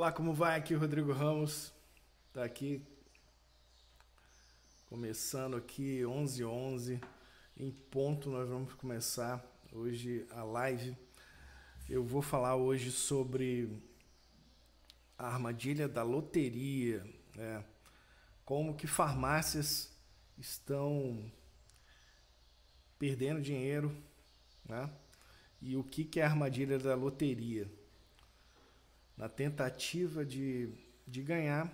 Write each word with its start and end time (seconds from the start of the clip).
Olá, 0.00 0.10
como 0.10 0.32
vai? 0.32 0.58
Aqui 0.58 0.74
o 0.74 0.78
Rodrigo 0.78 1.12
Ramos, 1.12 1.70
tá 2.32 2.42
aqui 2.42 2.82
começando 4.88 5.58
aqui 5.58 6.06
11 6.06 6.42
11 6.42 7.00
em 7.54 7.70
ponto 7.70 8.30
nós 8.30 8.48
vamos 8.48 8.72
começar 8.72 9.44
hoje 9.70 10.26
a 10.30 10.42
live. 10.42 10.96
Eu 11.86 12.02
vou 12.02 12.22
falar 12.22 12.56
hoje 12.56 12.90
sobre 12.90 13.78
a 15.18 15.26
armadilha 15.26 15.86
da 15.86 16.02
loteria, 16.02 17.04
né? 17.36 17.62
Como 18.42 18.74
que 18.74 18.86
farmácias 18.86 19.94
estão 20.38 21.30
perdendo 22.98 23.42
dinheiro, 23.42 23.94
né? 24.64 24.90
E 25.60 25.76
o 25.76 25.84
que 25.84 26.04
que 26.06 26.20
é 26.20 26.22
a 26.22 26.28
armadilha 26.30 26.78
da 26.78 26.94
loteria? 26.94 27.70
Na 29.20 29.28
tentativa 29.28 30.24
de, 30.24 30.72
de 31.06 31.22
ganhar, 31.22 31.70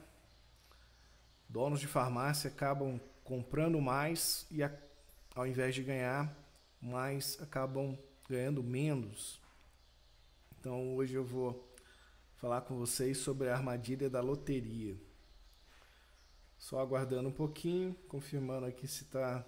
donos 1.48 1.78
de 1.78 1.86
farmácia 1.86 2.50
acabam 2.50 3.00
comprando 3.22 3.80
mais 3.80 4.44
e 4.50 4.64
a, 4.64 4.76
ao 5.32 5.46
invés 5.46 5.72
de 5.72 5.84
ganhar 5.84 6.36
mais, 6.82 7.40
acabam 7.40 7.96
ganhando 8.28 8.64
menos. 8.64 9.40
Então 10.58 10.96
hoje 10.96 11.14
eu 11.14 11.24
vou 11.24 11.72
falar 12.34 12.62
com 12.62 12.76
vocês 12.76 13.18
sobre 13.18 13.48
a 13.48 13.54
armadilha 13.54 14.10
da 14.10 14.20
loteria. 14.20 14.96
Só 16.58 16.80
aguardando 16.80 17.28
um 17.28 17.32
pouquinho, 17.32 17.94
confirmando 18.08 18.66
aqui 18.66 18.88
se 18.88 19.04
está 19.04 19.46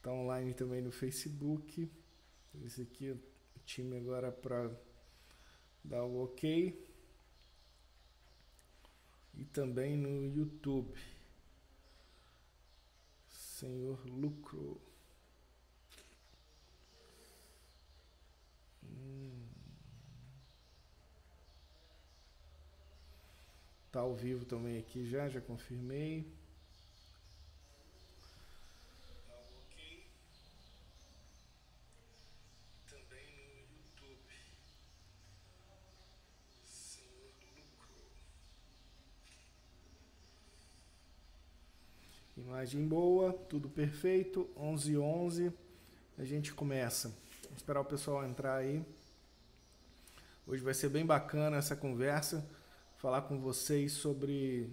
tá 0.00 0.12
online 0.12 0.54
também 0.54 0.80
no 0.80 0.92
Facebook. 0.92 1.90
Esse 2.64 2.82
aqui 2.82 3.10
o 3.10 3.20
time 3.64 3.96
agora 3.96 4.30
para 4.30 4.70
dar 5.82 6.04
o 6.04 6.22
ok 6.22 6.85
e 9.36 9.44
também 9.44 9.96
no 9.96 10.34
YouTube. 10.34 10.92
Senhor 13.28 14.04
Lucro. 14.06 14.80
Hum. 18.84 19.46
Tá 23.92 24.00
ao 24.00 24.14
vivo 24.14 24.44
também 24.44 24.78
aqui 24.78 25.08
já, 25.08 25.28
já 25.28 25.40
confirmei. 25.40 26.26
Imagem 42.66 42.88
boa, 42.88 43.32
tudo 43.32 43.68
perfeito. 43.68 44.50
11 44.56 44.98
11 44.98 45.52
a 46.18 46.24
gente 46.24 46.52
começa. 46.52 47.10
Vou 47.44 47.56
esperar 47.56 47.80
o 47.80 47.84
pessoal 47.84 48.26
entrar 48.26 48.56
aí. 48.56 48.84
Hoje 50.44 50.64
vai 50.64 50.74
ser 50.74 50.88
bem 50.88 51.06
bacana 51.06 51.58
essa 51.58 51.76
conversa, 51.76 52.44
falar 52.96 53.22
com 53.22 53.38
vocês 53.38 53.92
sobre 53.92 54.68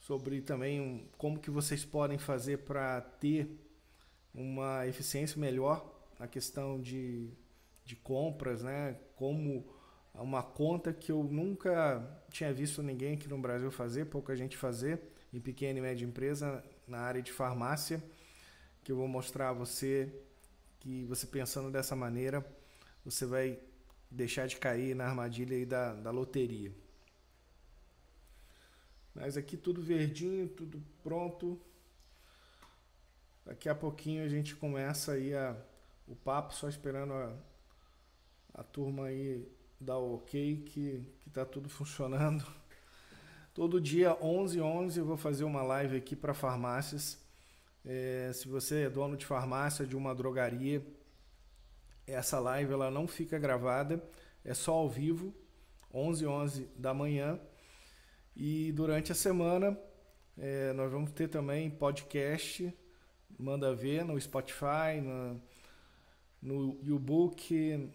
sobre 0.00 0.42
também 0.42 1.08
como 1.16 1.38
que 1.38 1.50
vocês 1.50 1.82
podem 1.82 2.18
fazer 2.18 2.58
para 2.58 3.00
ter 3.00 3.48
uma 4.34 4.86
eficiência 4.86 5.40
melhor 5.40 5.90
na 6.18 6.28
questão 6.28 6.78
de, 6.78 7.30
de 7.86 7.96
compras, 7.96 8.62
né? 8.62 8.98
Como 9.16 9.66
uma 10.12 10.42
conta 10.42 10.92
que 10.92 11.10
eu 11.10 11.24
nunca 11.24 12.06
tinha 12.28 12.52
visto 12.52 12.82
ninguém 12.82 13.14
aqui 13.14 13.28
no 13.28 13.38
Brasil 13.38 13.70
fazer, 13.70 14.04
pouca 14.10 14.36
gente 14.36 14.58
fazer 14.58 15.15
em 15.36 15.40
pequena 15.40 15.78
e 15.78 15.82
média 15.82 16.04
empresa 16.04 16.64
na 16.88 16.98
área 16.98 17.20
de 17.20 17.30
farmácia, 17.30 18.02
que 18.82 18.90
eu 18.90 18.96
vou 18.96 19.06
mostrar 19.06 19.50
a 19.50 19.52
você 19.52 20.10
que 20.80 21.04
você 21.04 21.26
pensando 21.26 21.70
dessa 21.70 21.94
maneira, 21.94 22.46
você 23.04 23.26
vai 23.26 23.58
deixar 24.10 24.46
de 24.46 24.56
cair 24.56 24.94
na 24.94 25.04
armadilha 25.04 25.54
aí 25.54 25.66
da, 25.66 25.92
da 25.94 26.10
loteria. 26.10 26.72
Mas 29.14 29.36
aqui 29.36 29.58
tudo 29.58 29.82
verdinho, 29.82 30.48
tudo 30.48 30.82
pronto. 31.02 31.60
Daqui 33.44 33.68
a 33.68 33.74
pouquinho 33.74 34.24
a 34.24 34.28
gente 34.28 34.56
começa 34.56 35.12
aí 35.12 35.34
a, 35.34 35.54
o 36.08 36.16
papo, 36.16 36.54
só 36.54 36.66
esperando 36.66 37.12
a, 37.12 37.36
a 38.54 38.62
turma 38.62 39.06
aí 39.06 39.46
dar 39.78 39.98
o 39.98 40.14
ok 40.14 40.62
que, 40.62 41.04
que 41.20 41.30
tá 41.30 41.44
tudo 41.44 41.68
funcionando. 41.68 42.46
Todo 43.56 43.80
dia 43.80 44.14
11 44.22 44.60
11 44.60 45.00
eu 45.00 45.06
vou 45.06 45.16
fazer 45.16 45.44
uma 45.44 45.62
live 45.62 45.96
aqui 45.96 46.14
para 46.14 46.34
farmácias. 46.34 47.18
É, 47.86 48.30
se 48.34 48.46
você 48.46 48.82
é 48.82 48.90
dono 48.90 49.16
de 49.16 49.24
farmácia, 49.24 49.86
de 49.86 49.96
uma 49.96 50.14
drogaria, 50.14 50.86
essa 52.06 52.38
live 52.38 52.74
ela 52.74 52.90
não 52.90 53.08
fica 53.08 53.38
gravada, 53.38 54.06
é 54.44 54.52
só 54.52 54.74
ao 54.74 54.90
vivo, 54.90 55.32
11 55.90 56.26
11 56.26 56.68
da 56.76 56.92
manhã. 56.92 57.40
E 58.36 58.72
durante 58.72 59.10
a 59.10 59.14
semana 59.14 59.74
é, 60.36 60.74
nós 60.74 60.92
vamos 60.92 61.10
ter 61.12 61.26
também 61.26 61.70
podcast, 61.70 62.70
manda 63.38 63.74
ver 63.74 64.04
no 64.04 64.20
Spotify, 64.20 65.00
no, 66.42 66.78
YouBook, 66.84 67.90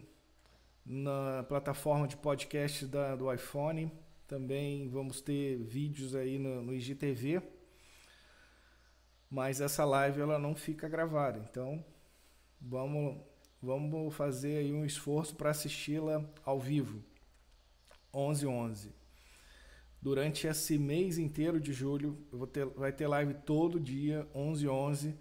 na 0.83 1.43
plataforma 1.47 2.07
de 2.07 2.17
podcast 2.17 2.87
da, 2.87 3.15
do 3.15 3.31
iPhone. 3.31 3.91
Também 4.31 4.87
vamos 4.87 5.19
ter 5.19 5.57
vídeos 5.57 6.15
aí 6.15 6.39
no, 6.39 6.63
no 6.63 6.73
IGTV. 6.73 7.41
Mas 9.29 9.59
essa 9.59 9.83
live 9.83 10.21
ela 10.21 10.39
não 10.39 10.55
fica 10.55 10.87
gravada. 10.87 11.37
Então, 11.37 11.83
vamos 12.61 13.21
vamos 13.61 14.15
fazer 14.15 14.59
aí 14.59 14.71
um 14.71 14.85
esforço 14.85 15.35
para 15.35 15.49
assisti-la 15.49 16.23
ao 16.45 16.61
vivo. 16.61 17.03
11 18.13 18.47
11. 18.47 18.95
Durante 20.01 20.47
esse 20.47 20.77
mês 20.77 21.17
inteiro 21.17 21.59
de 21.59 21.73
julho, 21.73 22.17
ter, 22.53 22.65
vai 22.67 22.93
ter 22.93 23.07
live 23.07 23.33
todo 23.33 23.81
dia, 23.81 24.25
11 24.33 24.65
11. 24.65 25.19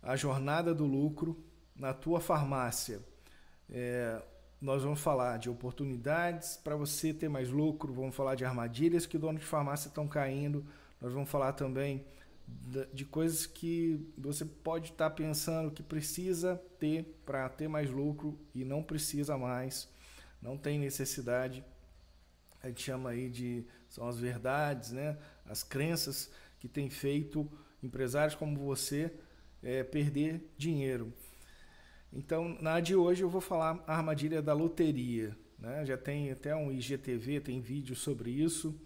A 0.00 0.14
jornada 0.14 0.72
do 0.72 0.86
lucro 0.86 1.44
na 1.74 1.92
tua 1.92 2.20
farmácia. 2.20 3.02
É, 3.68 4.22
nós 4.64 4.82
vamos 4.82 5.00
falar 5.00 5.38
de 5.38 5.50
oportunidades 5.50 6.56
para 6.56 6.74
você 6.74 7.12
ter 7.12 7.28
mais 7.28 7.50
lucro, 7.50 7.92
vamos 7.92 8.16
falar 8.16 8.34
de 8.34 8.46
armadilhas 8.46 9.04
que 9.04 9.18
donos 9.18 9.42
de 9.42 9.46
farmácia 9.46 9.88
estão 9.88 10.08
caindo, 10.08 10.64
nós 10.98 11.12
vamos 11.12 11.28
falar 11.28 11.52
também 11.52 12.02
de 12.90 13.04
coisas 13.04 13.44
que 13.44 14.10
você 14.16 14.42
pode 14.42 14.92
estar 14.92 15.10
tá 15.10 15.14
pensando 15.14 15.70
que 15.70 15.82
precisa 15.82 16.56
ter 16.80 17.04
para 17.26 17.46
ter 17.50 17.68
mais 17.68 17.90
lucro 17.90 18.38
e 18.54 18.64
não 18.64 18.82
precisa 18.82 19.36
mais, 19.36 19.86
não 20.40 20.56
tem 20.56 20.78
necessidade. 20.78 21.62
A 22.62 22.68
gente 22.68 22.84
chama 22.84 23.10
aí 23.10 23.28
de 23.28 23.66
são 23.90 24.08
as 24.08 24.18
verdades, 24.18 24.92
né? 24.92 25.18
As 25.44 25.62
crenças 25.62 26.30
que 26.58 26.68
tem 26.68 26.88
feito 26.88 27.46
empresários 27.82 28.34
como 28.34 28.58
você 28.58 29.12
é, 29.62 29.84
perder 29.84 30.50
dinheiro. 30.56 31.12
Então, 32.16 32.56
na 32.60 32.78
de 32.78 32.94
hoje 32.94 33.24
eu 33.24 33.28
vou 33.28 33.40
falar 33.40 33.82
a 33.88 33.96
armadilha 33.96 34.40
da 34.40 34.52
loteria. 34.52 35.36
Né? 35.58 35.84
Já 35.84 35.96
tem 35.96 36.30
até 36.30 36.54
um 36.54 36.70
IGTV, 36.70 37.40
tem 37.40 37.60
vídeo 37.60 37.96
sobre 37.96 38.30
isso, 38.30 38.80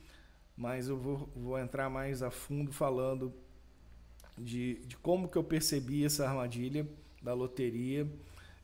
mas 0.56 0.88
eu 0.88 0.96
vou, 0.96 1.28
vou 1.36 1.58
entrar 1.58 1.90
mais 1.90 2.22
a 2.22 2.30
fundo 2.30 2.72
falando 2.72 3.34
de, 4.38 4.76
de 4.86 4.96
como 4.96 5.28
que 5.28 5.36
eu 5.36 5.44
percebi 5.44 6.06
essa 6.06 6.26
armadilha 6.26 6.88
da 7.22 7.34
loteria, 7.34 8.10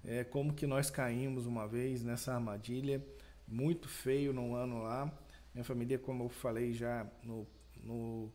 é, 0.02 0.24
como 0.24 0.54
que 0.54 0.66
nós 0.66 0.88
caímos 0.88 1.44
uma 1.44 1.68
vez 1.68 2.02
nessa 2.02 2.32
armadilha, 2.32 3.04
muito 3.46 3.86
feio 3.86 4.32
num 4.32 4.54
ano 4.54 4.82
lá. 4.82 5.12
Minha 5.52 5.64
família, 5.64 5.98
como 5.98 6.24
eu 6.24 6.28
falei 6.30 6.72
já 6.72 7.06
no, 7.22 7.46
no, 7.82 8.32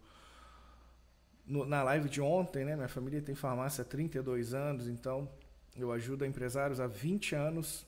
na 1.66 1.82
live 1.82 2.08
de 2.08 2.22
ontem, 2.22 2.64
né? 2.66 2.76
minha 2.76 2.88
família 2.88 3.20
tem 3.20 3.34
farmácia 3.34 3.82
há 3.82 3.86
32 3.86 4.54
anos, 4.54 4.88
então 4.88 5.28
eu 5.78 5.92
ajudo 5.92 6.26
empresários 6.26 6.80
há 6.80 6.88
20 6.88 7.36
anos 7.36 7.86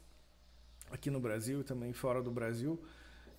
aqui 0.92 1.10
no 1.10 1.20
Brasil 1.20 1.62
e 1.62 1.64
também 1.64 1.94
fora 1.94 2.22
do 2.22 2.32
Brasil. 2.32 2.82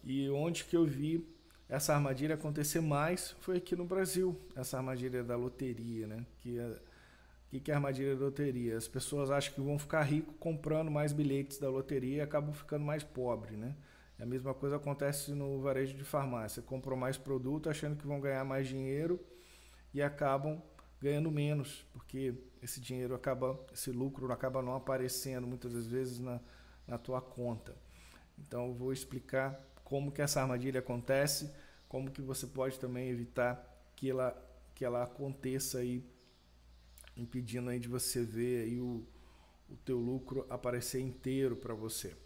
E 0.05 0.29
onde 0.31 0.65
que 0.65 0.77
eu 0.77 0.85
vi 0.85 1.27
essa 1.69 1.94
armadilha 1.94 2.35
acontecer 2.35 2.81
mais 2.81 3.37
foi 3.41 3.56
aqui 3.56 3.77
no 3.77 3.85
Brasil, 3.85 4.39
essa 4.55 4.77
armadilha 4.77 5.23
da 5.23 5.37
loteria, 5.37 6.06
né? 6.06 6.27
Que 6.41 6.59
é, 6.59 6.79
que, 7.53 7.61
que 7.61 7.71
é 7.71 7.75
a 7.75 7.77
armadilha 7.77 8.17
da 8.17 8.25
loteria? 8.25 8.77
As 8.77 8.89
pessoas 8.89 9.31
acham 9.31 9.55
que 9.55 9.61
vão 9.61 9.79
ficar 9.79 10.03
ricos 10.03 10.35
comprando 10.41 10.91
mais 10.91 11.12
bilhetes 11.12 11.59
da 11.59 11.69
loteria 11.69 12.17
e 12.17 12.21
acabam 12.21 12.53
ficando 12.53 12.85
mais 12.85 13.05
pobres, 13.05 13.59
né? 13.59 13.77
A 14.19 14.25
mesma 14.25 14.55
coisa 14.55 14.77
acontece 14.77 15.33
no 15.33 15.61
varejo 15.61 15.95
de 15.95 16.05
farmácia. 16.05 16.62
Compram 16.62 16.97
mais 16.97 17.19
produto 17.19 17.69
achando 17.69 17.97
que 17.97 18.06
vão 18.06 18.21
ganhar 18.21 18.45
mais 18.45 18.69
dinheiro 18.69 19.21
e 19.93 20.00
acabam 20.00 20.62
ganhando 21.02 21.32
menos, 21.32 21.84
porque 21.93 22.32
esse 22.62 22.81
dinheiro 22.81 23.12
acaba, 23.12 23.58
esse 23.75 23.90
lucro 23.90 24.31
acaba 24.32 24.62
não 24.62 24.76
aparecendo 24.76 25.49
muitas 25.49 25.72
das 25.72 25.84
vezes 25.84 26.20
na, 26.20 26.40
na 26.87 26.96
tua 26.96 27.20
conta. 27.20 27.76
Então 28.38 28.69
eu 28.69 28.75
vou 28.75 28.93
explicar 28.93 29.60
como 29.82 30.12
que 30.12 30.22
essa 30.22 30.40
armadilha 30.40 30.78
acontece, 30.78 31.52
como 31.88 32.08
que 32.08 32.22
você 32.22 32.46
pode 32.46 32.78
também 32.78 33.08
evitar 33.08 33.69
que 33.96 34.10
ela, 34.10 34.32
que 34.76 34.84
ela 34.84 35.02
aconteça 35.02 35.78
aí, 35.78 36.08
impedindo 37.16 37.69
aí 37.69 37.81
de 37.81 37.88
você 37.88 38.22
ver 38.22 38.62
aí 38.62 38.81
o, 38.81 39.04
o 39.69 39.76
teu 39.84 39.99
lucro 39.99 40.46
aparecer 40.49 41.00
inteiro 41.00 41.56
para 41.56 41.75
você. 41.75 42.16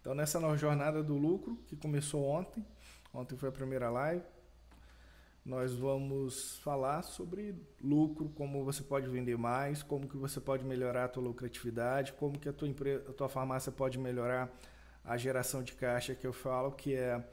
Então 0.00 0.14
nessa 0.14 0.40
jornada 0.56 1.02
do 1.02 1.18
lucro, 1.18 1.56
que 1.66 1.76
começou 1.76 2.24
ontem, 2.24 2.64
ontem 3.12 3.36
foi 3.36 3.50
a 3.50 3.52
primeira 3.52 3.90
live, 3.90 4.24
nós 5.48 5.74
vamos 5.74 6.58
falar 6.58 7.00
sobre 7.00 7.54
lucro, 7.82 8.28
como 8.34 8.62
você 8.66 8.82
pode 8.82 9.08
vender 9.08 9.38
mais, 9.38 9.82
como 9.82 10.06
que 10.06 10.16
você 10.18 10.38
pode 10.38 10.62
melhorar 10.62 11.06
a 11.06 11.08
tua 11.08 11.22
lucratividade, 11.22 12.12
como 12.12 12.38
que 12.38 12.50
a 12.50 12.52
tua 12.52 12.68
empresa, 12.68 13.08
a 13.08 13.14
tua 13.14 13.30
farmácia 13.30 13.72
pode 13.72 13.98
melhorar 13.98 14.54
a 15.02 15.16
geração 15.16 15.62
de 15.62 15.72
caixa 15.72 16.14
que 16.14 16.26
eu 16.26 16.34
falo, 16.34 16.72
que 16.72 16.94
é 16.94 17.24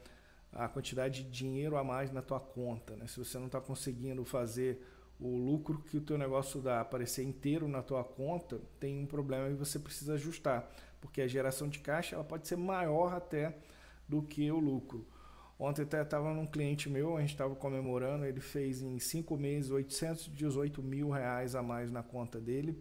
a 0.50 0.66
quantidade 0.66 1.24
de 1.24 1.30
dinheiro 1.30 1.76
a 1.76 1.84
mais 1.84 2.10
na 2.10 2.22
tua 2.22 2.40
conta. 2.40 2.96
Né? 2.96 3.06
Se 3.06 3.18
você 3.18 3.38
não 3.38 3.46
está 3.46 3.60
conseguindo 3.60 4.24
fazer 4.24 4.82
o 5.20 5.36
lucro 5.36 5.82
que 5.82 5.98
o 5.98 6.00
teu 6.00 6.16
negócio 6.16 6.62
dá 6.62 6.80
aparecer 6.80 7.22
inteiro 7.22 7.68
na 7.68 7.82
tua 7.82 8.02
conta, 8.02 8.58
tem 8.80 8.98
um 8.98 9.04
problema 9.04 9.50
e 9.50 9.54
você 9.54 9.78
precisa 9.78 10.14
ajustar, 10.14 10.66
porque 11.02 11.20
a 11.20 11.28
geração 11.28 11.68
de 11.68 11.80
caixa 11.80 12.14
ela 12.14 12.24
pode 12.24 12.48
ser 12.48 12.56
maior 12.56 13.12
até 13.12 13.58
do 14.08 14.22
que 14.22 14.50
o 14.50 14.58
lucro. 14.58 15.06
Ontem 15.58 15.82
até 15.82 16.02
estava 16.02 16.34
num 16.34 16.46
cliente 16.46 16.88
meu, 16.90 17.16
a 17.16 17.20
gente 17.20 17.30
estava 17.30 17.54
comemorando, 17.56 18.26
ele 18.26 18.40
fez 18.40 18.82
em 18.82 18.98
cinco 18.98 19.38
meses 19.38 19.70
818 19.70 20.82
mil 20.82 21.08
reais 21.08 21.54
a 21.54 21.62
mais 21.62 21.90
na 21.90 22.02
conta 22.02 22.38
dele. 22.38 22.78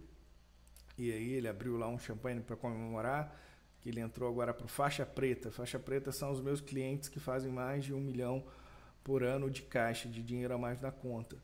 E 0.97 1.11
aí 1.11 1.33
ele 1.33 1.47
abriu 1.47 1.77
lá 1.77 1.87
um 1.87 1.97
champanhe 1.97 2.41
para 2.41 2.55
comemorar, 2.55 3.33
que 3.79 3.89
ele 3.89 4.01
entrou 4.01 4.29
agora 4.29 4.53
para 4.53 4.67
faixa 4.67 5.05
preta. 5.05 5.51
Faixa 5.51 5.79
preta 5.79 6.11
são 6.11 6.31
os 6.31 6.41
meus 6.41 6.59
clientes 6.59 7.07
que 7.07 7.19
fazem 7.19 7.51
mais 7.51 7.85
de 7.85 7.93
um 7.93 7.99
milhão 7.99 8.45
por 9.03 9.23
ano 9.23 9.49
de 9.49 9.61
caixa, 9.61 10.09
de 10.09 10.21
dinheiro 10.21 10.53
a 10.53 10.57
mais 10.57 10.81
na 10.81 10.91
conta. 10.91 11.37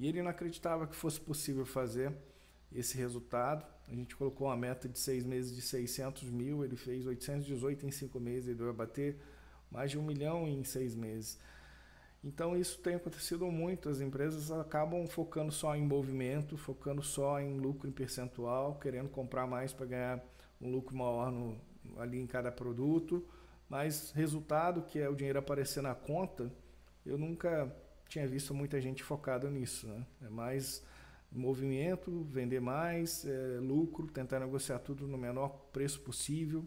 E 0.00 0.08
ele 0.08 0.20
não 0.20 0.30
acreditava 0.30 0.86
que 0.86 0.96
fosse 0.96 1.20
possível 1.20 1.64
fazer 1.64 2.12
esse 2.72 2.96
resultado. 2.96 3.64
A 3.86 3.94
gente 3.94 4.16
colocou 4.16 4.48
uma 4.48 4.56
meta 4.56 4.88
de 4.88 4.98
seis 4.98 5.24
meses 5.24 5.54
de 5.54 5.62
600 5.62 6.28
mil, 6.30 6.64
ele 6.64 6.76
fez 6.76 7.06
818 7.06 7.86
em 7.86 7.90
cinco 7.90 8.18
meses, 8.18 8.48
ele 8.48 8.64
vai 8.64 8.72
bater 8.72 9.16
mais 9.72 9.90
de 9.90 9.98
um 9.98 10.02
milhão 10.02 10.46
em 10.46 10.62
seis 10.62 10.94
meses. 10.94 11.38
Então 12.22 12.56
isso 12.56 12.78
tem 12.78 12.94
acontecido 12.94 13.50
muito. 13.50 13.88
As 13.88 14.00
empresas 14.00 14.50
acabam 14.52 15.06
focando 15.08 15.50
só 15.50 15.74
em 15.74 15.82
movimento, 15.82 16.56
focando 16.56 17.02
só 17.02 17.40
em 17.40 17.58
lucro 17.58 17.88
em 17.88 17.92
percentual, 17.92 18.78
querendo 18.78 19.08
comprar 19.08 19.46
mais 19.46 19.72
para 19.72 19.86
ganhar 19.86 20.24
um 20.60 20.70
lucro 20.70 20.96
maior 20.96 21.32
no, 21.32 21.58
ali 21.96 22.20
em 22.20 22.26
cada 22.26 22.52
produto. 22.52 23.26
Mas 23.68 24.12
resultado, 24.12 24.82
que 24.82 25.00
é 25.00 25.08
o 25.08 25.16
dinheiro 25.16 25.38
aparecer 25.38 25.82
na 25.82 25.94
conta, 25.94 26.52
eu 27.04 27.18
nunca 27.18 27.74
tinha 28.06 28.28
visto 28.28 28.54
muita 28.54 28.80
gente 28.80 29.02
focada 29.02 29.50
nisso. 29.50 29.88
Né? 29.88 30.06
É 30.22 30.28
mais 30.28 30.84
movimento, 31.32 32.22
vender 32.24 32.60
mais, 32.60 33.24
é, 33.24 33.58
lucro, 33.58 34.06
tentar 34.06 34.38
negociar 34.38 34.78
tudo 34.80 35.08
no 35.08 35.16
menor 35.16 35.48
preço 35.72 36.00
possível. 36.00 36.64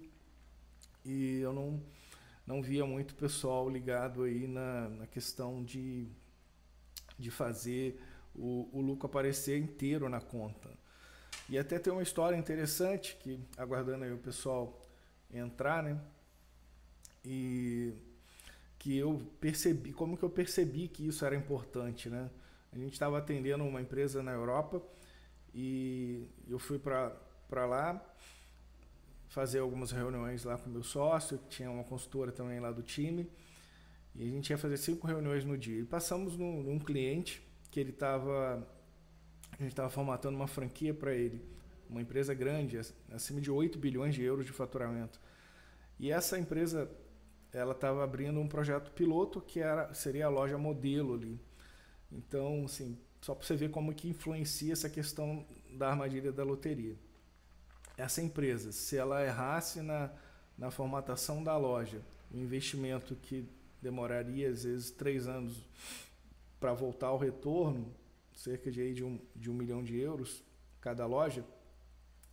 E 1.05 1.39
eu 1.39 1.53
não 1.53 1.79
não 2.45 2.61
via 2.61 2.85
muito 2.85 3.15
pessoal 3.15 3.69
ligado 3.69 4.23
aí 4.23 4.47
na, 4.47 4.89
na 4.89 5.07
questão 5.07 5.63
de, 5.63 6.07
de 7.17 7.31
fazer 7.31 7.99
o, 8.35 8.69
o 8.71 8.81
lucro 8.81 9.07
aparecer 9.07 9.57
inteiro 9.57 10.07
na 10.09 10.21
conta. 10.21 10.69
E 11.49 11.57
até 11.57 11.79
tem 11.79 11.91
uma 11.91 12.03
história 12.03 12.35
interessante 12.35 13.15
que 13.19 13.39
aguardando 13.57 14.03
aí 14.03 14.11
o 14.11 14.17
pessoal 14.17 14.81
entrar, 15.31 15.83
né? 15.83 15.99
E 17.23 17.93
que 18.77 18.97
eu 18.97 19.21
percebi, 19.39 19.91
como 19.91 20.17
que 20.17 20.23
eu 20.23 20.29
percebi 20.29 20.87
que 20.87 21.07
isso 21.07 21.25
era 21.25 21.35
importante, 21.35 22.09
né? 22.09 22.29
A 22.71 22.77
gente 22.77 22.93
estava 22.93 23.17
atendendo 23.17 23.63
uma 23.63 23.81
empresa 23.81 24.21
na 24.21 24.31
Europa 24.31 24.81
e 25.53 26.29
eu 26.47 26.59
fui 26.59 26.77
para 26.77 27.65
lá 27.65 28.03
fazer 29.35 29.59
algumas 29.59 29.91
reuniões 29.91 30.45
lá 30.45 30.57
com 30.57 30.69
meu 30.69 30.81
sócio, 30.81 31.37
tinha 31.49 31.69
uma 31.69 31.83
consultora 31.83 32.31
também 32.31 32.57
lá 32.57 32.71
do 32.71 32.81
time, 32.81 33.29
e 34.15 34.23
a 34.25 34.31
gente 34.31 34.49
ia 34.49 34.57
fazer 34.57 34.77
cinco 34.77 35.05
reuniões 35.05 35.43
no 35.43 35.57
dia. 35.57 35.81
E 35.81 35.83
passamos 35.83 36.37
num, 36.37 36.63
num 36.63 36.79
cliente 36.79 37.45
que 37.69 37.77
ele 37.77 37.89
estava, 37.89 38.65
a 39.51 39.57
gente 39.57 39.71
estava 39.71 39.89
formatando 39.89 40.37
uma 40.37 40.47
franquia 40.47 40.93
para 40.93 41.13
ele, 41.13 41.43
uma 41.89 42.01
empresa 42.01 42.33
grande, 42.33 42.79
acima 43.11 43.41
de 43.41 43.51
8 43.51 43.77
bilhões 43.77 44.15
de 44.15 44.23
euros 44.23 44.45
de 44.45 44.53
faturamento. 44.53 45.19
E 45.99 46.09
essa 46.11 46.39
empresa, 46.39 46.89
ela 47.51 47.73
estava 47.73 48.05
abrindo 48.05 48.39
um 48.39 48.47
projeto 48.47 48.89
piloto 48.91 49.41
que 49.41 49.59
era, 49.59 49.93
seria 49.93 50.27
a 50.27 50.29
loja 50.29 50.57
modelo 50.57 51.13
ali. 51.13 51.37
Então, 52.09 52.63
assim, 52.63 52.97
só 53.19 53.35
para 53.35 53.45
você 53.45 53.57
ver 53.57 53.69
como 53.69 53.93
que 53.93 54.07
influencia 54.07 54.71
essa 54.71 54.89
questão 54.89 55.45
da 55.77 55.89
armadilha 55.89 56.31
da 56.31 56.45
loteria 56.45 56.95
essa 57.97 58.21
empresa, 58.21 58.71
se 58.71 58.97
ela 58.97 59.23
errasse 59.23 59.81
na, 59.81 60.11
na 60.57 60.69
formatação 60.69 61.43
da 61.43 61.57
loja, 61.57 62.01
um 62.33 62.39
investimento 62.39 63.15
que 63.15 63.47
demoraria 63.81 64.49
às 64.49 64.63
vezes 64.63 64.91
três 64.91 65.27
anos 65.27 65.57
para 66.59 66.73
voltar 66.73 67.07
ao 67.07 67.17
retorno, 67.17 67.93
cerca 68.33 68.71
de, 68.71 68.81
aí, 68.81 68.93
de, 68.93 69.03
um, 69.03 69.19
de 69.35 69.49
um 69.49 69.53
milhão 69.53 69.83
de 69.83 69.97
euros 69.97 70.43
cada 70.81 71.05
loja, 71.05 71.45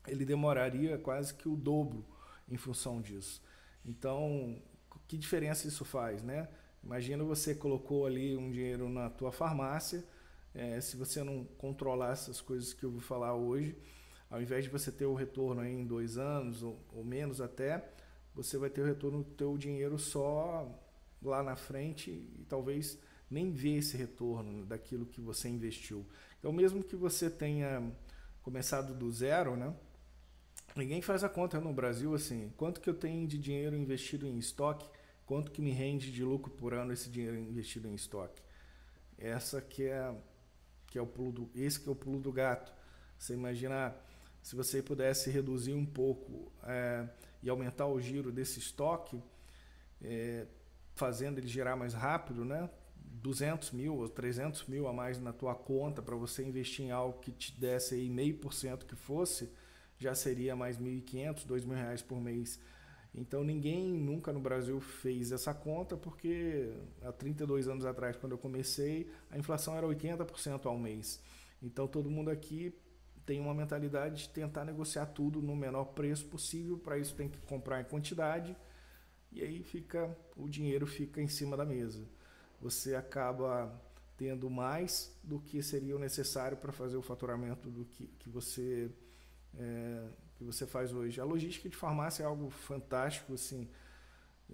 ele 0.07 0.25
demoraria 0.25 0.99
quase 0.99 1.35
que 1.35 1.49
o 1.49 1.57
dobro 1.57 2.05
em 2.49 2.57
função 2.57 3.01
disso. 3.01 3.43
Então, 3.85 4.61
que 5.07 5.17
diferença 5.17 5.69
isso 5.69 5.85
faz, 5.85 6.23
né? 6.23 6.49
Imagina 6.83 7.23
você 7.23 7.55
colocou 7.55 8.07
ali 8.07 8.37
um 8.37 8.51
dinheiro 8.51 8.89
na 8.89 9.09
tua 9.09 9.31
farmácia, 9.31 10.05
é, 10.55 10.81
se 10.81 10.97
você 10.97 11.23
não 11.23 11.45
controlar 11.57 12.13
essas 12.13 12.41
coisas 12.41 12.75
que 12.75 12.85
eu 12.85 12.91
vou 12.91 13.01
falar 13.01 13.35
hoje, 13.35 13.77
ao 14.33 14.41
invés 14.41 14.65
de 14.65 14.71
você 14.71 14.91
ter 14.91 15.05
o 15.05 15.13
retorno 15.13 15.63
em 15.63 15.85
dois 15.85 16.17
anos 16.17 16.63
ou, 16.63 16.83
ou 16.91 17.05
menos 17.05 17.39
até, 17.39 17.87
você 18.35 18.57
vai 18.57 18.71
ter 18.71 18.81
o 18.81 18.87
retorno 18.87 19.23
do 19.23 19.31
teu 19.31 19.59
dinheiro 19.59 19.99
só 19.99 20.67
lá 21.23 21.43
na 21.43 21.55
frente 21.55 22.11
e 22.11 22.47
talvez 22.49 22.99
nem 23.31 23.53
ver 23.53 23.77
esse 23.77 23.95
retorno 23.95 24.65
daquilo 24.65 25.05
que 25.05 25.21
você 25.21 25.51
investiu. 25.51 26.07
Então, 26.39 26.51
mesmo 26.51 26.83
que 26.83 26.97
você 26.97 27.29
tenha 27.29 27.93
começado 28.43 28.95
do 28.95 29.13
zero, 29.13 29.55
né? 29.55 29.75
Ninguém 30.75 31.03
faz 31.03 31.23
a 31.23 31.29
conta 31.29 31.61
no 31.61 31.73
Brasil 31.75 32.15
assim, 32.15 32.51
quanto 32.57 32.81
que 32.81 32.89
eu 32.89 32.95
tenho 32.95 33.29
de 33.29 33.37
dinheiro 33.37 33.77
investido 33.77 34.27
em 34.27 34.39
estoque, 34.39 34.89
quanto 35.27 35.53
que 35.53 35.61
me 35.61 35.73
rende 35.73 36.11
de 36.11 36.25
lucro 36.25 36.51
por 36.51 36.73
ano 36.73 36.91
esse 36.91 37.11
dinheiro 37.11 37.39
investido 37.39 37.87
em 37.87 37.95
estoque. 37.95 38.43
Essa 39.19 39.61
que 39.61 39.85
é 39.85 40.15
que 40.87 40.99
é 40.99 41.03
o 41.03 41.07
pulo 41.07 41.33
do, 41.33 41.51
esse 41.55 41.79
que 41.79 41.89
é 41.89 41.93
o 41.93 41.95
pulo 41.95 42.19
do 42.19 42.33
gato. 42.33 42.73
Você 43.19 43.35
imagina 43.35 43.95
se 44.43 44.57
você 44.57 44.83
pudesse 44.83 45.31
reduzir 45.31 45.75
um 45.75 45.87
pouco 45.87 46.53
é, 46.65 47.07
e 47.43 47.49
aumentar 47.49 47.87
o 47.87 48.01
giro 48.01 48.33
desse 48.33 48.59
estoque, 48.59 49.23
é, 50.03 50.47
fazendo 50.95 51.39
ele 51.39 51.47
girar 51.47 51.77
mais 51.77 51.95
rápido, 51.95 52.45
né? 52.45 52.69
200 52.97 53.71
mil 53.71 53.97
ou 53.97 54.09
300 54.09 54.67
mil 54.67 54.89
a 54.89 54.93
mais 54.93 55.19
na 55.21 55.33
tua 55.33 55.55
conta 55.55 56.03
para 56.03 56.17
você 56.17 56.43
investir 56.43 56.87
em 56.87 56.91
algo 56.91 57.21
que 57.21 57.31
te 57.31 57.59
desse 57.59 57.95
aí 57.95 58.11
meio 58.11 58.37
por 58.39 58.53
cento 58.53 58.85
que 58.85 58.97
fosse, 58.97 59.53
já 59.99 60.15
seria 60.15 60.57
mais 60.57 60.79
1.500, 60.79 61.47
2.000 61.47 61.75
reais 61.75 62.03
por 62.03 62.21
mês. 62.21 62.59
Então 63.15 63.45
ninguém 63.45 63.93
nunca 63.93 64.33
no 64.33 64.41
Brasil 64.41 64.81
fez 64.81 65.31
essa 65.31 65.55
conta 65.55 65.97
porque 65.97 66.73
há 67.03 67.13
32 67.13 67.69
anos 67.69 67.85
atrás, 67.85 68.17
quando 68.17 68.33
eu 68.33 68.39
comecei, 68.39 69.09
a 69.31 69.39
inflação 69.39 69.77
era 69.77 69.87
80% 69.87 70.67
ao 70.67 70.79
mês. 70.79 71.21
Então 71.63 71.87
todo 71.87 72.11
mundo 72.11 72.31
aqui 72.31 72.75
tem 73.25 73.41
uma 73.41 73.55
mentalidade 73.55 74.23
de 74.23 74.29
tentar 74.29 74.65
negociar 74.65 75.07
tudo 75.07 75.41
no 75.41 75.55
menor 75.55 75.87
preço 75.87 76.27
possível, 76.27 76.79
para 76.79 76.99
isso 76.99 77.15
tem 77.15 77.29
que 77.29 77.39
comprar 77.39 77.81
em 77.81 77.85
quantidade 77.85 78.57
e 79.31 79.43
aí 79.43 79.63
fica 79.63 80.15
o 80.37 80.49
dinheiro 80.49 80.87
fica 80.87 81.21
em 81.21 81.29
cima 81.29 81.57
da 81.57 81.65
mesa. 81.65 82.07
Você 82.61 82.95
acaba 82.95 83.73
tendo 84.17 84.49
mais 84.51 85.17
do 85.23 85.41
que 85.41 85.63
seria 85.63 85.99
necessário 85.99 86.57
para 86.57 86.73
fazer 86.73 86.97
o 86.97 87.03
faturamento 87.03 87.71
do 87.71 87.85
que, 87.85 88.07
que 88.19 88.29
você 88.29 88.91
é, 89.59 90.09
que 90.37 90.45
você 90.45 90.67
faz 90.67 90.93
hoje. 90.93 91.21
A 91.21 91.25
logística 91.25 91.69
de 91.69 91.77
farmácia 91.77 92.23
é 92.23 92.27
algo 92.27 92.51
fantástico, 92.51 93.35
assim. 93.35 93.69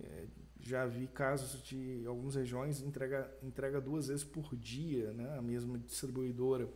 É, 0.01 0.27
já 0.61 0.87
vi 0.87 1.07
casos 1.09 1.63
de 1.63 2.05
algumas 2.07 2.35
regiões 2.35 2.81
entrega 2.81 3.31
entrega 3.43 3.81
duas 3.81 4.09
vezes 4.09 4.25
por 4.25 4.55
dia, 4.57 5.13
né? 5.13 5.37
A 5.37 5.43
mesma 5.43 5.79
distribuidora 5.79 6.69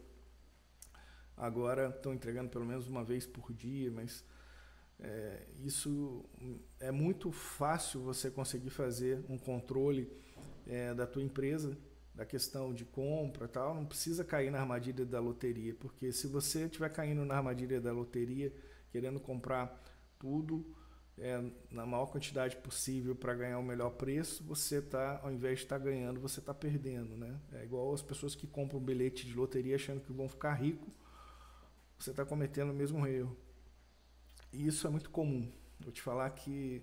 Agora 1.36 1.88
estão 1.88 2.12
entregando 2.12 2.50
pelo 2.50 2.64
menos 2.64 2.86
uma 2.86 3.04
vez 3.04 3.26
por 3.26 3.52
dia, 3.52 3.90
mas 3.90 4.24
é, 5.00 5.46
isso 5.64 6.24
é 6.78 6.90
muito 6.90 7.32
fácil 7.32 8.00
você 8.02 8.30
conseguir 8.30 8.70
fazer 8.70 9.24
um 9.28 9.36
controle 9.36 10.10
é, 10.66 10.94
da 10.94 11.06
tua 11.06 11.22
empresa, 11.22 11.76
da 12.14 12.24
questão 12.24 12.72
de 12.72 12.84
compra 12.84 13.48
tal. 13.48 13.74
Não 13.74 13.84
precisa 13.84 14.24
cair 14.24 14.50
na 14.50 14.60
armadilha 14.60 15.04
da 15.04 15.18
loteria, 15.18 15.74
porque 15.74 16.12
se 16.12 16.26
você 16.26 16.66
estiver 16.66 16.90
caindo 16.90 17.24
na 17.24 17.36
armadilha 17.36 17.80
da 17.80 17.92
loteria, 17.92 18.52
querendo 18.90 19.18
comprar 19.18 19.82
tudo, 20.18 20.64
é, 21.18 21.42
na 21.70 21.84
maior 21.84 22.06
quantidade 22.06 22.56
possível 22.56 23.14
para 23.14 23.34
ganhar 23.34 23.58
o 23.58 23.62
melhor 23.62 23.90
preço, 23.90 24.44
você 24.44 24.78
está, 24.78 25.20
ao 25.22 25.32
invés 25.32 25.58
de 25.58 25.64
estar 25.64 25.78
tá 25.78 25.84
ganhando, 25.84 26.20
você 26.20 26.40
está 26.40 26.54
perdendo. 26.54 27.16
Né? 27.16 27.38
É 27.52 27.64
igual 27.64 27.92
as 27.92 28.02
pessoas 28.02 28.34
que 28.34 28.46
compram 28.46 28.78
um 28.78 28.84
bilhete 28.84 29.26
de 29.26 29.34
loteria 29.34 29.76
achando 29.76 30.00
que 30.00 30.12
vão 30.12 30.28
ficar 30.28 30.54
rico, 30.54 30.90
você 32.02 32.10
está 32.10 32.24
cometendo 32.24 32.70
o 32.70 32.74
mesmo 32.74 33.06
erro. 33.06 33.36
E 34.52 34.66
isso 34.66 34.86
é 34.86 34.90
muito 34.90 35.10
comum. 35.10 35.50
Vou 35.80 35.92
te 35.92 36.02
falar 36.02 36.28
que 36.30 36.82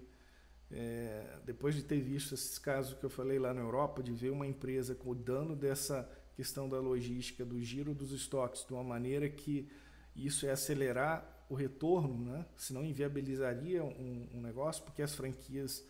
é, 0.71 1.39
depois 1.45 1.75
de 1.75 1.83
ter 1.83 1.99
visto 1.99 2.33
esses 2.33 2.57
casos 2.57 2.97
que 2.97 3.03
eu 3.03 3.09
falei 3.09 3.37
lá 3.37 3.53
na 3.53 3.61
Europa, 3.61 4.01
de 4.01 4.13
ver 4.13 4.29
uma 4.29 4.47
empresa 4.47 4.95
cuidando 4.95 5.55
dessa 5.55 6.09
questão 6.35 6.69
da 6.69 6.79
logística, 6.79 7.43
do 7.43 7.61
giro 7.61 7.93
dos 7.93 8.11
estoques, 8.11 8.65
de 8.65 8.73
uma 8.73 8.83
maneira 8.83 9.29
que 9.29 9.69
isso 10.15 10.45
é 10.45 10.51
acelerar 10.51 11.45
o 11.49 11.55
retorno, 11.55 12.31
né? 12.31 12.45
senão 12.55 12.85
inviabilizaria 12.85 13.83
um, 13.83 14.27
um, 14.35 14.41
negócio, 14.41 14.83
porque 14.83 15.01
as 15.01 15.15
franquias 15.15 15.83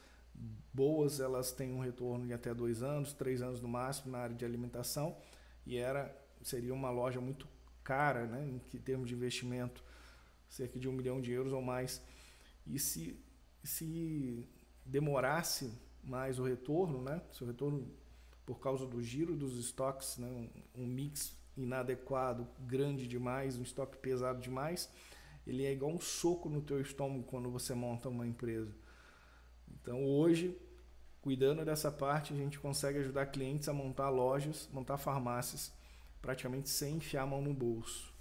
boas 0.74 1.20
elas 1.20 1.52
têm 1.52 1.74
um 1.74 1.80
retorno 1.80 2.26
de 2.26 2.34
até 2.34 2.54
dois 2.54 2.82
anos, 2.82 3.14
três 3.14 3.42
anos 3.42 3.62
no 3.62 3.68
máximo 3.68 4.12
na 4.12 4.20
área 4.20 4.36
de 4.36 4.46
alimentação, 4.46 5.18
e 5.66 5.78
era 5.78 6.16
seria 6.42 6.74
uma 6.74 6.90
loja 6.90 7.20
muito 7.20 7.48
cara, 7.90 8.28
né? 8.28 8.48
em 8.48 8.78
termos 8.78 9.08
de 9.10 9.16
investimento, 9.16 9.84
cerca 10.48 10.80
de 10.80 10.88
um 10.88 10.92
milhão 10.92 11.20
de 11.20 11.32
euros 11.32 11.52
ou 11.52 11.60
mais. 11.60 12.00
E 12.68 12.78
se, 12.78 13.20
se 13.64 14.48
demorasse 14.86 15.74
mais 16.04 16.38
o 16.38 16.44
retorno, 16.44 17.02
né? 17.02 17.20
se 17.32 17.44
o 17.44 17.48
retorno 17.48 17.92
por 18.46 18.60
causa 18.60 18.86
do 18.86 19.02
giro 19.02 19.36
dos 19.36 19.58
estoques, 19.58 20.20
né? 20.20 20.28
um, 20.28 20.84
um 20.84 20.86
mix 20.86 21.36
inadequado, 21.58 22.48
grande 22.60 23.08
demais, 23.08 23.58
um 23.58 23.64
estoque 23.64 23.98
pesado 23.98 24.40
demais, 24.40 24.88
ele 25.48 25.66
é 25.66 25.72
igual 25.72 25.92
um 25.92 26.00
soco 26.00 26.48
no 26.48 26.62
teu 26.62 26.80
estômago 26.80 27.24
quando 27.24 27.50
você 27.50 27.74
monta 27.74 28.08
uma 28.08 28.28
empresa. 28.28 28.72
Então 29.68 30.06
hoje, 30.06 30.56
cuidando 31.22 31.66
dessa 31.66 31.92
parte, 31.92 32.34
a 32.34 32.38
gente 32.38 32.60
consegue 32.60 33.00
ajudar 33.00 33.26
clientes 33.26 33.68
a 33.68 33.74
montar 33.74 34.10
lojas, 34.10 34.70
montar 34.72 34.98
farmácias, 34.98 35.74
praticamente 36.22 36.70
sem 36.70 36.96
enfiar 36.96 37.24
a 37.24 37.28
mão 37.28 37.42
no 37.42 37.54
bolso. 37.54 38.14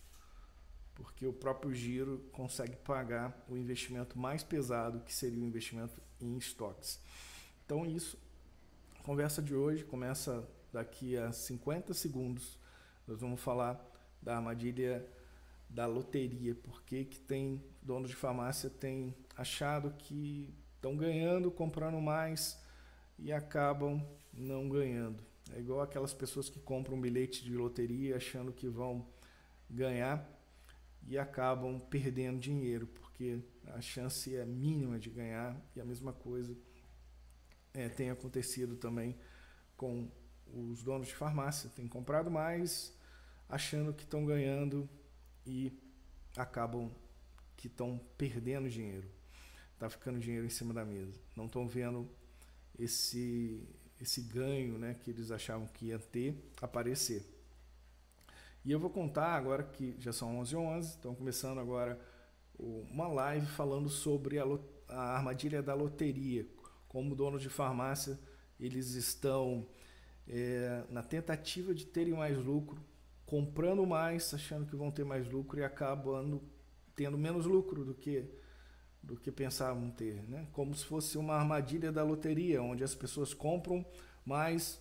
Porque 0.94 1.26
o 1.26 1.32
próprio 1.32 1.72
giro 1.72 2.18
consegue 2.32 2.76
pagar 2.76 3.44
o 3.48 3.56
investimento 3.56 4.18
mais 4.18 4.42
pesado, 4.42 5.00
que 5.00 5.14
seria 5.14 5.40
o 5.40 5.46
investimento 5.46 6.00
em 6.20 6.36
estoques. 6.36 7.00
Então 7.64 7.86
isso, 7.86 8.18
a 8.98 9.02
conversa 9.02 9.40
de 9.40 9.54
hoje 9.54 9.84
começa 9.84 10.48
daqui 10.72 11.16
a 11.16 11.32
50 11.32 11.94
segundos 11.94 12.58
nós 13.08 13.22
vamos 13.22 13.40
falar 13.40 13.82
da 14.20 14.36
armadilha 14.36 15.02
da 15.70 15.86
loteria, 15.86 16.54
porque 16.54 17.06
que 17.06 17.18
tem 17.18 17.64
donos 17.80 18.10
de 18.10 18.16
farmácia 18.16 18.68
têm 18.68 19.14
achado 19.34 19.94
que 19.98 20.54
estão 20.76 20.94
ganhando, 20.94 21.50
comprando 21.50 21.98
mais 22.02 22.60
e 23.18 23.32
acabam 23.32 24.06
não 24.30 24.68
ganhando. 24.68 25.24
É 25.52 25.60
igual 25.60 25.80
aquelas 25.80 26.12
pessoas 26.12 26.48
que 26.48 26.58
compram 26.60 26.96
um 26.96 27.00
bilhete 27.00 27.44
de 27.44 27.54
loteria 27.54 28.16
achando 28.16 28.52
que 28.52 28.68
vão 28.68 29.06
ganhar 29.68 30.28
e 31.06 31.16
acabam 31.16 31.80
perdendo 31.80 32.38
dinheiro, 32.38 32.86
porque 32.86 33.40
a 33.66 33.80
chance 33.80 34.34
é 34.34 34.44
mínima 34.44 34.98
de 34.98 35.10
ganhar 35.10 35.56
e 35.74 35.80
a 35.80 35.84
mesma 35.84 36.12
coisa 36.12 36.56
é, 37.72 37.88
tem 37.88 38.10
acontecido 38.10 38.76
também 38.76 39.16
com 39.76 40.10
os 40.52 40.82
donos 40.82 41.08
de 41.08 41.14
farmácia. 41.14 41.70
Tem 41.74 41.86
comprado 41.86 42.30
mais, 42.30 42.94
achando 43.48 43.92
que 43.92 44.04
estão 44.04 44.24
ganhando 44.24 44.88
e 45.46 45.72
acabam 46.36 46.90
que 47.56 47.66
estão 47.66 48.00
perdendo 48.16 48.68
dinheiro. 48.68 49.08
Está 49.74 49.88
ficando 49.88 50.18
dinheiro 50.18 50.46
em 50.46 50.50
cima 50.50 50.74
da 50.74 50.84
mesa. 50.84 51.14
Não 51.36 51.46
estão 51.46 51.66
vendo 51.66 52.08
esse, 52.78 53.62
esse 54.00 54.22
ganho 54.22 54.78
né, 54.78 54.94
que 54.94 55.10
eles 55.10 55.30
achavam 55.30 55.66
que 55.66 55.86
ia 55.86 55.98
ter 55.98 56.34
aparecer. 56.60 57.24
E 58.64 58.72
eu 58.72 58.78
vou 58.78 58.90
contar 58.90 59.34
agora 59.34 59.62
que 59.62 59.96
já 59.98 60.12
são 60.12 60.38
11 60.38 60.56
h 60.56 60.62
11 60.62 60.88
estão 60.90 61.14
começando 61.14 61.58
agora 61.58 61.98
uma 62.58 63.06
live 63.08 63.46
falando 63.46 63.88
sobre 63.88 64.38
a, 64.38 64.44
a 64.88 65.16
armadilha 65.16 65.62
da 65.62 65.74
loteria. 65.74 66.46
Como 66.88 67.14
donos 67.14 67.42
de 67.42 67.48
farmácia, 67.48 68.18
eles 68.58 68.94
estão 68.94 69.66
é, 70.26 70.84
na 70.90 71.02
tentativa 71.02 71.74
de 71.74 71.86
terem 71.86 72.14
mais 72.14 72.36
lucro, 72.36 72.82
comprando 73.24 73.86
mais, 73.86 74.32
achando 74.34 74.66
que 74.66 74.74
vão 74.74 74.90
ter 74.90 75.04
mais 75.04 75.30
lucro 75.30 75.60
e 75.60 75.64
acabando 75.64 76.42
tendo 76.94 77.16
menos 77.16 77.46
lucro 77.46 77.84
do 77.84 77.94
que 77.94 78.28
do 79.02 79.16
que 79.16 79.30
pensavam 79.30 79.90
ter, 79.90 80.22
né? 80.28 80.46
Como 80.52 80.74
se 80.74 80.84
fosse 80.84 81.16
uma 81.16 81.34
armadilha 81.34 81.90
da 81.90 82.02
loteria, 82.02 82.62
onde 82.62 82.84
as 82.84 82.94
pessoas 82.94 83.32
compram 83.32 83.84
mais 84.24 84.80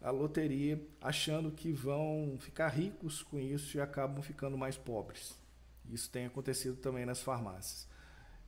a 0.00 0.10
loteria 0.10 0.84
achando 1.00 1.50
que 1.50 1.72
vão 1.72 2.36
ficar 2.40 2.68
ricos 2.68 3.22
com 3.22 3.38
isso 3.38 3.76
e 3.76 3.80
acabam 3.80 4.20
ficando 4.22 4.58
mais 4.58 4.76
pobres. 4.76 5.38
Isso 5.90 6.10
tem 6.10 6.26
acontecido 6.26 6.76
também 6.76 7.06
nas 7.06 7.22
farmácias. 7.22 7.88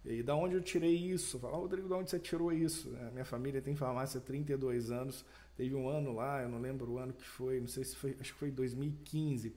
E 0.05 0.23
da 0.23 0.35
onde 0.35 0.55
eu 0.55 0.61
tirei 0.61 0.95
isso? 0.95 1.39
Fala, 1.39 1.57
Rodrigo, 1.57 1.89
de 1.89 1.95
onde 1.95 2.11
você 2.11 2.19
tirou 2.19 2.53
isso? 2.53 2.95
A 3.09 3.11
minha 3.11 3.25
família 3.25 3.63
tem 3.63 3.75
farmácia 3.75 4.19
há 4.19 4.21
32 4.21 4.91
anos. 4.91 5.25
Teve 5.57 5.75
um 5.75 5.89
ano 5.89 6.13
lá, 6.13 6.43
eu 6.43 6.49
não 6.49 6.59
lembro 6.59 6.93
o 6.93 6.99
ano 6.99 7.13
que 7.13 7.27
foi, 7.27 7.61
não 7.61 7.69
sei 7.69 7.85
se 7.85 7.97
foi, 7.97 8.17
acho 8.21 8.33
que 8.33 8.39
foi 8.39 8.51
2015, 8.51 9.55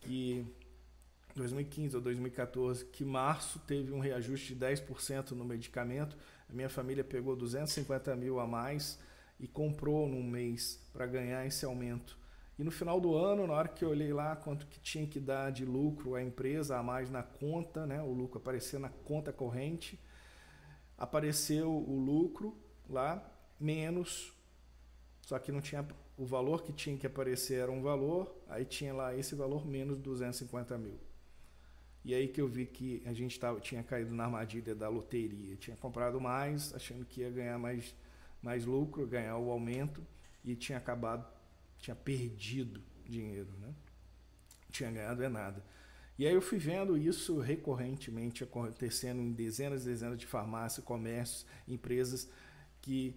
que 0.00 0.44
2015 1.34 1.96
ou 1.96 2.02
2014, 2.02 2.84
que 2.86 3.04
março 3.04 3.58
teve 3.60 3.92
um 3.92 4.00
reajuste 4.00 4.54
de 4.54 4.66
10% 4.66 5.30
no 5.32 5.44
medicamento. 5.44 6.16
A 6.48 6.52
minha 6.52 6.68
família 6.68 7.04
pegou 7.04 7.36
250 7.36 8.14
mil 8.16 8.40
a 8.40 8.46
mais 8.46 8.98
e 9.38 9.46
comprou 9.46 10.08
num 10.08 10.22
mês 10.22 10.80
para 10.92 11.06
ganhar 11.06 11.46
esse 11.46 11.64
aumento. 11.64 12.18
E 12.58 12.64
no 12.64 12.70
final 12.70 13.00
do 13.00 13.14
ano, 13.14 13.46
na 13.46 13.54
hora 13.54 13.68
que 13.68 13.82
eu 13.82 13.88
olhei 13.88 14.12
lá 14.12 14.36
quanto 14.36 14.66
que 14.66 14.78
tinha 14.80 15.06
que 15.06 15.18
dar 15.18 15.50
de 15.50 15.64
lucro 15.64 16.14
a 16.14 16.22
empresa 16.22 16.76
a 16.76 16.82
mais 16.82 17.10
na 17.10 17.22
conta, 17.22 17.86
né, 17.86 18.02
o 18.02 18.12
lucro 18.12 18.38
aparecer 18.38 18.78
na 18.78 18.90
conta 18.90 19.32
corrente, 19.32 19.98
apareceu 20.98 21.70
o 21.72 21.98
lucro 21.98 22.54
lá 22.86 23.26
menos, 23.58 24.34
só 25.22 25.38
que 25.38 25.50
não 25.50 25.62
tinha 25.62 25.86
o 26.18 26.26
valor 26.26 26.62
que 26.62 26.70
tinha 26.70 26.98
que 26.98 27.06
aparecer 27.06 27.60
era 27.60 27.72
um 27.72 27.80
valor, 27.80 28.30
aí 28.46 28.66
tinha 28.66 28.92
lá 28.92 29.16
esse 29.16 29.34
valor 29.34 29.66
menos 29.66 29.98
250 29.98 30.76
mil. 30.76 31.09
E 32.04 32.14
aí 32.14 32.28
que 32.28 32.40
eu 32.40 32.48
vi 32.48 32.66
que 32.66 33.02
a 33.04 33.12
gente 33.12 33.38
tava, 33.38 33.60
tinha 33.60 33.82
caído 33.82 34.14
na 34.14 34.24
armadilha 34.24 34.74
da 34.74 34.88
loteria. 34.88 35.56
Tinha 35.56 35.76
comprado 35.76 36.20
mais, 36.20 36.74
achando 36.74 37.04
que 37.04 37.20
ia 37.20 37.30
ganhar 37.30 37.58
mais, 37.58 37.94
mais 38.42 38.64
lucro, 38.64 39.06
ganhar 39.06 39.36
o 39.36 39.50
aumento, 39.50 40.02
e 40.44 40.56
tinha 40.56 40.78
acabado 40.78 41.26
tinha 41.80 41.96
perdido 41.96 42.80
dinheiro, 43.04 43.48
né? 43.60 43.74
Tinha 44.70 44.90
ganhado 44.90 45.22
é 45.22 45.28
nada. 45.28 45.64
E 46.18 46.26
aí 46.26 46.34
eu 46.34 46.42
fui 46.42 46.58
vendo 46.58 46.96
isso 46.98 47.40
recorrentemente 47.40 48.44
acontecendo 48.44 49.20
em 49.20 49.32
dezenas 49.32 49.82
e 49.82 49.86
dezenas 49.86 50.18
de 50.18 50.26
farmácias, 50.26 50.84
comércios, 50.84 51.46
empresas 51.66 52.30
que 52.82 53.16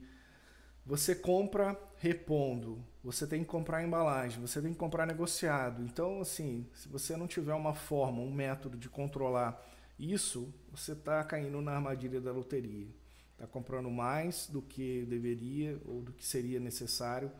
você 0.85 1.15
compra 1.15 1.79
repondo, 1.97 2.83
você 3.03 3.25
tem 3.25 3.41
que 3.41 3.49
comprar 3.49 3.83
embalagem, 3.83 4.41
você 4.41 4.61
tem 4.61 4.73
que 4.73 4.79
comprar 4.79 5.05
negociado. 5.05 5.83
Então, 5.83 6.21
assim, 6.21 6.67
se 6.73 6.87
você 6.89 7.15
não 7.15 7.27
tiver 7.27 7.53
uma 7.53 7.73
forma, 7.73 8.21
um 8.21 8.31
método 8.31 8.77
de 8.77 8.89
controlar 8.89 9.61
isso, 9.97 10.53
você 10.71 10.93
está 10.93 11.23
caindo 11.23 11.61
na 11.61 11.73
armadilha 11.73 12.19
da 12.19 12.31
loteria. 12.31 12.87
Está 13.33 13.47
comprando 13.47 13.89
mais 13.89 14.47
do 14.47 14.61
que 14.61 15.05
deveria 15.05 15.79
ou 15.85 16.01
do 16.01 16.11
que 16.13 16.25
seria 16.25 16.59
necessário 16.59 17.31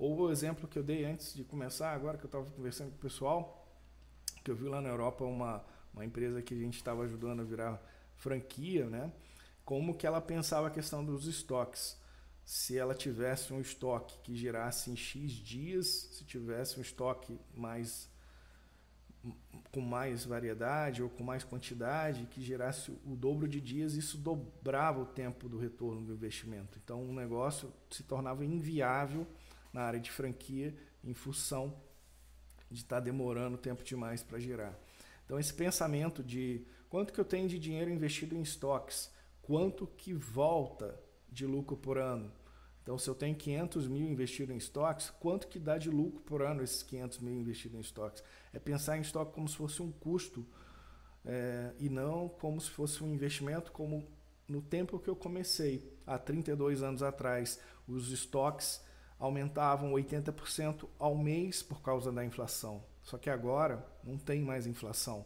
ou 0.00 0.18
o 0.18 0.32
exemplo 0.32 0.66
que 0.66 0.78
eu 0.78 0.82
dei 0.82 1.04
antes 1.04 1.34
de 1.34 1.44
começar, 1.44 1.92
agora 1.92 2.16
que 2.16 2.24
eu 2.24 2.28
estava 2.28 2.46
conversando 2.52 2.88
com 2.88 2.96
o 2.96 3.00
pessoal, 3.00 3.68
que 4.42 4.50
eu 4.50 4.56
vi 4.56 4.64
lá 4.64 4.80
na 4.80 4.88
Europa 4.88 5.24
uma, 5.24 5.62
uma 5.92 6.06
empresa 6.06 6.40
que 6.40 6.54
a 6.54 6.56
gente 6.56 6.76
estava 6.76 7.02
ajudando 7.02 7.40
a 7.40 7.44
virar 7.44 7.82
franquia, 8.16 8.86
né? 8.86 9.12
Como 9.62 9.94
que 9.94 10.06
ela 10.06 10.18
pensava 10.18 10.68
a 10.68 10.70
questão 10.70 11.04
dos 11.04 11.26
estoques. 11.26 11.99
Se 12.50 12.76
ela 12.76 12.96
tivesse 12.96 13.52
um 13.52 13.60
estoque 13.60 14.18
que 14.24 14.34
girasse 14.34 14.90
em 14.90 14.96
X 14.96 15.30
dias, 15.30 15.86
se 16.10 16.24
tivesse 16.24 16.80
um 16.80 16.82
estoque 16.82 17.38
mais 17.54 18.10
com 19.70 19.80
mais 19.80 20.24
variedade 20.24 21.00
ou 21.00 21.08
com 21.08 21.22
mais 21.22 21.44
quantidade, 21.44 22.26
que 22.26 22.42
gerasse 22.42 22.90
o 23.06 23.14
dobro 23.14 23.46
de 23.46 23.60
dias, 23.60 23.94
isso 23.94 24.18
dobrava 24.18 25.00
o 25.00 25.06
tempo 25.06 25.48
do 25.48 25.58
retorno 25.58 26.04
do 26.04 26.12
investimento. 26.12 26.76
Então, 26.82 27.08
o 27.08 27.12
negócio 27.12 27.72
se 27.88 28.02
tornava 28.02 28.44
inviável 28.44 29.24
na 29.72 29.82
área 29.82 30.00
de 30.00 30.10
franquia 30.10 30.74
em 31.04 31.14
função 31.14 31.80
de 32.68 32.80
estar 32.80 32.96
tá 32.96 33.00
demorando 33.00 33.56
tempo 33.56 33.84
demais 33.84 34.24
para 34.24 34.40
girar. 34.40 34.76
Então 35.24 35.38
esse 35.38 35.54
pensamento 35.54 36.20
de 36.20 36.66
quanto 36.88 37.12
que 37.12 37.20
eu 37.20 37.24
tenho 37.24 37.48
de 37.48 37.60
dinheiro 37.60 37.92
investido 37.92 38.34
em 38.34 38.42
estoques, 38.42 39.08
quanto 39.40 39.86
que 39.86 40.12
volta 40.12 40.98
de 41.30 41.46
lucro 41.46 41.76
por 41.76 41.96
ano. 41.96 42.39
Então 42.90 42.98
se 42.98 43.08
eu 43.08 43.14
tenho 43.14 43.36
500 43.36 43.86
mil 43.86 44.04
investido 44.10 44.52
em 44.52 44.56
estoques, 44.56 45.10
quanto 45.10 45.46
que 45.46 45.60
dá 45.60 45.78
de 45.78 45.88
lucro 45.88 46.20
por 46.22 46.42
ano 46.42 46.60
esses 46.60 46.82
500 46.82 47.20
mil 47.20 47.34
investido 47.36 47.76
em 47.76 47.80
estoques? 47.80 48.20
É 48.52 48.58
pensar 48.58 48.98
em 48.98 49.00
estoque 49.00 49.32
como 49.32 49.48
se 49.48 49.54
fosse 49.54 49.80
um 49.80 49.92
custo 49.92 50.44
é, 51.24 51.72
e 51.78 51.88
não 51.88 52.28
como 52.28 52.60
se 52.60 52.68
fosse 52.68 53.04
um 53.04 53.14
investimento 53.14 53.70
como 53.70 54.04
no 54.48 54.60
tempo 54.60 54.98
que 54.98 55.08
eu 55.08 55.14
comecei, 55.14 55.96
há 56.04 56.18
32 56.18 56.82
anos 56.82 57.00
atrás, 57.00 57.60
os 57.86 58.10
estoques 58.10 58.82
aumentavam 59.20 59.92
80% 59.92 60.88
ao 60.98 61.16
mês 61.16 61.62
por 61.62 61.82
causa 61.82 62.10
da 62.10 62.24
inflação. 62.24 62.82
Só 63.04 63.16
que 63.16 63.30
agora 63.30 63.86
não 64.02 64.18
tem 64.18 64.40
mais 64.40 64.66
inflação. 64.66 65.24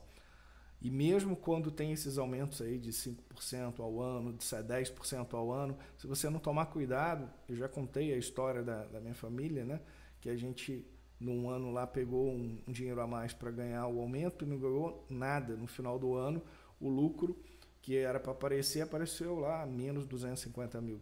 E 0.85 0.91
mesmo 0.91 1.35
quando 1.35 1.71
tem 1.71 1.93
esses 1.93 2.19
aumentos 2.19 2.61
aí 2.61 2.79
de 2.79 2.91
5% 2.91 3.81
ao 3.81 4.03
ano, 4.03 4.35
de 4.35 4.45
10% 4.45 5.33
ao 5.33 5.51
ano, 5.51 5.79
se 5.97 6.07
você 6.07 6.29
não 6.29 6.39
tomar 6.39 6.67
cuidado, 6.67 7.27
eu 7.49 7.57
já 7.57 7.67
contei 7.67 8.13
a 8.13 8.19
história 8.19 8.63
da, 8.63 8.85
da 8.85 9.01
minha 9.01 9.15
família, 9.15 9.65
né? 9.65 9.81
Que 10.21 10.29
a 10.29 10.37
gente, 10.37 10.87
num 11.19 11.49
ano 11.49 11.71
lá, 11.71 11.87
pegou 11.87 12.29
um, 12.29 12.63
um 12.69 12.71
dinheiro 12.71 13.01
a 13.01 13.07
mais 13.07 13.33
para 13.33 13.51
ganhar 13.51 13.87
o 13.87 13.99
aumento 13.99 14.45
e 14.45 14.47
não 14.47 14.59
ganhou 14.59 15.07
nada. 15.09 15.57
No 15.57 15.67
final 15.67 15.99
do 15.99 16.15
ano, 16.17 16.43
o 16.79 16.91
lucro 16.91 17.35
que 17.81 17.97
era 17.97 18.21
para 18.21 18.33
aparecer, 18.33 18.83
apareceu 18.83 19.39
lá 19.39 19.65
menos 19.65 20.05
250 20.07 20.83
mil. 20.83 21.01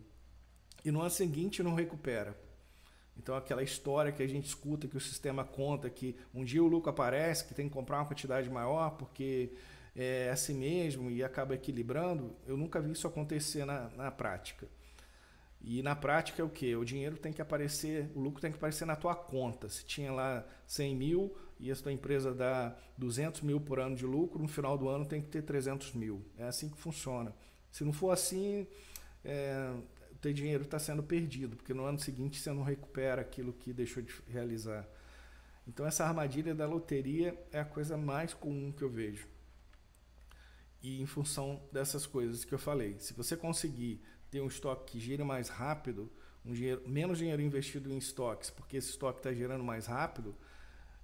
E 0.84 0.92
no 0.92 1.00
ano 1.00 1.10
seguinte 1.10 1.60
não 1.60 1.74
recupera. 1.74 2.38
Então 3.16 3.34
aquela 3.34 3.62
história 3.62 4.12
que 4.12 4.22
a 4.22 4.26
gente 4.26 4.46
escuta, 4.46 4.88
que 4.88 4.96
o 4.96 5.00
sistema 5.00 5.44
conta, 5.44 5.88
que 5.90 6.16
um 6.34 6.44
dia 6.44 6.62
o 6.62 6.66
lucro 6.66 6.90
aparece, 6.90 7.44
que 7.46 7.54
tem 7.54 7.68
que 7.68 7.74
comprar 7.74 7.98
uma 7.98 8.06
quantidade 8.06 8.48
maior, 8.48 8.90
porque 8.90 9.52
é 9.94 10.30
assim 10.30 10.54
mesmo 10.54 11.10
e 11.10 11.22
acaba 11.22 11.54
equilibrando, 11.54 12.34
eu 12.46 12.56
nunca 12.56 12.80
vi 12.80 12.92
isso 12.92 13.06
acontecer 13.06 13.64
na, 13.64 13.88
na 13.90 14.10
prática. 14.10 14.66
E 15.64 15.80
na 15.82 15.94
prática 15.94 16.42
é 16.42 16.44
o 16.44 16.48
que? 16.48 16.74
O 16.74 16.84
dinheiro 16.84 17.16
tem 17.16 17.32
que 17.32 17.40
aparecer, 17.40 18.10
o 18.16 18.20
lucro 18.20 18.40
tem 18.40 18.50
que 18.50 18.56
aparecer 18.56 18.84
na 18.84 18.96
tua 18.96 19.14
conta. 19.14 19.68
Se 19.68 19.84
tinha 19.84 20.10
lá 20.12 20.44
100 20.66 20.96
mil 20.96 21.36
e 21.60 21.70
a 21.70 21.76
tua 21.76 21.92
empresa 21.92 22.34
dá 22.34 22.76
200 22.98 23.42
mil 23.42 23.60
por 23.60 23.78
ano 23.78 23.94
de 23.94 24.04
lucro, 24.04 24.42
no 24.42 24.48
final 24.48 24.76
do 24.76 24.88
ano 24.88 25.06
tem 25.06 25.20
que 25.20 25.28
ter 25.28 25.42
300 25.42 25.92
mil. 25.92 26.24
É 26.36 26.44
assim 26.44 26.68
que 26.68 26.76
funciona. 26.76 27.32
Se 27.70 27.84
não 27.84 27.92
for 27.92 28.10
assim, 28.10 28.66
é, 29.24 29.72
teu 30.22 30.32
dinheiro 30.32 30.62
está 30.62 30.78
sendo 30.78 31.02
perdido, 31.02 31.56
porque 31.56 31.74
no 31.74 31.84
ano 31.84 31.98
seguinte 31.98 32.40
você 32.40 32.52
não 32.52 32.62
recupera 32.62 33.20
aquilo 33.20 33.52
que 33.52 33.72
deixou 33.72 34.00
de 34.00 34.14
realizar. 34.28 34.88
Então 35.66 35.84
essa 35.84 36.06
armadilha 36.06 36.54
da 36.54 36.64
loteria 36.64 37.36
é 37.50 37.58
a 37.58 37.64
coisa 37.64 37.96
mais 37.96 38.32
comum 38.32 38.70
que 38.70 38.82
eu 38.82 38.88
vejo. 38.88 39.26
E 40.80 41.02
em 41.02 41.06
função 41.06 41.60
dessas 41.72 42.06
coisas 42.06 42.44
que 42.44 42.54
eu 42.54 42.58
falei, 42.58 42.98
se 43.00 43.12
você 43.12 43.36
conseguir 43.36 44.00
ter 44.30 44.40
um 44.40 44.46
estoque 44.46 44.92
que 44.92 45.00
gire 45.00 45.24
mais 45.24 45.48
rápido, 45.48 46.10
um 46.44 46.52
dinheiro, 46.52 46.88
menos 46.88 47.18
dinheiro 47.18 47.42
investido 47.42 47.92
em 47.92 47.98
estoques, 47.98 48.48
porque 48.48 48.76
esse 48.76 48.90
estoque 48.90 49.18
está 49.18 49.32
gerando 49.32 49.64
mais 49.64 49.86
rápido, 49.86 50.36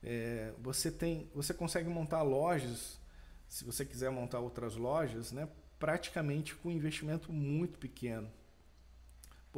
é, 0.01 0.53
você 0.59 0.93
tem, 0.93 1.29
você 1.35 1.53
consegue 1.53 1.89
montar 1.89 2.23
lojas, 2.23 3.01
se 3.49 3.65
você 3.65 3.85
quiser 3.85 4.11
montar 4.11 4.39
outras 4.39 4.77
lojas, 4.77 5.33
né, 5.33 5.49
praticamente 5.79 6.55
com 6.55 6.69
um 6.69 6.73
investimento 6.73 7.33
muito 7.33 7.79
pequeno, 7.79 8.31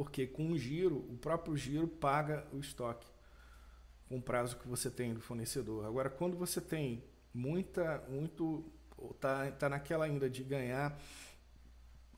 porque 0.01 0.25
com 0.25 0.51
o 0.51 0.57
giro, 0.57 0.97
o 0.97 1.15
próprio 1.15 1.55
giro 1.55 1.87
paga 1.87 2.43
o 2.51 2.57
estoque 2.57 3.05
com 4.09 4.17
o 4.17 4.21
prazo 4.21 4.57
que 4.57 4.67
você 4.67 4.89
tem 4.89 5.13
do 5.13 5.21
fornecedor. 5.21 5.85
Agora, 5.85 6.09
quando 6.09 6.35
você 6.35 6.59
tem 6.59 7.03
muita, 7.31 8.03
muito, 8.09 8.65
tá, 9.19 9.51
tá 9.51 9.69
naquela 9.69 10.05
ainda 10.05 10.27
de 10.27 10.43
ganhar 10.43 10.99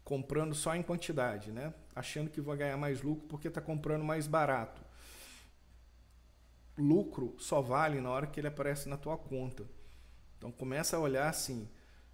comprando 0.02 0.56
só 0.56 0.74
em 0.74 0.82
quantidade, 0.82 1.52
né? 1.52 1.74
Achando 1.94 2.30
que 2.30 2.40
vai 2.40 2.56
ganhar 2.56 2.78
mais 2.78 3.02
lucro 3.02 3.28
porque 3.28 3.50
está 3.50 3.60
comprando 3.60 4.06
mais 4.06 4.28
barato. 4.28 4.82
Lucro 6.78 7.36
só 7.38 7.60
vale 7.60 8.00
na 8.00 8.10
hora 8.10 8.28
que 8.28 8.40
ele 8.40 8.48
aparece 8.48 8.88
na 8.88 8.96
tua 8.96 9.18
conta. 9.18 9.66
Então 10.38 10.54
começa 10.54 10.96
a 10.96 11.02
olhar 11.02 11.28
assim, 11.28 11.70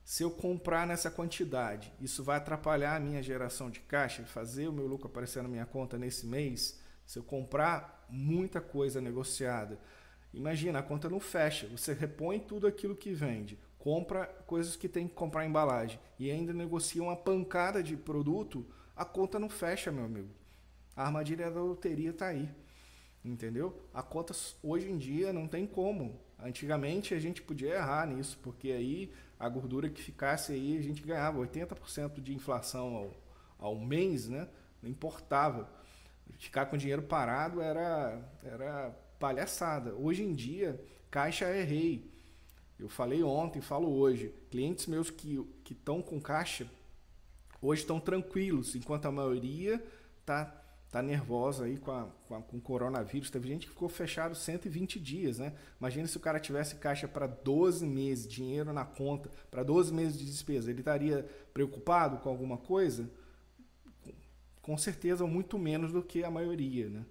se 0.09 0.23
eu 0.23 0.31
comprar 0.31 0.87
nessa 0.87 1.11
quantidade, 1.11 1.93
isso 2.01 2.23
vai 2.23 2.37
atrapalhar 2.37 2.95
a 2.95 2.99
minha 2.99 3.21
geração 3.21 3.69
de 3.69 3.79
caixa, 3.81 4.25
fazer 4.25 4.67
o 4.67 4.73
meu 4.73 4.87
lucro 4.87 5.05
aparecer 5.05 5.43
na 5.43 5.47
minha 5.47 5.67
conta 5.67 5.99
nesse 5.99 6.25
mês? 6.25 6.79
Se 7.05 7.19
eu 7.19 7.23
comprar 7.23 8.07
muita 8.09 8.59
coisa 8.59 8.99
negociada, 8.99 9.77
imagina, 10.33 10.79
a 10.79 10.81
conta 10.81 11.07
não 11.07 11.19
fecha, 11.19 11.67
você 11.67 11.93
repõe 11.93 12.39
tudo 12.39 12.65
aquilo 12.65 12.95
que 12.95 13.13
vende 13.13 13.59
compra 13.77 14.25
coisas 14.47 14.75
que 14.75 14.89
tem 14.89 15.07
que 15.07 15.13
comprar 15.13 15.45
embalagem 15.45 15.99
e 16.17 16.31
ainda 16.31 16.53
negocia 16.53 17.03
uma 17.03 17.15
pancada 17.15 17.83
de 17.83 17.95
produto, 17.95 18.65
a 18.95 19.05
conta 19.05 19.37
não 19.37 19.47
fecha, 19.47 19.91
meu 19.91 20.05
amigo. 20.05 20.31
A 20.95 21.05
armadilha 21.05 21.51
da 21.51 21.61
loteria 21.61 22.09
está 22.09 22.29
aí. 22.29 22.49
Entendeu? 23.23 23.79
A 23.93 24.01
conta 24.01 24.33
hoje 24.63 24.89
em 24.89 24.97
dia 24.97 25.31
não 25.31 25.47
tem 25.47 25.67
como. 25.67 26.19
Antigamente 26.41 27.13
a 27.13 27.19
gente 27.19 27.41
podia 27.41 27.75
errar 27.75 28.07
nisso, 28.07 28.39
porque 28.41 28.71
aí 28.71 29.11
a 29.39 29.47
gordura 29.49 29.89
que 29.89 30.01
ficasse 30.01 30.53
aí 30.53 30.77
a 30.77 30.81
gente 30.81 31.01
ganhava 31.01 31.39
80% 31.39 32.21
de 32.21 32.33
inflação 32.33 32.95
ao, 32.95 33.13
ao 33.57 33.75
mês, 33.75 34.27
né? 34.27 34.47
Não 34.81 34.89
importava. 34.89 35.69
Ficar 36.37 36.67
com 36.67 36.77
dinheiro 36.77 37.01
parado 37.01 37.61
era, 37.61 38.21
era 38.43 38.91
palhaçada. 39.19 39.93
Hoje 39.95 40.23
em 40.23 40.33
dia, 40.33 40.79
caixa 41.11 41.45
é 41.45 41.63
rei. 41.63 42.09
Eu 42.79 42.87
falei 42.87 43.21
ontem, 43.23 43.61
falo 43.61 43.89
hoje. 43.89 44.33
Clientes 44.49 44.85
meus 44.87 45.09
que 45.09 45.45
estão 45.69 46.01
com 46.01 46.21
caixa 46.21 46.69
hoje 47.61 47.81
estão 47.81 47.99
tranquilos, 47.99 48.75
enquanto 48.75 49.05
a 49.05 49.11
maioria 49.11 49.83
está 50.21 50.45
tá 50.91 51.01
nervosa 51.03 51.65
aí 51.65 51.77
com, 51.77 51.91
a, 51.91 52.07
com, 52.27 52.35
a, 52.35 52.41
com 52.41 52.57
o 52.57 52.61
coronavírus. 52.61 53.29
Teve 53.29 53.47
gente 53.47 53.67
que 53.67 53.73
ficou 53.73 53.87
fechado 53.87 54.35
120 54.35 54.99
dias, 54.99 55.37
né? 55.37 55.53
Imagina 55.79 56.07
se 56.07 56.17
o 56.17 56.19
cara 56.19 56.39
tivesse 56.39 56.75
caixa 56.75 57.07
para 57.07 57.27
12 57.27 57.85
meses, 57.85 58.27
dinheiro 58.27 58.73
na 58.73 58.85
conta, 58.85 59.29
para 59.51 59.61
12 59.61 59.93
meses 59.93 60.17
de 60.17 60.25
despesa. 60.25 60.71
Ele 60.71 60.79
estaria 60.79 61.29
preocupado 61.53 62.17
com 62.17 62.29
alguma 62.29 62.57
coisa? 62.57 63.09
Com 64.61 64.77
certeza, 64.77 65.25
muito 65.27 65.59
menos 65.59 65.91
do 65.91 66.01
que 66.01 66.23
a 66.23 66.31
maioria, 66.31 66.89
né? 66.89 67.05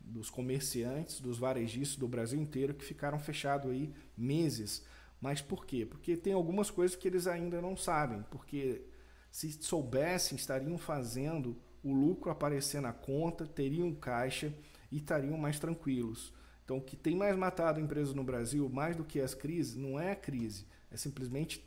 Dos 0.00 0.30
comerciantes, 0.30 1.20
dos 1.20 1.38
varejistas 1.38 1.98
do 1.98 2.06
Brasil 2.06 2.40
inteiro 2.40 2.74
que 2.74 2.84
ficaram 2.84 3.18
fechados 3.18 3.70
aí 3.70 3.92
meses. 4.16 4.84
Mas 5.20 5.40
por 5.40 5.66
quê? 5.66 5.84
Porque 5.84 6.16
tem 6.16 6.32
algumas 6.32 6.70
coisas 6.70 6.96
que 6.96 7.08
eles 7.08 7.26
ainda 7.26 7.60
não 7.60 7.76
sabem. 7.76 8.22
Porque 8.30 8.86
se 9.32 9.50
soubessem, 9.60 10.36
estariam 10.36 10.78
fazendo 10.78 11.56
o 11.86 11.92
lucro 11.92 12.32
aparecer 12.32 12.80
na 12.80 12.92
conta, 12.92 13.46
teriam 13.46 13.94
caixa 13.94 14.52
e 14.90 14.96
estariam 14.96 15.38
mais 15.38 15.60
tranquilos. 15.60 16.32
Então, 16.64 16.78
o 16.78 16.80
que 16.82 16.96
tem 16.96 17.14
mais 17.14 17.36
matado 17.36 17.78
empresas 17.78 18.12
no 18.12 18.24
Brasil, 18.24 18.68
mais 18.68 18.96
do 18.96 19.04
que 19.04 19.20
as 19.20 19.34
crises, 19.34 19.76
não 19.76 20.00
é 20.00 20.10
a 20.10 20.16
crise, 20.16 20.66
é 20.90 20.96
simplesmente 20.96 21.64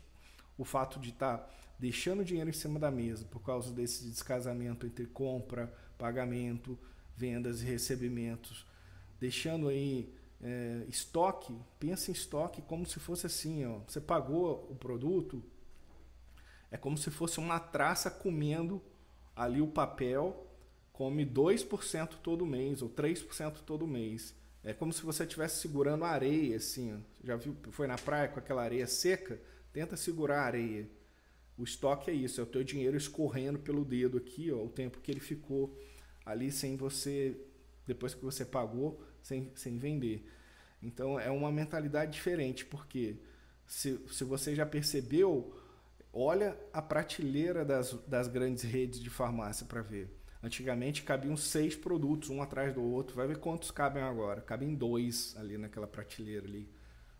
o 0.58 0.64
fato 0.64 1.00
de 1.00 1.08
estar 1.08 1.38
tá 1.38 1.48
deixando 1.78 2.22
dinheiro 2.22 2.50
em 2.50 2.52
cima 2.52 2.78
da 2.78 2.90
mesa 2.90 3.24
por 3.24 3.40
causa 3.40 3.72
desse 3.72 4.04
descasamento 4.04 4.86
entre 4.86 5.06
compra, 5.06 5.72
pagamento, 5.96 6.78
vendas 7.16 7.62
e 7.62 7.64
recebimentos, 7.64 8.66
deixando 9.18 9.68
aí 9.68 10.12
é, 10.42 10.84
estoque, 10.86 11.58
pensa 11.78 12.10
em 12.10 12.12
estoque 12.12 12.60
como 12.60 12.84
se 12.84 13.00
fosse 13.00 13.24
assim, 13.24 13.64
ó, 13.64 13.78
você 13.88 14.02
pagou 14.02 14.68
o 14.70 14.74
produto, 14.74 15.42
é 16.70 16.76
como 16.76 16.98
se 16.98 17.10
fosse 17.10 17.40
uma 17.40 17.58
traça 17.58 18.10
comendo 18.10 18.82
ali 19.34 19.60
o 19.60 19.66
papel, 19.66 20.46
come 20.92 21.24
2% 21.24 22.16
todo 22.22 22.46
mês 22.46 22.82
ou 22.82 22.88
3% 22.88 23.60
todo 23.64 23.86
mês. 23.86 24.34
É 24.62 24.74
como 24.74 24.92
se 24.92 25.02
você 25.02 25.24
estivesse 25.24 25.60
segurando 25.60 26.04
areia, 26.04 26.56
assim. 26.56 27.02
Já 27.24 27.36
viu? 27.36 27.56
Foi 27.70 27.86
na 27.86 27.96
praia 27.96 28.28
com 28.28 28.38
aquela 28.38 28.62
areia 28.62 28.86
seca? 28.86 29.40
Tenta 29.72 29.96
segurar 29.96 30.40
a 30.40 30.44
areia. 30.44 30.88
O 31.56 31.64
estoque 31.64 32.10
é 32.10 32.14
isso, 32.14 32.40
é 32.40 32.44
o 32.44 32.46
teu 32.46 32.64
dinheiro 32.64 32.96
escorrendo 32.96 33.58
pelo 33.58 33.84
dedo 33.84 34.16
aqui, 34.16 34.50
ó, 34.50 34.64
o 34.64 34.68
tempo 34.70 34.98
que 35.00 35.10
ele 35.10 35.20
ficou 35.20 35.78
ali 36.24 36.50
sem 36.50 36.74
você, 36.74 37.38
depois 37.86 38.14
que 38.14 38.24
você 38.24 38.46
pagou, 38.46 39.02
sem, 39.22 39.50
sem 39.54 39.76
vender. 39.76 40.26
Então 40.82 41.20
é 41.20 41.30
uma 41.30 41.52
mentalidade 41.52 42.12
diferente, 42.12 42.64
porque 42.64 43.16
se, 43.66 44.00
se 44.10 44.24
você 44.24 44.54
já 44.54 44.64
percebeu, 44.64 45.54
olha 46.12 46.58
a 46.72 46.82
prateleira 46.82 47.64
das, 47.64 47.92
das 48.06 48.28
grandes 48.28 48.64
redes 48.64 49.00
de 49.00 49.10
farmácia 49.10 49.66
para 49.66 49.82
ver. 49.82 50.16
Antigamente 50.42 51.02
cabiam 51.02 51.36
seis 51.36 51.76
produtos, 51.76 52.30
um 52.30 52.42
atrás 52.42 52.74
do 52.74 52.82
outro. 52.82 53.14
Vai 53.14 53.26
ver 53.26 53.38
quantos 53.38 53.70
cabem 53.70 54.02
agora. 54.02 54.40
Cabem 54.40 54.74
dois 54.74 55.36
ali 55.36 55.58
naquela 55.58 55.86
prateleira 55.86 56.46
ali 56.46 56.68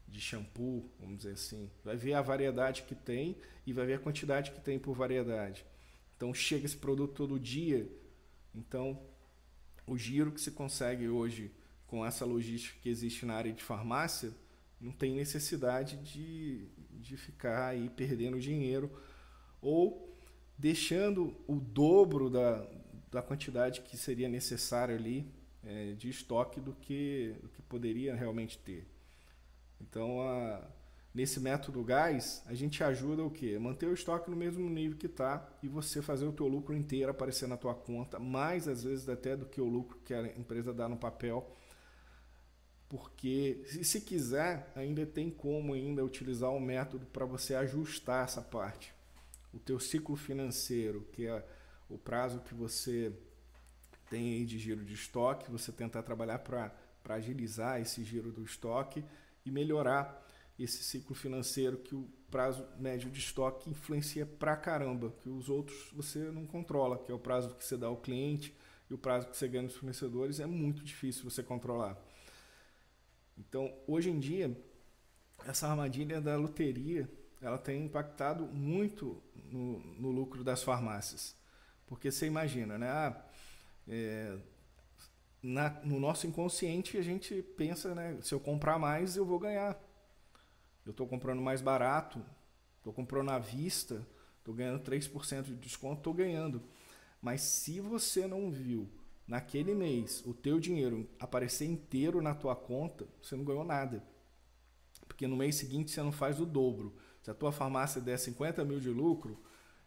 de 0.09 0.20
shampoo, 0.20 0.90
vamos 0.98 1.18
dizer 1.18 1.33
assim. 1.33 1.70
Vai 1.85 1.96
ver 1.96 2.14
a 2.14 2.22
variedade 2.22 2.83
que 2.83 2.94
tem 2.94 3.37
e 3.66 3.72
vai 3.72 3.87
ver 3.87 3.94
a 3.94 3.98
quantidade 3.98 4.50
que 4.50 4.61
tem 4.61 4.79
por 4.79 4.94
variedade. 4.94 5.64
Então 6.16 6.33
chega 6.35 6.66
esse 6.66 6.76
produto 6.76 7.14
todo 7.14 7.38
dia. 7.38 7.90
Então 8.55 9.00
o 9.87 9.96
giro 9.96 10.33
que 10.33 10.40
se 10.40 10.50
consegue 10.50 11.09
hoje 11.09 11.53
com 11.87 12.05
essa 12.07 12.24
logística 12.24 12.79
que 12.81 12.88
existe 12.88 13.26
na 13.26 13.35
área 13.35 13.53
de 13.53 13.62
farmácia, 13.62 14.33
não 14.81 14.93
tem 14.93 15.14
necessidade 15.14 15.97
de, 15.99 16.69
de 16.93 17.16
ficar 17.16 17.69
aí 17.69 17.90
perdendo 17.90 18.40
dinheiro 18.40 18.90
ou 19.61 20.16
deixando 20.57 21.37
o 21.47 21.57
dobro 21.57 22.31
da, 22.31 22.66
da 23.11 23.23
quantidade 23.23 23.83
que 23.83 23.97
seria 23.97 24.29
necessária 24.29 24.95
ali 24.95 25.31
é, 25.64 25.93
de 25.93 26.09
estoque 26.09 26.61
do 26.61 26.73
que, 26.73 27.35
do 27.43 27.49
que 27.49 27.62
poderia 27.62 28.14
realmente 28.14 28.59
ter. 28.59 28.87
Então, 29.81 30.23
a, 30.23 30.62
nesse 31.14 31.40
método 31.40 31.83
gás, 31.83 32.43
a 32.47 32.55
gente 32.55 32.83
ajuda 32.83 33.25
o 33.25 33.31
quê? 33.31 33.59
Manter 33.59 33.87
o 33.87 33.95
estoque 33.95 34.31
no 34.31 34.37
mesmo 34.37 34.69
nível 34.69 34.97
que 34.97 35.07
está 35.07 35.49
e 35.62 35.69
você 35.69 36.01
fazer 36.01 36.27
o 36.27 36.33
teu 36.33 36.47
lucro 36.47 36.75
inteiro 36.75 37.11
aparecer 37.11 37.49
na 37.49 37.57
tua 37.57 37.75
conta, 37.75 38.19
mais 38.19 38.69
às 38.69 38.85
vezes 38.85 39.09
até 39.09 39.37
do 39.37 39.47
que 39.47 39.61
o 39.61 39.66
lucro 39.66 39.99
que 40.05 40.14
a 40.14 40.27
empresa 40.38 40.73
dá 40.73 40.88
no 40.88 40.97
papel. 40.97 41.51
Porque 42.90 43.62
se 43.85 44.00
quiser, 44.00 44.68
ainda 44.74 45.07
tem 45.07 45.31
como 45.31 45.74
ainda 45.74 46.05
utilizar 46.05 46.50
o 46.50 46.59
método 46.59 47.07
para 47.07 47.24
você 47.24 47.55
ajustar 47.55 48.24
essa 48.24 48.42
parte. 48.42 48.92
O 49.55 49.61
teu 49.61 49.79
ciclo 49.79 50.16
financeiro, 50.16 51.09
que 51.12 51.24
é 51.24 51.46
o 51.88 51.96
prazo 51.96 52.40
que 52.40 52.53
você 52.53 53.12
tem 54.11 54.35
aí 54.35 54.44
de 54.44 54.59
giro 54.59 54.85
de 54.85 54.92
estoque, 54.92 55.48
você 55.48 55.70
tentar 55.70 56.03
trabalhar 56.03 56.40
para 56.40 56.74
agilizar 57.09 57.81
esse 57.81 58.03
giro 58.03 58.33
do 58.33 58.42
estoque 58.42 59.05
e 59.46 59.53
melhorar 59.53 60.26
esse 60.59 60.83
ciclo 60.83 61.14
financeiro 61.14 61.79
que 61.79 61.94
o 61.94 62.09
prazo 62.29 62.66
médio 62.76 63.09
de 63.09 63.20
estoque 63.20 63.70
influencia 63.70 64.26
pra 64.26 64.57
caramba, 64.57 65.14
que 65.22 65.29
os 65.29 65.48
outros 65.48 65.90
você 65.92 66.18
não 66.33 66.44
controla, 66.44 66.98
que 66.98 67.12
é 67.12 67.14
o 67.14 67.20
prazo 67.20 67.55
que 67.55 67.64
você 67.64 67.76
dá 67.76 67.87
ao 67.87 67.96
cliente 67.96 68.53
e 68.90 68.94
o 68.94 68.98
prazo 68.98 69.29
que 69.29 69.37
você 69.37 69.46
ganha 69.46 69.62
nos 69.62 69.76
fornecedores, 69.76 70.40
é 70.40 70.46
muito 70.46 70.83
difícil 70.83 71.22
você 71.22 71.40
controlar. 71.40 71.96
Então, 73.38 73.73
hoje 73.87 74.11
em 74.11 74.19
dia, 74.19 74.57
essa 75.47 75.69
armadilha 75.69 76.21
da 76.21 76.37
loteria, 76.37 77.11
ela 77.40 77.59
tem 77.59 77.85
impactado 77.85 78.45
muito 78.47 79.23
no, 79.35 79.81
no 79.99 80.11
lucro 80.11 80.45
das 80.45 80.62
farmácias. 80.62 81.35
Porque 81.87 82.11
você 82.11 82.27
imagina, 82.27 82.79
né? 82.79 82.88
Ah, 82.88 83.25
é, 83.88 84.38
na, 85.43 85.71
no 85.83 85.99
nosso 85.99 86.27
inconsciente 86.27 86.99
a 86.99 87.03
gente 87.03 87.43
pensa, 87.57 87.95
né? 87.95 88.19
Se 88.23 88.35
eu 88.35 88.40
comprar 88.40 88.79
mais, 88.79 89.16
eu 89.16 89.25
vou 89.25 89.38
ganhar 89.38 89.81
eu 90.85 90.93
estou 90.93 91.07
comprando 91.07 91.40
mais 91.40 91.61
barato, 91.61 92.25
estou 92.79 92.93
comprando 92.93 93.31
à 93.31 93.38
vista, 93.38 94.07
estou 94.38 94.55
ganhando 94.55 94.83
3% 94.83 95.45
de 95.45 95.55
desconto, 95.55 95.99
estou 95.99 96.14
ganhando. 96.14 96.62
Mas 97.21 97.43
se 97.43 97.81
você 97.81 98.27
não 98.27 98.51
viu 98.51 98.90
naquele 99.31 99.77
mês 99.77 100.25
o 100.27 100.35
teu 100.35 100.59
dinheiro 100.59 101.09
aparecer 101.16 101.64
inteiro 101.64 102.21
na 102.21 102.35
tua 102.35 102.57
conta, 102.57 103.07
você 103.23 103.37
não 103.37 103.45
ganhou 103.45 103.62
nada. 103.62 104.03
Porque 105.07 105.29
no 105.29 105.37
mês 105.37 105.55
seguinte 105.55 105.93
você 105.93 106.03
não 106.03 106.11
faz 106.11 106.40
o 106.40 106.45
dobro. 106.45 106.97
Se 107.23 107.31
a 107.31 107.35
tua 107.35 107.53
farmácia 107.53 108.01
der 108.01 108.19
50 108.19 108.64
mil 108.64 108.81
de 108.81 108.90
lucro, 108.90 109.40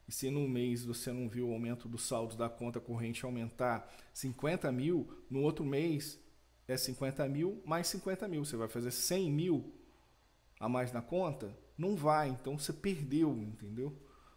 e 0.08 0.14
se 0.14 0.30
no 0.30 0.48
mês 0.48 0.86
você 0.86 1.12
não 1.12 1.28
viu 1.28 1.50
o 1.50 1.52
aumento 1.54 1.90
do 1.90 1.98
saldo 1.98 2.38
da 2.38 2.48
conta 2.48 2.80
corrente 2.80 3.26
aumentar 3.26 3.94
50 4.14 4.72
mil, 4.72 5.10
no 5.30 5.42
outro 5.42 5.66
mês 5.66 6.18
é 6.66 6.78
50 6.78 7.28
mil 7.28 7.62
mais 7.66 7.88
50 7.88 8.26
mil. 8.30 8.46
Você 8.46 8.56
vai 8.56 8.70
fazer 8.70 8.92
100 8.92 9.30
mil 9.30 9.74
a 10.58 10.70
mais 10.70 10.94
na 10.94 11.02
conta? 11.02 11.54
Não 11.78 11.98
vai, 11.98 12.30
então 12.30 12.58
você 12.58 12.72
perdeu, 12.72 13.38
entendeu? 13.38 13.94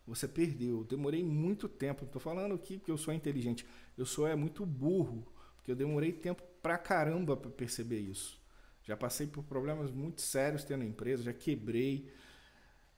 Você 0.06 0.28
perdeu. 0.28 0.84
Demorei 0.84 1.24
muito 1.24 1.68
tempo, 1.68 2.06
tô 2.06 2.20
falando 2.20 2.54
aqui 2.54 2.78
porque 2.78 2.90
eu 2.90 2.98
sou 2.98 3.12
inteligente, 3.12 3.66
eu 3.98 4.06
sou 4.06 4.26
é 4.26 4.36
muito 4.36 4.64
burro, 4.64 5.26
porque 5.56 5.70
eu 5.70 5.76
demorei 5.76 6.12
tempo 6.12 6.42
pra 6.62 6.78
caramba 6.78 7.36
para 7.36 7.50
perceber 7.50 7.98
isso. 7.98 8.40
Já 8.84 8.96
passei 8.96 9.26
por 9.26 9.42
problemas 9.42 9.90
muito 9.90 10.20
sérios 10.20 10.62
tendo 10.62 10.84
empresa, 10.84 11.24
já 11.24 11.32
quebrei. 11.32 12.08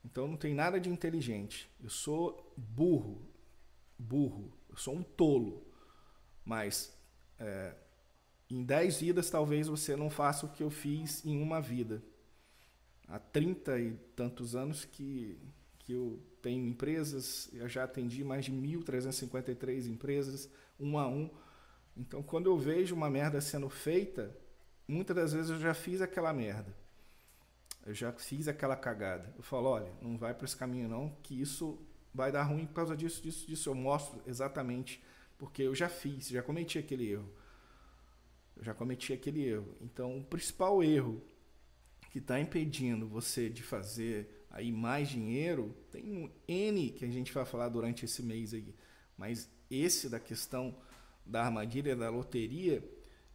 Então 0.05 0.27
não 0.27 0.37
tem 0.37 0.53
nada 0.53 0.79
de 0.79 0.87
inteligente. 0.89 1.67
Eu 1.81 1.89
sou 1.89 2.53
burro, 2.55 3.27
burro. 3.97 4.53
Eu 4.69 4.77
sou 4.77 4.95
um 4.95 5.01
tolo. 5.01 5.65
Mas 6.45 6.95
é, 7.39 7.73
em 8.49 8.63
10 8.63 9.01
vidas 9.01 9.29
talvez 9.31 9.67
você 9.67 9.95
não 9.95 10.11
faça 10.11 10.45
o 10.45 10.49
que 10.49 10.61
eu 10.61 10.69
fiz 10.69 11.25
em 11.25 11.41
uma 11.41 11.59
vida 11.59 12.03
há 13.07 13.17
30 13.17 13.79
e 13.79 13.93
tantos 14.15 14.55
anos 14.55 14.85
que, 14.85 15.39
que 15.79 15.93
eu 15.93 16.21
tenho 16.41 16.67
empresas, 16.67 17.49
eu 17.53 17.67
já 17.67 17.83
atendi 17.83 18.23
mais 18.23 18.45
de 18.45 18.51
1.353 18.51 19.87
empresas, 19.87 20.49
um 20.79 20.97
a 20.97 21.07
um. 21.07 21.29
Então, 21.95 22.23
quando 22.23 22.47
eu 22.47 22.57
vejo 22.57 22.95
uma 22.95 23.09
merda 23.09 23.41
sendo 23.41 23.69
feita, 23.69 24.35
muitas 24.87 25.15
das 25.15 25.33
vezes 25.33 25.49
eu 25.49 25.59
já 25.59 25.73
fiz 25.73 26.01
aquela 26.01 26.31
merda. 26.33 26.73
Eu 27.85 27.93
já 27.93 28.11
fiz 28.11 28.47
aquela 28.47 28.75
cagada. 28.75 29.33
Eu 29.35 29.43
falo, 29.43 29.69
olha, 29.69 29.91
não 30.01 30.17
vai 30.17 30.33
para 30.33 30.45
esse 30.45 30.55
caminho 30.55 30.87
não, 30.87 31.09
que 31.23 31.39
isso 31.39 31.79
vai 32.13 32.31
dar 32.31 32.43
ruim 32.43 32.65
por 32.65 32.73
causa 32.73 32.95
disso, 32.95 33.21
disso, 33.21 33.47
disso. 33.47 33.69
Eu 33.69 33.75
mostro 33.75 34.21
exatamente 34.25 35.03
porque 35.37 35.63
eu 35.63 35.73
já 35.73 35.89
fiz, 35.89 36.29
já 36.29 36.41
cometi 36.41 36.77
aquele 36.77 37.11
erro. 37.11 37.29
Eu 38.55 38.63
já 38.63 38.73
cometi 38.73 39.13
aquele 39.13 39.43
erro. 39.43 39.73
Então, 39.81 40.17
o 40.17 40.23
principal 40.23 40.83
erro 40.83 41.21
que 42.11 42.19
está 42.19 42.39
impedindo 42.39 43.07
você 43.07 43.49
de 43.49 43.63
fazer 43.63 44.38
aí 44.49 44.71
mais 44.71 45.09
dinheiro, 45.09 45.75
tem 45.91 46.11
um 46.11 46.29
N 46.47 46.89
que 46.91 47.05
a 47.05 47.09
gente 47.09 47.33
vai 47.33 47.45
falar 47.45 47.69
durante 47.69 48.05
esse 48.05 48.23
mês 48.23 48.53
aí. 48.53 48.73
Mas 49.17 49.49
esse 49.69 50.09
da 50.09 50.19
questão 50.19 50.75
da 51.25 51.43
armadilha 51.43 51.95
da 51.95 52.09
loteria, 52.09 52.83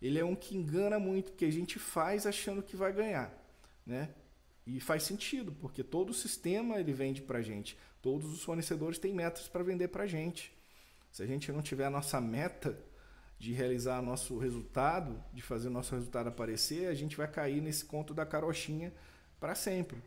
ele 0.00 0.18
é 0.18 0.24
um 0.24 0.34
que 0.34 0.56
engana 0.56 0.98
muito, 0.98 1.32
que 1.32 1.44
a 1.44 1.52
gente 1.52 1.78
faz 1.78 2.26
achando 2.26 2.62
que 2.62 2.76
vai 2.76 2.92
ganhar, 2.92 3.32
né? 3.86 4.10
E 4.66 4.80
faz 4.80 5.02
sentido, 5.02 5.52
porque 5.52 5.84
todo 5.84 6.10
o 6.10 6.14
sistema 6.14 6.80
ele 6.80 6.92
vende 6.92 7.20
para 7.22 7.42
gente. 7.42 7.78
Todos 8.00 8.32
os 8.32 8.42
fornecedores 8.42 8.98
têm 8.98 9.14
metas 9.14 9.46
para 9.46 9.62
vender 9.62 9.88
para 9.88 10.06
gente. 10.06 10.52
Se 11.12 11.22
a 11.22 11.26
gente 11.26 11.52
não 11.52 11.62
tiver 11.62 11.84
a 11.84 11.90
nossa 11.90 12.20
meta, 12.20 12.76
de 13.38 13.52
realizar 13.52 14.00
nosso 14.00 14.38
resultado, 14.38 15.22
de 15.32 15.42
fazer 15.42 15.68
nosso 15.68 15.94
resultado 15.94 16.28
aparecer, 16.28 16.88
a 16.88 16.94
gente 16.94 17.16
vai 17.16 17.28
cair 17.28 17.60
nesse 17.60 17.84
conto 17.84 18.14
da 18.14 18.24
carochinha 18.24 18.92
para 19.38 19.54
sempre. 19.54 20.02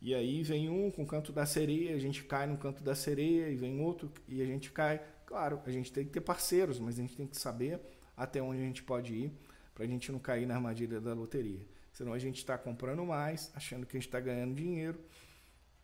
E 0.00 0.14
aí 0.14 0.42
vem 0.42 0.68
um 0.68 0.90
com 0.90 1.02
o 1.02 1.06
canto 1.06 1.32
da 1.32 1.44
sereia, 1.44 1.94
a 1.94 1.98
gente 1.98 2.22
cai 2.24 2.46
no 2.46 2.56
canto 2.56 2.82
da 2.82 2.94
sereia, 2.94 3.48
e 3.48 3.56
vem 3.56 3.80
outro 3.80 4.12
e 4.28 4.40
a 4.40 4.44
gente 4.44 4.70
cai. 4.70 5.02
Claro, 5.26 5.60
a 5.66 5.70
gente 5.70 5.92
tem 5.92 6.04
que 6.04 6.10
ter 6.10 6.20
parceiros, 6.20 6.78
mas 6.78 6.98
a 6.98 7.02
gente 7.02 7.16
tem 7.16 7.26
que 7.26 7.36
saber 7.36 7.80
até 8.16 8.40
onde 8.40 8.60
a 8.60 8.64
gente 8.64 8.82
pode 8.82 9.14
ir 9.14 9.32
para 9.74 9.84
a 9.84 9.88
gente 9.88 10.10
não 10.10 10.18
cair 10.18 10.46
na 10.46 10.56
armadilha 10.56 11.00
da 11.00 11.14
loteria. 11.14 11.64
Senão 11.92 12.12
a 12.12 12.18
gente 12.18 12.38
está 12.38 12.56
comprando 12.56 13.04
mais, 13.04 13.50
achando 13.54 13.86
que 13.86 13.96
a 13.96 14.00
gente 14.00 14.08
está 14.08 14.20
ganhando 14.20 14.54
dinheiro 14.54 14.98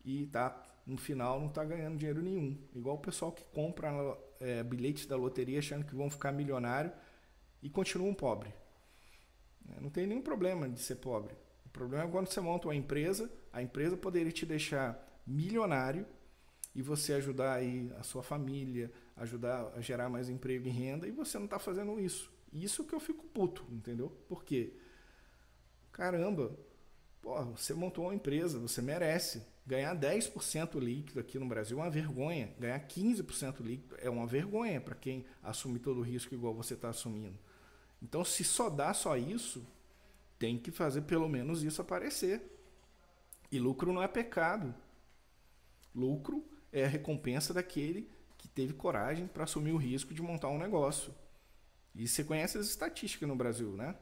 e 0.05 0.27
tá, 0.27 0.63
no 0.87 0.97
final 0.97 1.41
não 1.41 1.49
está 1.49 1.65
ganhando 1.65 1.97
dinheiro 1.97 2.23
nenhum. 2.23 2.59
Igual 2.75 2.97
o 2.97 3.01
pessoal 3.01 3.33
que 3.33 3.45
compra 3.45 3.91
é, 4.41 4.63
bilhetes 4.63 5.07
da 5.07 5.17
loteria 5.17 5.59
achando 5.59 5.85
que 5.85 5.95
vão 5.95 6.11
ficar 6.11 6.33
milionário 6.33 6.93
e 7.63 7.69
continuam 7.69 8.15
pobre. 8.15 8.53
Não 9.81 9.91
tem 9.91 10.07
nenhum 10.07 10.23
problema 10.23 10.69
de 10.69 10.81
ser 10.81 10.97
pobre. 10.97 11.35
O 11.65 11.69
problema 11.69 12.05
é 12.05 12.11
quando 12.11 12.27
você 12.27 12.41
monta 12.41 12.69
uma 12.69 12.75
empresa, 12.75 13.31
a 13.55 13.63
empresa 13.63 13.97
poderia 13.97 14.33
te 14.33 14.45
deixar 14.45 15.23
milionário 15.25 16.05
e 16.75 16.83
você 16.83 17.13
ajudar 17.15 17.55
aí 17.55 17.91
a 17.97 18.03
sua 18.03 18.21
família, 18.21 18.91
ajudar 19.17 19.73
a 19.77 19.81
gerar 19.81 20.09
mais 20.09 20.29
emprego 20.29 20.67
e 20.67 20.71
renda, 20.71 21.07
e 21.07 21.13
você 21.13 21.39
não 21.39 21.45
está 21.45 21.61
fazendo 21.61 22.01
isso. 22.01 22.33
Isso 22.53 22.85
que 22.85 22.93
eu 22.93 22.99
fico 22.99 23.25
puto, 23.27 23.65
entendeu? 23.71 24.11
Por 24.29 24.45
quê? 24.45 24.75
Caramba, 25.93 26.59
pô, 27.23 27.41
você 27.45 27.73
montou 27.75 28.07
uma 28.07 28.15
empresa, 28.15 28.59
você 28.59 28.83
merece. 28.83 29.47
Ganhar 29.65 29.95
10% 29.97 30.79
líquido 30.81 31.21
aqui 31.21 31.39
no 31.39 31.47
Brasil 31.47 31.79
é 31.79 31.83
uma 31.83 31.91
vergonha. 31.91 32.53
Ganhar 32.59 32.81
15% 32.89 33.61
líquido 33.61 33.97
é 34.01 34.11
uma 34.11 34.27
vergonha 34.27 34.81
para 34.81 34.97
quem 34.97 35.25
assume 35.45 35.79
todo 35.79 36.01
o 36.01 36.03
risco 36.03 36.35
igual 36.35 36.53
você 36.53 36.75
está 36.75 36.89
assumindo. 36.89 37.39
Então, 38.03 38.25
se 38.25 38.43
só 38.43 38.69
dá 38.69 38.93
só 38.93 39.17
isso, 39.17 39.65
tem 40.41 40.59
que 40.59 40.73
fazer 40.73 41.03
pelo 41.03 41.29
menos 41.29 41.63
isso 41.63 41.81
aparecer. 41.81 42.54
E 43.55 43.59
lucro 43.61 43.93
não 43.93 44.03
é 44.03 44.09
pecado. 44.09 44.75
Lucro 45.95 46.45
é 46.73 46.87
a 46.87 46.89
recompensa 46.89 47.55
daquele 47.55 48.11
que 48.37 48.49
teve 48.49 48.73
coragem 48.73 49.29
para 49.29 49.45
assumir 49.45 49.71
o 49.71 49.77
risco 49.77 50.13
de 50.13 50.21
montar 50.21 50.49
um 50.49 50.59
negócio. 50.59 51.15
E 51.95 52.09
você 52.09 52.25
conhece 52.25 52.59
as 52.59 52.67
estatísticas 52.67 53.29
no 53.29 53.37
Brasil, 53.37 53.71
né? 53.77 53.95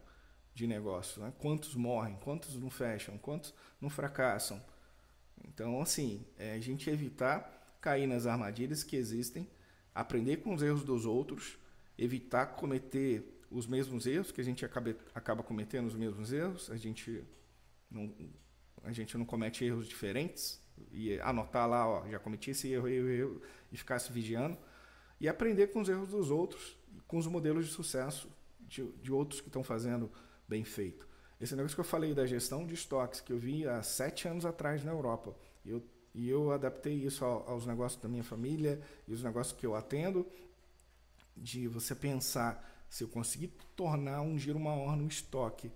De 0.54 0.66
negócio, 0.66 1.20
né? 1.20 1.34
Quantos 1.38 1.74
morrem, 1.74 2.16
quantos 2.24 2.56
não 2.56 2.70
fecham, 2.70 3.18
quantos 3.18 3.52
não 3.78 3.90
fracassam. 3.90 4.58
Então, 5.46 5.82
assim, 5.82 6.24
é 6.38 6.54
a 6.54 6.60
gente 6.60 6.88
evitar 6.88 7.76
cair 7.78 8.06
nas 8.06 8.24
armadilhas 8.24 8.82
que 8.82 8.96
existem, 8.96 9.46
aprender 9.94 10.38
com 10.38 10.54
os 10.54 10.62
erros 10.62 10.82
dos 10.82 11.04
outros, 11.04 11.58
evitar 11.98 12.46
cometer 12.46 13.44
os 13.50 13.66
mesmos 13.66 14.06
erros, 14.06 14.32
que 14.32 14.40
a 14.40 14.44
gente 14.44 14.64
acaba, 14.64 14.96
acaba 15.14 15.42
cometendo 15.42 15.88
os 15.88 15.94
mesmos 15.94 16.32
erros, 16.32 16.70
a 16.70 16.76
gente 16.78 17.22
não, 17.90 18.10
a 18.84 18.92
gente 18.92 19.16
não 19.16 19.24
comete 19.24 19.64
erros 19.64 19.86
diferentes, 19.86 20.60
e 20.90 21.18
anotar 21.20 21.68
lá, 21.68 21.86
ó, 21.86 22.08
já 22.08 22.18
cometi 22.18 22.50
esse 22.50 22.70
erro, 22.72 22.88
erro, 22.88 23.08
erro, 23.08 23.42
e 23.70 23.76
ficar 23.76 23.98
se 23.98 24.12
vigiando, 24.12 24.58
e 25.20 25.28
aprender 25.28 25.68
com 25.68 25.80
os 25.80 25.88
erros 25.88 26.08
dos 26.08 26.30
outros, 26.30 26.76
com 27.06 27.18
os 27.18 27.26
modelos 27.26 27.66
de 27.66 27.72
sucesso 27.72 28.28
de, 28.60 28.84
de 29.02 29.12
outros 29.12 29.40
que 29.40 29.48
estão 29.48 29.62
fazendo 29.62 30.10
bem 30.48 30.64
feito. 30.64 31.06
Esse 31.40 31.54
negócio 31.56 31.74
que 31.74 31.80
eu 31.80 31.84
falei 31.84 32.14
da 32.14 32.26
gestão 32.26 32.66
de 32.66 32.74
estoques, 32.74 33.20
que 33.20 33.32
eu 33.32 33.38
vi 33.38 33.66
há 33.66 33.82
sete 33.82 34.28
anos 34.28 34.44
atrás 34.44 34.84
na 34.84 34.92
Europa, 34.92 35.34
eu, 35.64 35.82
e 36.14 36.28
eu 36.28 36.52
adaptei 36.52 36.94
isso 36.94 37.24
aos 37.24 37.66
negócios 37.66 38.00
da 38.00 38.08
minha 38.08 38.24
família 38.24 38.80
e 39.06 39.12
os 39.12 39.22
negócios 39.22 39.56
que 39.58 39.66
eu 39.66 39.74
atendo, 39.74 40.26
de 41.36 41.66
você 41.66 41.94
pensar, 41.94 42.84
se 42.88 43.02
eu 43.02 43.08
conseguir 43.08 43.52
tornar 43.74 44.20
um 44.20 44.38
giro 44.38 44.60
maior 44.60 44.96
no 44.96 45.08
estoque, 45.08 45.72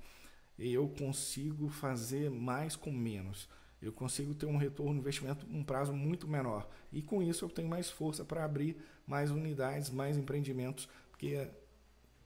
eu 0.59 0.89
consigo 0.89 1.69
fazer 1.69 2.31
mais 2.31 2.77
com 2.77 2.91
menos. 2.91 3.49
eu 3.81 3.93
consigo 3.93 4.35
ter 4.35 4.47
um 4.47 4.57
retorno 4.57 4.95
no 4.95 5.01
investimento 5.01 5.47
um 5.51 5.63
prazo 5.63 5.93
muito 5.93 6.27
menor. 6.27 6.69
E 6.93 7.03
com 7.03 7.23
isso 7.23 7.45
eu 7.45 7.49
tenho 7.49 7.69
mais 7.69 7.91
força 7.91 8.25
para 8.25 8.45
abrir 8.45 8.77
mais 9.07 9.31
unidades, 9.31 9.91
mais 9.91 10.17
empreendimentos, 10.17 10.89
porque 11.11 11.49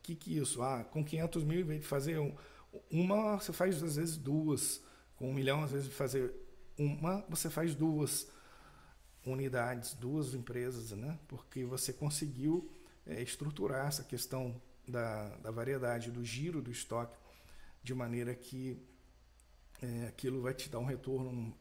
que 0.03 0.15
que 0.15 0.37
isso? 0.37 0.63
Ah, 0.63 0.85
com 0.85 1.05
500 1.05 1.45
mil, 1.45 1.61
em 1.61 1.65
vez 1.65 1.81
de 1.81 1.87
fazer 1.87 2.19
um, 2.19 2.35
uma, 2.91 3.37
você 3.37 3.53
faz 3.53 3.83
às 3.83 3.97
vezes 3.97 4.17
duas. 4.17 4.83
Com 5.17 5.31
um 5.31 5.35
milhão, 5.35 5.63
às 5.63 5.73
vezes, 5.73 5.89
de 5.89 5.95
fazer 5.95 6.33
uma, 6.79 7.25
você 7.29 7.51
faz 7.51 7.75
duas 7.75 8.27
unidades, 9.25 9.95
duas 9.95 10.35
empresas, 10.35 10.93
né? 10.93 11.19
Porque 11.29 11.65
você 11.65 11.93
conseguiu 11.93 12.71
é, 13.07 13.23
estruturar 13.23 13.87
essa 13.87 14.03
questão 14.03 14.61
da, 14.89 15.29
da 15.37 15.51
variedade, 15.51 16.11
do 16.11 16.25
giro 16.25 16.63
do 16.63 16.71
estoque, 16.71 17.17
de 17.83 17.95
maneira 17.95 18.35
que 18.35 18.79
é, 19.83 20.07
aquilo 20.09 20.43
vai 20.43 20.55
te 20.55 20.69
dar 20.69 20.79
um 20.79 20.85
retorno 20.85 21.33
num, 21.33 21.55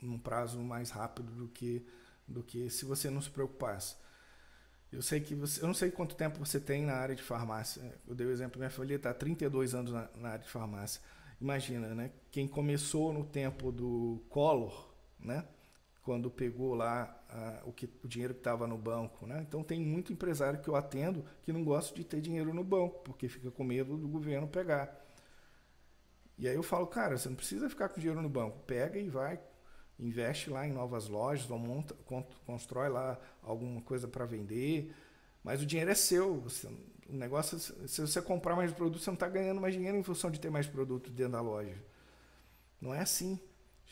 num, 0.00 0.18
prazo 0.18 0.60
mais 0.60 0.90
rápido 0.90 1.32
do 1.32 1.48
que, 1.48 1.84
do 2.26 2.42
que 2.42 2.70
se 2.70 2.84
você 2.84 3.10
não 3.10 3.20
se 3.20 3.30
preocupasse. 3.30 3.96
Eu 4.92 5.02
sei 5.02 5.20
que 5.20 5.34
você, 5.34 5.62
eu 5.62 5.66
não 5.66 5.74
sei 5.74 5.90
quanto 5.90 6.14
tempo 6.14 6.38
você 6.38 6.60
tem 6.60 6.84
na 6.84 6.94
área 6.94 7.14
de 7.14 7.22
farmácia. 7.22 7.82
Eu 8.06 8.14
dei 8.14 8.26
o 8.26 8.30
exemplo, 8.30 8.58
minha 8.58 8.70
família 8.70 8.96
está 8.96 9.10
há 9.10 9.14
32 9.14 9.74
anos 9.74 9.92
na, 9.92 10.08
na, 10.14 10.28
área 10.30 10.44
de 10.44 10.50
farmácia. 10.50 11.00
Imagina, 11.40 11.94
né? 11.94 12.12
Quem 12.30 12.46
começou 12.46 13.12
no 13.12 13.24
tempo 13.24 13.72
do 13.72 14.22
Collor, 14.28 14.92
né? 15.18 15.44
Quando 16.02 16.30
pegou 16.30 16.74
lá 16.74 17.22
o, 17.64 17.72
que, 17.72 17.88
o 18.02 18.08
dinheiro 18.08 18.34
que 18.34 18.40
estava 18.40 18.66
no 18.66 18.76
banco, 18.76 19.26
né? 19.26 19.44
Então 19.48 19.62
tem 19.62 19.80
muito 19.80 20.12
empresário 20.12 20.60
que 20.60 20.68
eu 20.68 20.76
atendo 20.76 21.24
que 21.42 21.52
não 21.52 21.64
gosta 21.64 21.94
de 21.94 22.04
ter 22.04 22.20
dinheiro 22.20 22.52
no 22.52 22.62
banco, 22.62 23.00
porque 23.02 23.28
fica 23.28 23.50
com 23.50 23.64
medo 23.64 23.96
do 23.96 24.08
governo 24.08 24.46
pegar. 24.46 25.01
E 26.38 26.48
aí 26.48 26.54
eu 26.54 26.62
falo, 26.62 26.86
cara, 26.86 27.16
você 27.16 27.28
não 27.28 27.36
precisa 27.36 27.68
ficar 27.68 27.88
com 27.88 28.00
dinheiro 28.00 28.20
no 28.22 28.28
banco. 28.28 28.58
Pega 28.66 28.98
e 28.98 29.08
vai, 29.08 29.40
investe 29.98 30.50
lá 30.50 30.66
em 30.66 30.72
novas 30.72 31.08
lojas, 31.08 31.50
ou 31.50 31.58
monta, 31.58 31.94
constrói 32.46 32.88
lá 32.88 33.18
alguma 33.42 33.80
coisa 33.82 34.08
para 34.08 34.24
vender. 34.24 34.94
Mas 35.42 35.62
o 35.62 35.66
dinheiro 35.66 35.90
é 35.90 35.94
seu. 35.94 36.40
Você, 36.40 36.66
o 37.08 37.14
negócio, 37.14 37.58
se 37.58 38.00
você 38.00 38.22
comprar 38.22 38.56
mais 38.56 38.72
produto, 38.72 39.00
você 39.00 39.10
não 39.10 39.14
está 39.14 39.28
ganhando 39.28 39.60
mais 39.60 39.74
dinheiro 39.74 39.96
em 39.96 40.02
função 40.02 40.30
de 40.30 40.40
ter 40.40 40.50
mais 40.50 40.66
produto 40.66 41.10
dentro 41.10 41.32
da 41.32 41.40
loja. 41.40 41.76
Não 42.80 42.94
é 42.94 43.00
assim. 43.00 43.38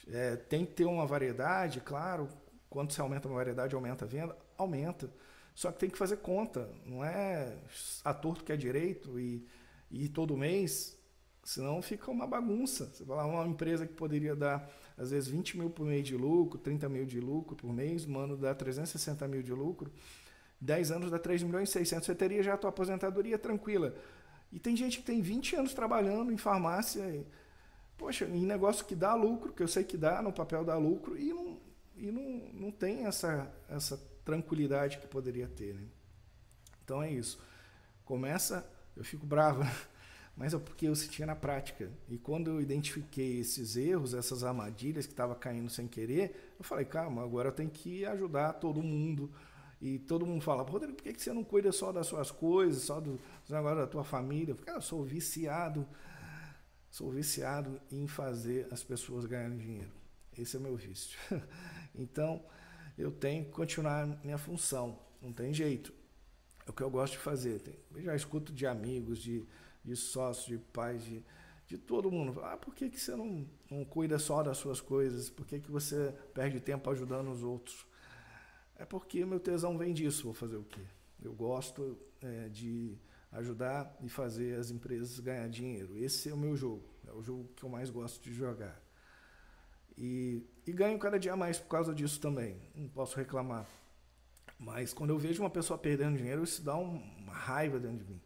É, 0.08 0.36
tem 0.36 0.64
que 0.64 0.72
ter 0.72 0.84
uma 0.84 1.06
variedade, 1.06 1.80
claro. 1.80 2.28
Quando 2.68 2.92
você 2.92 3.00
aumenta 3.00 3.28
uma 3.28 3.36
variedade, 3.36 3.74
aumenta 3.74 4.04
a 4.04 4.08
venda, 4.08 4.36
aumenta. 4.56 5.12
Só 5.54 5.70
que 5.70 5.78
tem 5.78 5.90
que 5.90 5.98
fazer 5.98 6.18
conta. 6.18 6.70
Não 6.84 7.04
é 7.04 7.56
a 8.04 8.14
torto 8.14 8.44
que 8.44 8.52
é 8.52 8.56
direito 8.56 9.18
e, 9.18 9.46
e 9.90 10.08
todo 10.08 10.36
mês 10.36 10.99
Senão 11.50 11.82
fica 11.82 12.12
uma 12.12 12.28
bagunça. 12.28 12.86
Você 12.92 13.02
vai 13.02 13.16
lá, 13.16 13.26
uma 13.26 13.44
empresa 13.44 13.84
que 13.84 13.92
poderia 13.92 14.36
dar, 14.36 14.70
às 14.96 15.10
vezes, 15.10 15.28
20 15.28 15.58
mil 15.58 15.68
por 15.68 15.84
mês 15.84 16.06
de 16.06 16.16
lucro, 16.16 16.60
30 16.60 16.88
mil 16.88 17.04
de 17.04 17.18
lucro 17.18 17.56
por 17.56 17.72
mês, 17.72 18.06
um 18.06 18.16
ano 18.16 18.36
dá 18.36 18.54
360 18.54 19.26
mil 19.26 19.42
de 19.42 19.52
lucro, 19.52 19.92
10 20.60 20.92
anos 20.92 21.10
dá 21.10 21.18
3 21.18 21.42
milhões 21.42 21.68
e 21.68 21.72
600. 21.72 22.06
Você 22.06 22.14
teria 22.14 22.40
já 22.40 22.54
a 22.54 22.56
tua 22.56 22.70
aposentadoria 22.70 23.36
tranquila. 23.36 23.96
E 24.52 24.60
tem 24.60 24.76
gente 24.76 24.98
que 24.98 25.02
tem 25.02 25.20
20 25.20 25.56
anos 25.56 25.74
trabalhando 25.74 26.30
em 26.30 26.36
farmácia, 26.36 27.02
e, 27.02 27.26
poxa, 27.98 28.26
em 28.26 28.46
negócio 28.46 28.84
que 28.84 28.94
dá 28.94 29.16
lucro, 29.16 29.52
que 29.52 29.60
eu 29.60 29.68
sei 29.68 29.82
que 29.82 29.96
dá, 29.96 30.22
no 30.22 30.32
papel 30.32 30.64
dá 30.64 30.78
lucro, 30.78 31.18
e 31.18 31.32
não, 31.32 31.58
e 31.96 32.12
não, 32.12 32.60
não 32.60 32.70
tem 32.70 33.06
essa, 33.06 33.52
essa 33.68 33.96
tranquilidade 34.24 34.98
que 34.98 35.08
poderia 35.08 35.48
ter. 35.48 35.74
Né? 35.74 35.82
Então 36.84 37.02
é 37.02 37.10
isso. 37.10 37.40
Começa, 38.04 38.64
eu 38.96 39.02
fico 39.02 39.26
bravo, 39.26 39.64
mas 40.40 40.54
é 40.54 40.58
porque 40.58 40.88
eu 40.88 40.96
sentia 40.96 41.26
na 41.26 41.36
prática. 41.36 41.90
E 42.08 42.16
quando 42.16 42.48
eu 42.48 42.62
identifiquei 42.62 43.40
esses 43.40 43.76
erros, 43.76 44.14
essas 44.14 44.42
armadilhas 44.42 45.04
que 45.04 45.12
estava 45.12 45.34
caindo 45.34 45.68
sem 45.68 45.86
querer, 45.86 46.54
eu 46.58 46.64
falei, 46.64 46.86
calma, 46.86 47.22
agora 47.22 47.48
eu 47.50 47.52
tenho 47.52 47.68
que 47.68 48.06
ajudar 48.06 48.54
todo 48.54 48.82
mundo. 48.82 49.30
E 49.82 49.98
todo 49.98 50.24
mundo 50.24 50.40
fala, 50.40 50.62
Rodrigo, 50.62 50.94
por 50.94 51.02
que 51.02 51.22
você 51.22 51.34
não 51.34 51.44
cuida 51.44 51.70
só 51.72 51.92
das 51.92 52.06
suas 52.06 52.30
coisas, 52.30 52.84
só 52.84 52.98
dos 53.02 53.20
negócios 53.50 53.80
da 53.80 53.86
tua 53.86 54.02
família? 54.02 54.52
Eu 54.52 54.56
falei, 54.56 54.76
eu 54.76 54.80
sou 54.80 55.04
viciado, 55.04 55.86
sou 56.90 57.10
viciado 57.10 57.78
em 57.92 58.06
fazer 58.06 58.66
as 58.70 58.82
pessoas 58.82 59.26
ganharem 59.26 59.58
dinheiro. 59.58 59.92
Esse 60.38 60.56
é 60.56 60.58
o 60.58 60.62
meu 60.62 60.74
vício. 60.74 61.18
então, 61.94 62.42
eu 62.96 63.10
tenho 63.10 63.44
que 63.44 63.50
continuar 63.50 64.06
minha 64.24 64.38
função, 64.38 64.98
não 65.20 65.34
tem 65.34 65.52
jeito. 65.52 65.92
É 66.66 66.70
o 66.70 66.72
que 66.72 66.82
eu 66.82 66.88
gosto 66.88 67.12
de 67.12 67.18
fazer. 67.18 67.60
Eu 67.94 68.00
já 68.00 68.16
escuto 68.16 68.54
de 68.54 68.66
amigos, 68.66 69.18
de 69.18 69.46
de 69.84 69.96
sócios, 69.96 70.46
de 70.46 70.58
pais, 70.58 71.04
de, 71.04 71.24
de 71.66 71.78
todo 71.78 72.10
mundo. 72.10 72.40
Ah, 72.42 72.56
por 72.56 72.74
que, 72.74 72.90
que 72.90 73.00
você 73.00 73.14
não, 73.16 73.46
não 73.70 73.84
cuida 73.84 74.18
só 74.18 74.42
das 74.42 74.58
suas 74.58 74.80
coisas? 74.80 75.30
Por 75.30 75.46
que, 75.46 75.60
que 75.60 75.70
você 75.70 76.14
perde 76.34 76.60
tempo 76.60 76.90
ajudando 76.90 77.30
os 77.30 77.42
outros? 77.42 77.86
É 78.76 78.84
porque 78.84 79.24
meu 79.24 79.38
tesão 79.38 79.76
vem 79.76 79.92
disso. 79.92 80.24
Vou 80.24 80.34
fazer 80.34 80.56
o 80.56 80.64
quê? 80.64 80.80
Eu 81.22 81.34
gosto 81.34 81.98
é, 82.22 82.48
de 82.48 82.98
ajudar 83.32 83.94
e 84.00 84.08
fazer 84.08 84.58
as 84.58 84.70
empresas 84.70 85.20
ganhar 85.20 85.48
dinheiro. 85.48 85.96
Esse 85.98 86.28
é 86.30 86.34
o 86.34 86.36
meu 86.36 86.56
jogo. 86.56 86.88
É 87.06 87.12
o 87.12 87.22
jogo 87.22 87.48
que 87.54 87.62
eu 87.62 87.68
mais 87.68 87.90
gosto 87.90 88.22
de 88.22 88.32
jogar. 88.32 88.80
E, 89.96 90.42
e 90.66 90.72
ganho 90.72 90.98
cada 90.98 91.18
dia 91.18 91.36
mais 91.36 91.58
por 91.58 91.68
causa 91.68 91.94
disso 91.94 92.20
também. 92.20 92.56
Não 92.74 92.88
posso 92.88 93.16
reclamar. 93.16 93.68
Mas 94.58 94.92
quando 94.92 95.10
eu 95.10 95.18
vejo 95.18 95.42
uma 95.42 95.50
pessoa 95.50 95.78
perdendo 95.78 96.16
dinheiro, 96.16 96.42
isso 96.42 96.62
dá 96.62 96.76
uma 96.76 97.32
raiva 97.32 97.78
dentro 97.78 98.04
de 98.04 98.12
mim. 98.12 98.20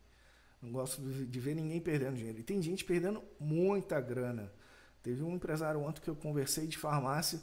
Não 0.64 0.72
gosto 0.72 1.02
de 1.02 1.40
ver 1.40 1.54
ninguém 1.54 1.78
perdendo 1.78 2.16
dinheiro. 2.16 2.38
E 2.38 2.42
tem 2.42 2.60
gente 2.62 2.84
perdendo 2.84 3.22
muita 3.38 4.00
grana. 4.00 4.50
Teve 5.02 5.22
um 5.22 5.34
empresário 5.34 5.78
ontem 5.78 6.00
que 6.00 6.08
eu 6.08 6.16
conversei 6.16 6.66
de 6.66 6.78
farmácia, 6.78 7.38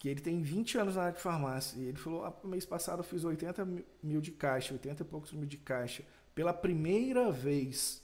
que 0.00 0.08
ele 0.08 0.20
tem 0.20 0.42
20 0.42 0.78
anos 0.78 0.96
na 0.96 1.02
área 1.02 1.14
de 1.14 1.22
farmácia. 1.22 1.78
E 1.78 1.84
ele 1.84 1.96
falou: 1.96 2.24
ah, 2.24 2.34
mês 2.42 2.66
passado 2.66 3.00
eu 3.00 3.04
fiz 3.04 3.22
80 3.22 3.68
mil 4.02 4.20
de 4.20 4.32
caixa, 4.32 4.72
80 4.72 5.02
e 5.02 5.06
poucos 5.06 5.32
mil 5.32 5.46
de 5.46 5.58
caixa. 5.58 6.02
Pela 6.34 6.52
primeira 6.52 7.30
vez. 7.30 8.02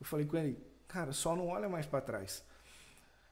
Eu 0.00 0.06
falei 0.06 0.26
com 0.26 0.36
ele: 0.36 0.58
cara, 0.88 1.12
só 1.12 1.36
não 1.36 1.46
olha 1.46 1.68
mais 1.68 1.86
para 1.86 2.00
trás. 2.00 2.42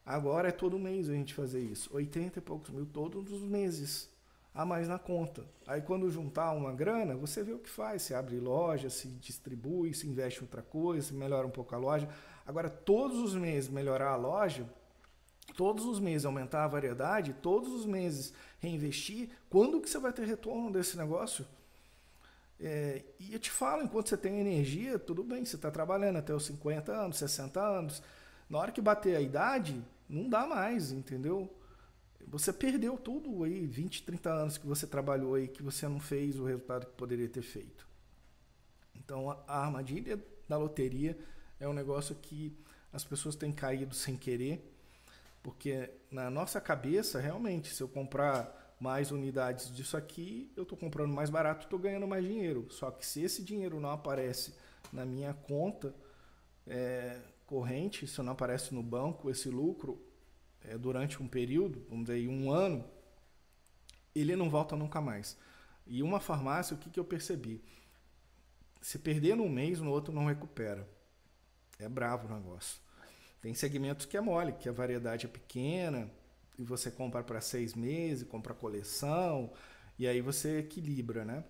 Agora 0.06 0.50
é 0.50 0.52
todo 0.52 0.78
mês 0.78 1.08
a 1.08 1.14
gente 1.14 1.34
fazer 1.34 1.62
isso. 1.62 1.90
80 1.92 2.38
e 2.38 2.42
poucos 2.42 2.70
mil 2.70 2.86
todos 2.86 3.32
os 3.32 3.42
meses 3.42 4.08
a 4.54 4.64
mais 4.64 4.86
na 4.86 4.98
conta. 4.98 5.44
Aí 5.66 5.82
quando 5.82 6.08
juntar 6.10 6.52
uma 6.52 6.72
grana, 6.72 7.16
você 7.16 7.42
vê 7.42 7.52
o 7.52 7.58
que 7.58 7.68
faz, 7.68 8.02
se 8.02 8.14
abre 8.14 8.38
loja, 8.38 8.88
se 8.88 9.08
distribui, 9.08 9.92
se 9.92 10.06
investe 10.06 10.40
em 10.40 10.42
outra 10.44 10.62
coisa, 10.62 11.08
se 11.08 11.12
melhora 11.12 11.46
um 11.46 11.50
pouco 11.50 11.74
a 11.74 11.78
loja. 11.78 12.08
Agora, 12.46 12.70
todos 12.70 13.18
os 13.18 13.34
meses 13.34 13.68
melhorar 13.68 14.10
a 14.10 14.16
loja, 14.16 14.64
todos 15.56 15.84
os 15.84 15.98
meses 15.98 16.24
aumentar 16.24 16.64
a 16.64 16.68
variedade, 16.68 17.34
todos 17.42 17.72
os 17.72 17.84
meses 17.84 18.32
reinvestir, 18.60 19.28
quando 19.50 19.80
que 19.80 19.90
você 19.90 19.98
vai 19.98 20.12
ter 20.12 20.24
retorno 20.24 20.70
desse 20.70 20.96
negócio? 20.96 21.44
É, 22.60 23.02
e 23.18 23.32
eu 23.32 23.38
te 23.40 23.50
falo, 23.50 23.82
enquanto 23.82 24.08
você 24.08 24.16
tem 24.16 24.38
energia, 24.38 24.98
tudo 24.98 25.24
bem, 25.24 25.44
você 25.44 25.56
está 25.56 25.70
trabalhando 25.70 26.18
até 26.18 26.32
os 26.32 26.46
50 26.46 26.92
anos, 26.92 27.18
60 27.18 27.60
anos. 27.60 28.02
Na 28.48 28.58
hora 28.58 28.70
que 28.70 28.80
bater 28.80 29.16
a 29.16 29.20
idade, 29.20 29.82
não 30.08 30.28
dá 30.28 30.46
mais, 30.46 30.92
entendeu? 30.92 31.50
Você 32.34 32.52
perdeu 32.52 32.96
tudo 32.98 33.44
aí, 33.44 33.64
20, 33.64 34.02
30 34.02 34.28
anos 34.28 34.58
que 34.58 34.66
você 34.66 34.88
trabalhou 34.88 35.34
aí, 35.34 35.46
que 35.46 35.62
você 35.62 35.86
não 35.86 36.00
fez 36.00 36.36
o 36.36 36.44
resultado 36.44 36.84
que 36.84 36.92
poderia 36.94 37.28
ter 37.28 37.42
feito. 37.42 37.86
Então, 38.92 39.30
a 39.46 39.60
armadilha 39.60 40.18
da 40.48 40.56
loteria 40.56 41.16
é 41.60 41.68
um 41.68 41.72
negócio 41.72 42.12
que 42.16 42.52
as 42.92 43.04
pessoas 43.04 43.36
têm 43.36 43.52
caído 43.52 43.94
sem 43.94 44.16
querer, 44.16 44.68
porque 45.44 45.88
na 46.10 46.28
nossa 46.28 46.60
cabeça, 46.60 47.20
realmente, 47.20 47.72
se 47.72 47.80
eu 47.80 47.88
comprar 47.88 48.74
mais 48.80 49.12
unidades 49.12 49.72
disso 49.72 49.96
aqui, 49.96 50.50
eu 50.56 50.64
estou 50.64 50.76
comprando 50.76 51.12
mais 51.12 51.30
barato, 51.30 51.66
estou 51.66 51.78
ganhando 51.78 52.08
mais 52.08 52.24
dinheiro. 52.24 52.66
Só 52.68 52.90
que 52.90 53.06
se 53.06 53.22
esse 53.22 53.44
dinheiro 53.44 53.78
não 53.78 53.90
aparece 53.90 54.56
na 54.92 55.04
minha 55.04 55.32
conta 55.34 55.94
é, 56.66 57.16
corrente, 57.46 58.08
se 58.08 58.20
não 58.22 58.32
aparece 58.32 58.74
no 58.74 58.82
banco, 58.82 59.30
esse 59.30 59.48
lucro, 59.48 60.02
é, 60.64 60.77
durante 60.79 61.22
um 61.22 61.29
período, 61.29 61.85
vamos 61.88 62.07
dizer, 62.07 62.29
um 62.29 62.50
ano, 62.50 62.85
ele 64.14 64.35
não 64.35 64.48
volta 64.48 64.74
nunca 64.74 65.00
mais. 65.00 65.37
E 65.87 66.03
uma 66.03 66.20
farmácia, 66.20 66.74
o 66.74 66.79
que, 66.79 66.90
que 66.90 66.98
eu 66.98 67.05
percebi? 67.05 67.62
Se 68.81 68.98
perder 68.98 69.37
num 69.37 69.48
mês, 69.48 69.81
no 69.81 69.90
outro 69.90 70.12
não 70.12 70.27
recupera. 70.27 70.88
É 71.79 71.88
bravo 71.88 72.27
o 72.27 72.35
negócio. 72.35 72.81
Tem 73.40 73.53
segmentos 73.53 74.07
que 74.07 74.16
é 74.16 74.20
mole, 74.20 74.53
que 74.53 74.68
a 74.68 74.72
variedade 74.72 75.27
é 75.27 75.29
pequena, 75.29 76.11
e 76.59 76.64
você 76.64 76.90
compra 76.90 77.22
para 77.22 77.40
seis 77.40 77.74
meses, 77.74 78.27
compra 78.27 78.55
coleção, 78.55 79.53
e 79.98 80.07
aí 80.07 80.20
você 80.20 80.61
equilibra, 80.61 81.24
né? 81.24 81.44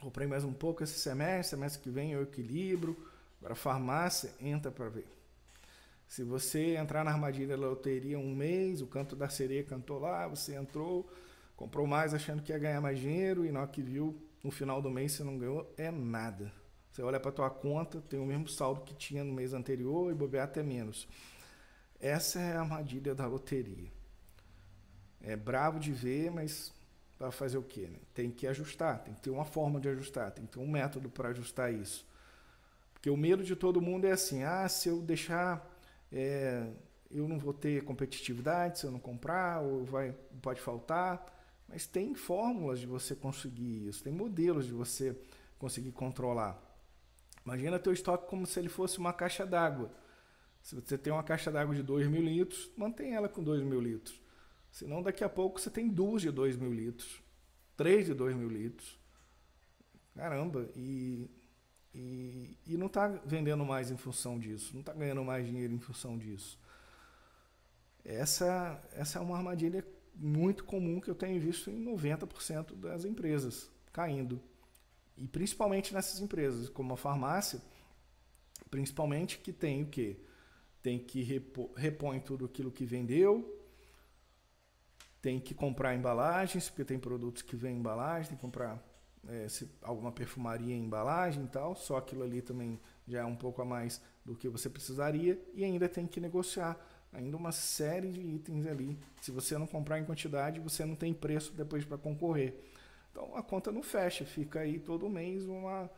Comprei 0.00 0.26
mais 0.26 0.42
um 0.42 0.52
pouco 0.52 0.82
esse 0.82 0.98
semestre, 0.98 1.50
semestre 1.56 1.82
que 1.82 1.90
vem 1.90 2.12
eu 2.12 2.22
equilibro. 2.22 2.96
Agora, 3.38 3.54
farmácia, 3.54 4.32
entra 4.40 4.70
para 4.70 4.88
ver. 4.88 5.06
Se 6.12 6.22
você 6.22 6.76
entrar 6.76 7.02
na 7.02 7.10
armadilha 7.10 7.56
da 7.56 7.66
loteria 7.66 8.18
um 8.18 8.34
mês, 8.34 8.82
o 8.82 8.86
canto 8.86 9.16
da 9.16 9.30
sereia 9.30 9.64
cantou 9.64 9.98
lá, 9.98 10.28
você 10.28 10.54
entrou, 10.54 11.10
comprou 11.56 11.86
mais 11.86 12.12
achando 12.12 12.42
que 12.42 12.52
ia 12.52 12.58
ganhar 12.58 12.82
mais 12.82 12.98
dinheiro 12.98 13.46
e 13.46 13.50
na 13.50 13.60
hora 13.60 13.68
que 13.70 13.80
viu, 13.80 14.22
no 14.44 14.50
final 14.50 14.82
do 14.82 14.90
mês 14.90 15.12
você 15.12 15.24
não 15.24 15.38
ganhou 15.38 15.72
é 15.74 15.90
nada. 15.90 16.52
Você 16.90 17.00
olha 17.00 17.18
para 17.18 17.32
tua 17.32 17.48
conta, 17.48 17.98
tem 18.02 18.20
o 18.20 18.26
mesmo 18.26 18.46
saldo 18.46 18.82
que 18.82 18.92
tinha 18.92 19.24
no 19.24 19.32
mês 19.32 19.54
anterior 19.54 20.12
e 20.12 20.14
bobear 20.14 20.44
até 20.44 20.62
menos. 20.62 21.08
Essa 21.98 22.40
é 22.40 22.56
a 22.58 22.60
armadilha 22.60 23.14
da 23.14 23.26
loteria. 23.26 23.90
é 25.22 25.34
bravo 25.34 25.80
de 25.80 25.92
ver, 25.92 26.30
mas 26.30 26.74
vai 27.18 27.30
fazer 27.30 27.56
o 27.56 27.62
quê? 27.62 27.88
Né? 27.90 27.98
Tem 28.12 28.30
que 28.30 28.46
ajustar, 28.46 29.02
tem 29.02 29.14
que 29.14 29.22
ter 29.22 29.30
uma 29.30 29.46
forma 29.46 29.80
de 29.80 29.88
ajustar, 29.88 30.30
tem 30.30 30.44
que 30.44 30.52
ter 30.52 30.58
um 30.58 30.70
método 30.70 31.08
para 31.08 31.30
ajustar 31.30 31.72
isso. 31.72 32.06
Porque 32.92 33.08
o 33.08 33.16
medo 33.16 33.42
de 33.42 33.56
todo 33.56 33.80
mundo 33.80 34.04
é 34.04 34.12
assim: 34.12 34.42
ah, 34.42 34.68
se 34.68 34.90
eu 34.90 35.00
deixar, 35.00 35.71
é, 36.12 36.70
eu 37.10 37.26
não 37.26 37.38
vou 37.38 37.52
ter 37.52 37.82
competitividade, 37.84 38.78
se 38.80 38.86
eu 38.86 38.90
não 38.90 39.00
comprar, 39.00 39.62
ou 39.62 39.84
vai, 39.84 40.12
pode 40.40 40.60
faltar. 40.60 41.26
Mas 41.68 41.86
tem 41.86 42.14
fórmulas 42.14 42.80
de 42.80 42.86
você 42.86 43.14
conseguir 43.14 43.88
isso, 43.88 44.04
tem 44.04 44.12
modelos 44.12 44.66
de 44.66 44.72
você 44.72 45.16
conseguir 45.58 45.92
controlar. 45.92 46.60
Imagina 47.44 47.78
teu 47.78 47.92
estoque 47.92 48.28
como 48.28 48.46
se 48.46 48.58
ele 48.60 48.68
fosse 48.68 48.98
uma 48.98 49.12
caixa 49.12 49.46
d'água. 49.46 49.90
Se 50.62 50.74
você 50.74 50.96
tem 50.96 51.12
uma 51.12 51.24
caixa 51.24 51.50
d'água 51.50 51.74
de 51.74 51.82
2 51.82 52.06
mil 52.06 52.22
litros, 52.22 52.70
mantém 52.76 53.14
ela 53.14 53.28
com 53.28 53.42
2 53.42 53.62
mil 53.62 53.80
litros. 53.80 54.20
Senão, 54.70 55.02
daqui 55.02 55.24
a 55.24 55.28
pouco 55.28 55.60
você 55.60 55.70
tem 55.70 55.88
duas 55.88 56.22
de 56.22 56.30
2 56.30 56.56
mil 56.56 56.72
litros, 56.72 57.20
três 57.76 58.06
de 58.06 58.14
2 58.14 58.34
mil 58.36 58.48
litros. 58.48 58.98
Caramba, 60.14 60.68
e, 60.76 61.28
e, 61.94 62.56
e 62.66 62.76
não 62.76 62.86
está 62.86 63.08
vendendo 63.08 63.64
mais 63.64 63.90
em 63.90 63.96
função 63.96 64.38
disso, 64.38 64.72
não 64.72 64.80
está 64.80 64.92
ganhando 64.92 65.24
mais 65.24 65.46
dinheiro 65.46 65.72
em 65.72 65.78
função 65.78 66.16
disso. 66.16 66.58
Essa, 68.04 68.80
essa 68.92 69.18
é 69.18 69.22
uma 69.22 69.36
armadilha 69.36 69.84
muito 70.14 70.64
comum 70.64 71.00
que 71.00 71.10
eu 71.10 71.14
tenho 71.14 71.40
visto 71.40 71.70
em 71.70 71.84
90% 71.84 72.74
das 72.74 73.04
empresas 73.04 73.70
caindo. 73.92 74.40
E 75.16 75.28
principalmente 75.28 75.92
nessas 75.92 76.20
empresas, 76.20 76.68
como 76.68 76.94
a 76.94 76.96
farmácia, 76.96 77.60
principalmente 78.70 79.38
que 79.38 79.52
tem 79.52 79.82
o 79.82 79.86
quê? 79.86 80.18
Tem 80.82 80.98
que 80.98 81.22
repor, 81.22 81.70
repõe 81.76 82.18
tudo 82.18 82.46
aquilo 82.46 82.70
que 82.70 82.84
vendeu, 82.84 83.58
tem 85.20 85.38
que 85.38 85.54
comprar 85.54 85.94
embalagens, 85.94 86.68
porque 86.68 86.84
tem 86.84 86.98
produtos 86.98 87.42
que 87.42 87.54
vêm 87.54 87.76
em 87.76 87.78
embalagem, 87.78 88.30
tem 88.30 88.36
que 88.36 88.42
comprar 88.42 88.82
é, 89.28 89.48
se, 89.48 89.70
alguma 89.82 90.10
perfumaria 90.10 90.74
em 90.74 90.84
embalagem 90.84 91.44
e 91.44 91.48
tal, 91.48 91.74
só 91.74 91.96
aquilo 91.96 92.22
ali 92.22 92.42
também 92.42 92.80
já 93.06 93.20
é 93.20 93.24
um 93.24 93.36
pouco 93.36 93.62
a 93.62 93.64
mais 93.64 94.00
do 94.24 94.34
que 94.34 94.48
você 94.48 94.68
precisaria, 94.68 95.40
e 95.54 95.64
ainda 95.64 95.88
tem 95.88 96.06
que 96.06 96.20
negociar 96.20 96.78
ainda 97.12 97.36
uma 97.36 97.52
série 97.52 98.10
de 98.10 98.20
itens 98.20 98.66
ali. 98.66 98.98
Se 99.20 99.30
você 99.30 99.58
não 99.58 99.66
comprar 99.66 99.98
em 99.98 100.04
quantidade, 100.04 100.60
você 100.60 100.84
não 100.84 100.96
tem 100.96 101.12
preço 101.12 101.52
depois 101.52 101.84
para 101.84 101.98
concorrer. 101.98 102.58
Então 103.10 103.36
a 103.36 103.42
conta 103.42 103.70
não 103.70 103.82
fecha, 103.82 104.24
fica 104.24 104.60
aí 104.60 104.78
todo 104.78 105.08
mês 105.08 105.44
uma, 105.44 105.90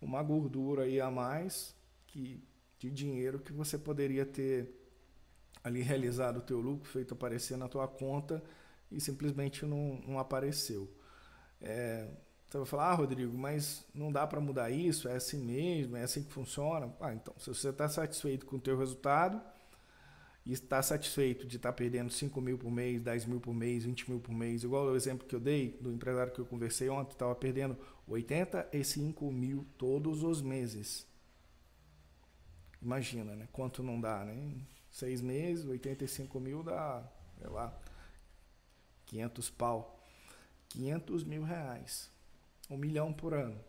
uma 0.00 0.22
gordura 0.22 0.82
aí 0.82 1.00
a 1.00 1.10
mais 1.10 1.74
que, 2.06 2.42
de 2.78 2.90
dinheiro 2.90 3.38
que 3.38 3.52
você 3.52 3.78
poderia 3.78 4.26
ter 4.26 4.76
ali 5.62 5.82
realizado 5.82 6.38
o 6.38 6.42
teu 6.42 6.60
lucro, 6.60 6.88
feito 6.88 7.14
aparecer 7.14 7.56
na 7.56 7.68
tua 7.68 7.86
conta 7.86 8.42
e 8.90 9.00
simplesmente 9.00 9.64
não, 9.64 10.00
não 10.06 10.18
apareceu. 10.18 10.90
É, 11.60 12.08
você 12.50 12.58
vai 12.58 12.66
falar, 12.66 12.90
ah, 12.90 12.94
Rodrigo, 12.94 13.36
mas 13.36 13.84
não 13.94 14.10
dá 14.10 14.26
para 14.26 14.40
mudar 14.40 14.70
isso, 14.70 15.08
é 15.08 15.14
assim 15.14 15.38
mesmo, 15.38 15.96
é 15.96 16.02
assim 16.02 16.22
que 16.22 16.32
funciona. 16.32 16.92
Ah, 17.00 17.14
então, 17.14 17.32
se 17.38 17.48
você 17.48 17.68
está 17.68 17.88
satisfeito 17.88 18.44
com 18.44 18.56
o 18.56 18.60
teu 18.60 18.76
resultado, 18.76 19.40
e 20.44 20.52
está 20.52 20.82
satisfeito 20.82 21.46
de 21.46 21.56
estar 21.56 21.70
tá 21.70 21.72
perdendo 21.72 22.10
5 22.10 22.40
mil 22.40 22.58
por 22.58 22.70
mês, 22.70 23.00
10 23.02 23.26
mil 23.26 23.40
por 23.40 23.54
mês, 23.54 23.84
20 23.84 24.10
mil 24.10 24.20
por 24.20 24.32
mês, 24.32 24.64
igual 24.64 24.86
o 24.86 24.96
exemplo 24.96 25.26
que 25.26 25.34
eu 25.34 25.40
dei 25.40 25.78
do 25.80 25.92
empresário 25.92 26.32
que 26.32 26.40
eu 26.40 26.46
conversei 26.46 26.88
ontem, 26.88 27.12
estava 27.12 27.34
perdendo 27.34 27.76
85 28.08 29.30
mil 29.30 29.66
todos 29.76 30.22
os 30.22 30.40
meses. 30.40 31.06
Imagina, 32.82 33.36
né? 33.36 33.48
Quanto 33.52 33.82
não 33.82 34.00
dá, 34.00 34.24
né? 34.24 34.54
seis 34.90 35.20
meses, 35.20 35.64
85 35.66 36.40
mil 36.40 36.62
dá, 36.62 37.08
sei 37.38 37.48
lá, 37.48 37.78
500 39.06 39.50
pau. 39.50 40.04
500 40.70 41.24
mil 41.24 41.42
reais. 41.42 42.09
Um 42.70 42.76
milhão 42.76 43.12
por 43.12 43.34
ano. 43.34 43.60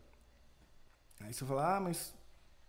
Aí 1.20 1.32
você 1.32 1.44
fala, 1.44 1.76
ah, 1.76 1.80
mas 1.80 2.14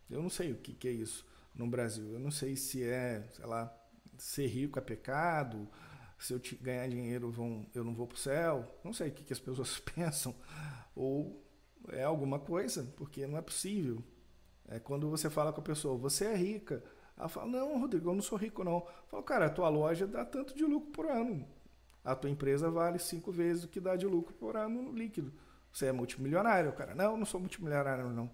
eu 0.10 0.22
não 0.22 0.30
sei 0.30 0.52
o 0.52 0.58
que, 0.58 0.74
que 0.74 0.88
é 0.88 0.92
isso 0.92 1.26
no 1.56 1.68
Brasil. 1.68 2.12
Eu 2.12 2.20
não 2.20 2.32
sei 2.32 2.56
se 2.56 2.84
é, 2.84 3.26
sei 3.32 3.46
lá, 3.46 3.74
ser 4.18 4.48
rico 4.48 4.80
é 4.80 4.82
pecado, 4.82 5.70
se 6.18 6.34
eu 6.34 6.42
ganhar 6.62 6.88
dinheiro 6.88 7.30
vão, 7.30 7.66
eu 7.74 7.84
não 7.84 7.94
vou 7.94 8.08
para 8.08 8.16
o 8.16 8.20
céu. 8.20 8.80
Não 8.84 8.94
sei 8.94 9.10
o 9.10 9.12
que, 9.12 9.24
que 9.24 9.34
as 9.34 9.40
pessoas 9.40 9.80
pensam. 9.94 10.36
Ou 10.96 11.44
é 11.90 12.04
alguma 12.04 12.40
coisa, 12.40 12.84
porque 12.96 13.28
não 13.28 13.38
é 13.38 13.42
possível. 13.42 14.04
É 14.68 14.80
quando 14.80 15.10
você 15.10 15.30
fala 15.30 15.52
com 15.52 15.60
a 15.60 15.64
pessoa, 15.64 15.98
você 15.98 16.26
é 16.26 16.36
rica. 16.36 16.84
Ela 17.18 17.28
fala, 17.28 17.48
não, 17.48 17.80
Rodrigo, 17.80 18.10
eu 18.10 18.16
não 18.16 18.22
sou 18.22 18.38
rico, 18.38 18.64
não. 18.64 18.78
Eu 18.78 18.88
falo, 19.08 19.24
cara, 19.24 19.46
a 19.48 19.50
tua 19.50 19.70
loja 19.70 20.08
dá 20.08 20.24
tanto 20.26 20.56
de 20.56 20.64
lucro 20.64 20.92
por 20.92 21.06
ano. 21.06 21.46
A 22.04 22.16
tua 22.16 22.30
empresa 22.30 22.70
vale 22.70 23.00
cinco 23.00 23.32
vezes 23.32 23.64
o 23.64 23.68
que 23.68 23.80
dá 23.80 23.96
de 23.96 24.06
lucro 24.06 24.34
por 24.34 24.56
ano 24.58 24.82
no 24.82 24.92
líquido. 24.94 25.34
Você 25.74 25.88
é 25.88 25.92
multimilionário, 25.92 26.72
cara. 26.74 26.94
Não, 26.94 27.18
não 27.18 27.26
sou 27.26 27.40
multimilionário, 27.40 28.10
não. 28.10 28.32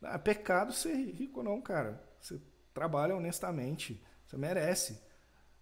Não 0.00 0.10
é 0.10 0.18
pecado 0.18 0.72
ser 0.72 0.94
rico, 0.94 1.42
não, 1.42 1.60
cara. 1.62 2.02
Você 2.20 2.40
trabalha 2.74 3.16
honestamente. 3.16 4.04
Você 4.26 4.36
merece 4.36 5.00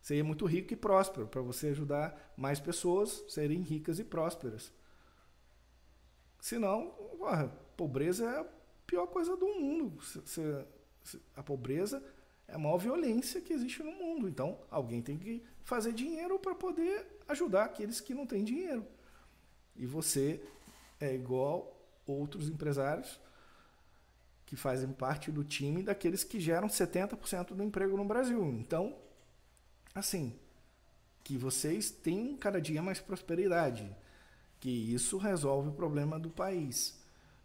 seria 0.00 0.24
muito 0.24 0.46
rico 0.46 0.72
e 0.72 0.76
próspero, 0.76 1.26
para 1.26 1.42
você 1.42 1.68
ajudar 1.68 2.32
mais 2.36 2.58
pessoas 2.58 3.22
a 3.26 3.30
serem 3.30 3.60
ricas 3.60 3.98
e 3.98 4.04
prósperas. 4.04 4.72
Senão, 6.40 6.88
porra, 7.18 7.48
pobreza 7.76 8.24
é 8.24 8.40
a 8.40 8.46
pior 8.86 9.06
coisa 9.08 9.36
do 9.36 9.46
mundo. 9.48 9.98
a 11.36 11.42
pobreza 11.42 12.02
é 12.46 12.54
a 12.54 12.58
maior 12.58 12.78
violência 12.78 13.40
que 13.40 13.52
existe 13.52 13.82
no 13.82 13.92
mundo. 13.92 14.28
Então, 14.28 14.58
alguém 14.70 15.02
tem 15.02 15.18
que 15.18 15.44
fazer 15.62 15.92
dinheiro 15.92 16.38
para 16.38 16.54
poder 16.54 17.20
ajudar 17.28 17.64
aqueles 17.64 18.00
que 18.00 18.14
não 18.14 18.26
têm 18.26 18.44
dinheiro. 18.44 18.86
E 19.76 19.84
você 19.84 20.42
é 21.00 21.14
igual 21.14 21.74
outros 22.06 22.48
empresários 22.48 23.20
que 24.46 24.56
fazem 24.56 24.90
parte 24.92 25.30
do 25.30 25.44
time 25.44 25.82
daqueles 25.82 26.24
que 26.24 26.40
geram 26.40 26.68
70% 26.68 27.54
do 27.54 27.62
emprego 27.62 27.96
no 27.96 28.04
Brasil. 28.04 28.42
Então, 28.44 28.96
assim, 29.94 30.34
que 31.22 31.36
vocês 31.36 31.90
tenham 31.90 32.36
cada 32.38 32.58
dia 32.58 32.82
mais 32.82 32.98
prosperidade, 32.98 33.94
que 34.58 34.70
isso 34.70 35.18
resolve 35.18 35.68
o 35.68 35.72
problema 35.72 36.18
do 36.18 36.30
país. 36.30 36.98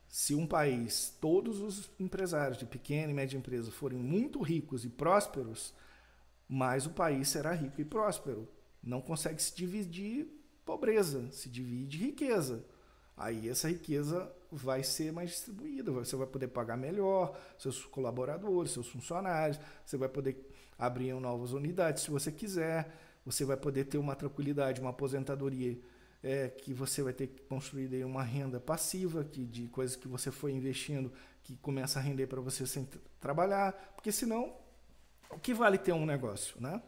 Se 0.08 0.34
um 0.34 0.48
país, 0.48 1.18
todos 1.20 1.60
os 1.60 1.92
empresários 2.00 2.58
de 2.58 2.66
pequena 2.66 3.12
e 3.12 3.16
média 3.16 3.38
empresa 3.38 3.72
forem 3.72 4.00
muito 4.00 4.42
ricos 4.42 4.86
e 4.86 4.89
prósperos, 4.89 5.74
mais 6.48 6.86
o 6.86 6.92
país 6.92 7.28
será 7.28 7.52
rico 7.52 7.82
e 7.82 7.86
próspero. 7.86 8.48
Não 8.82 9.02
consegue 9.02 9.42
se 9.42 9.54
dividir 9.56 10.28
pobreza, 10.63 11.30
se 11.32 11.50
divide 11.50 11.98
riqueza. 11.98 12.63
Aí 13.15 13.47
essa 13.47 13.69
riqueza 13.69 14.32
vai 14.52 14.84
ser 14.84 15.12
mais 15.12 15.30
distribuída, 15.30 15.91
você 15.91 16.15
vai 16.15 16.28
poder 16.28 16.47
pagar 16.47 16.78
melhor 16.78 17.38
seus 17.58 17.86
colaboradores, 17.86 18.71
seus 18.71 18.88
funcionários, 18.88 19.60
você 19.86 19.97
vai 19.97 20.10
poder 20.10 20.49
abrir 20.78 21.14
novas 21.14 21.53
unidades 21.53 22.03
se 22.03 22.11
você 22.11 22.32
quiser, 22.32 22.91
você 23.26 23.45
vai 23.45 23.55
poder 23.55 23.86
ter 23.86 23.97
uma 23.97 24.16
tranquilidade, 24.16 24.82
uma 24.82 24.89
aposentadoria 24.89 25.78
é, 26.24 26.47
que 26.49 26.74
você 26.74 27.03
vai 27.03 27.14
ter 27.14 27.28
que 27.28 27.41
construir 27.43 28.03
uma 28.03 28.24
renda 28.24 28.59
passiva 28.59 29.24
que, 29.24 29.45
de 29.45 29.68
coisas 29.68 29.95
que 29.95 30.07
você 30.07 30.32
foi 30.32 30.51
investindo 30.51 31.11
que 31.43 31.55
começa 31.57 31.99
a 31.99 32.01
render 32.01 32.28
para 32.28 32.41
você 32.41 32.66
sem 32.66 32.88
trabalhar, 33.20 33.74
porque 33.95 34.11
senão 34.11 34.53
o 35.30 35.38
que 35.38 35.53
vale 35.53 35.78
ter 35.78 35.93
um 35.93 36.05
negócio, 36.05 36.59
né? 36.61 36.82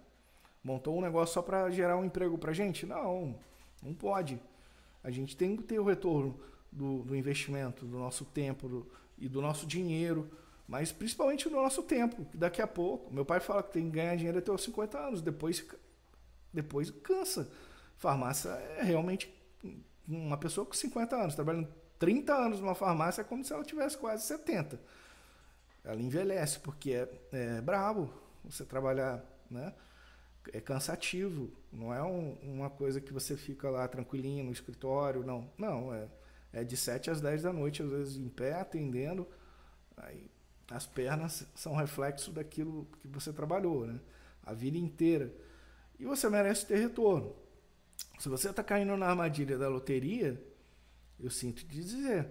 Montou 0.64 0.98
um 0.98 1.02
negócio 1.02 1.34
só 1.34 1.42
para 1.42 1.70
gerar 1.70 1.98
um 1.98 2.06
emprego 2.06 2.38
para 2.38 2.54
gente? 2.54 2.86
Não, 2.86 3.38
não 3.84 3.94
pode. 3.94 4.40
A 5.06 5.12
gente 5.12 5.38
tem 5.38 5.56
que 5.56 5.64
ter 5.64 5.80
o 5.80 5.86
retorno 5.86 6.38
do, 6.72 7.04
do 7.04 7.16
investimento, 7.16 7.86
do 7.86 7.98
nosso 7.98 8.26
tempo 8.26 8.68
do, 8.68 8.92
e 9.18 9.30
do 9.30 9.42
nosso 9.42 9.66
dinheiro 9.66 10.30
mas 10.68 10.92
principalmente 10.92 11.48
no 11.48 11.62
nosso 11.62 11.84
tempo, 11.84 12.26
daqui 12.34 12.62
a 12.62 12.68
pouco, 12.68 13.14
meu 13.14 13.24
pai 13.24 13.40
fala 13.40 13.62
que 13.62 13.74
tem 13.74 13.86
que 13.86 13.92
ganhar 13.92 14.16
dinheiro 14.16 14.40
até 14.40 14.52
os 14.52 14.64
50 14.64 14.98
anos, 14.98 15.22
depois, 15.22 15.64
depois 16.52 16.90
cansa. 16.90 17.50
Farmácia 17.98 18.50
é 18.50 18.84
realmente 18.84 19.32
uma 20.08 20.38
pessoa 20.38 20.66
com 20.66 20.74
50 20.74 21.16
anos, 21.16 21.36
trabalhando 21.36 21.68
30 22.00 22.34
anos 22.34 22.60
numa 22.60 22.76
farmácia 22.76 23.22
é 23.22 23.24
como 23.24 23.44
se 23.44 23.54
ela 23.54 23.64
tivesse 23.64 23.98
quase 23.98 24.26
70. 24.26 24.80
Ela 25.84 26.02
envelhece, 26.02 26.60
porque 26.60 26.94
é, 26.94 27.10
é 27.32 27.62
brabo 27.62 28.12
você 28.44 28.66
trabalhar, 28.66 29.24
né? 29.50 29.72
É 30.54 30.62
cansativo, 30.62 31.52
não 31.72 31.94
é 31.94 32.04
um, 32.04 32.34
uma 32.44 32.70
coisa 32.70 33.02
que 33.02 33.12
você 33.12 33.36
fica 33.36 33.70
lá 33.70 33.88
tranquilinho 33.88 34.44
no 34.44 34.52
escritório, 34.52 35.24
não. 35.24 35.50
Não, 35.58 35.94
é, 35.94 36.08
é 36.54 36.64
de 36.64 36.78
7 36.78 37.10
às 37.10 37.20
10 37.22 37.44
da 37.44 37.54
noite, 37.54 37.82
às 37.82 37.90
vezes 37.90 38.18
em 38.18 38.30
pé, 38.30 38.54
atendendo. 38.54 39.28
Aí 39.98 40.30
as 40.70 40.86
pernas 40.86 41.46
são 41.56 41.76
reflexo 41.76 42.32
daquilo 42.32 42.88
que 43.02 43.08
você 43.08 43.32
trabalhou, 43.32 43.86
né? 43.86 44.00
A 44.44 44.54
vida 44.54 44.78
inteira. 44.78 45.34
E 46.00 46.06
você 46.06 46.30
merece 46.30 46.66
ter 46.66 46.78
retorno. 46.78 47.36
Se 48.20 48.30
você 48.30 48.50
está 48.50 48.64
caindo 48.64 48.96
na 48.98 49.08
armadilha 49.08 49.58
da 49.58 49.68
loteria, 49.68 50.42
eu 51.20 51.30
sinto 51.30 51.66
te 51.66 51.68
dizer, 51.68 52.28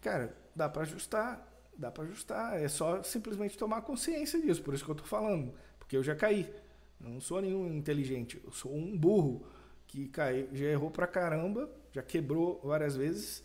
cara, 0.00 0.36
dá 0.54 0.68
para 0.68 0.82
ajustar, 0.82 1.46
dá 1.76 1.90
para 1.90 2.04
ajustar. 2.04 2.60
É 2.60 2.68
só 2.68 3.02
simplesmente 3.02 3.56
tomar 3.56 3.82
consciência 3.82 4.40
disso. 4.40 4.62
Por 4.62 4.74
isso 4.74 4.84
que 4.84 4.90
eu 4.90 4.94
estou 4.94 5.08
falando, 5.08 5.54
porque 5.78 5.96
eu 5.96 6.02
já 6.02 6.14
caí. 6.14 6.52
Não 7.00 7.20
sou 7.20 7.40
nenhum 7.40 7.72
inteligente, 7.72 8.40
eu 8.44 8.52
sou 8.52 8.74
um 8.74 8.96
burro 8.96 9.46
que 9.86 10.06
caiu, 10.08 10.48
já 10.52 10.66
errou 10.66 10.90
pra 10.90 11.06
caramba, 11.06 11.68
já 11.92 12.02
quebrou 12.02 12.60
várias 12.62 12.94
vezes 12.94 13.42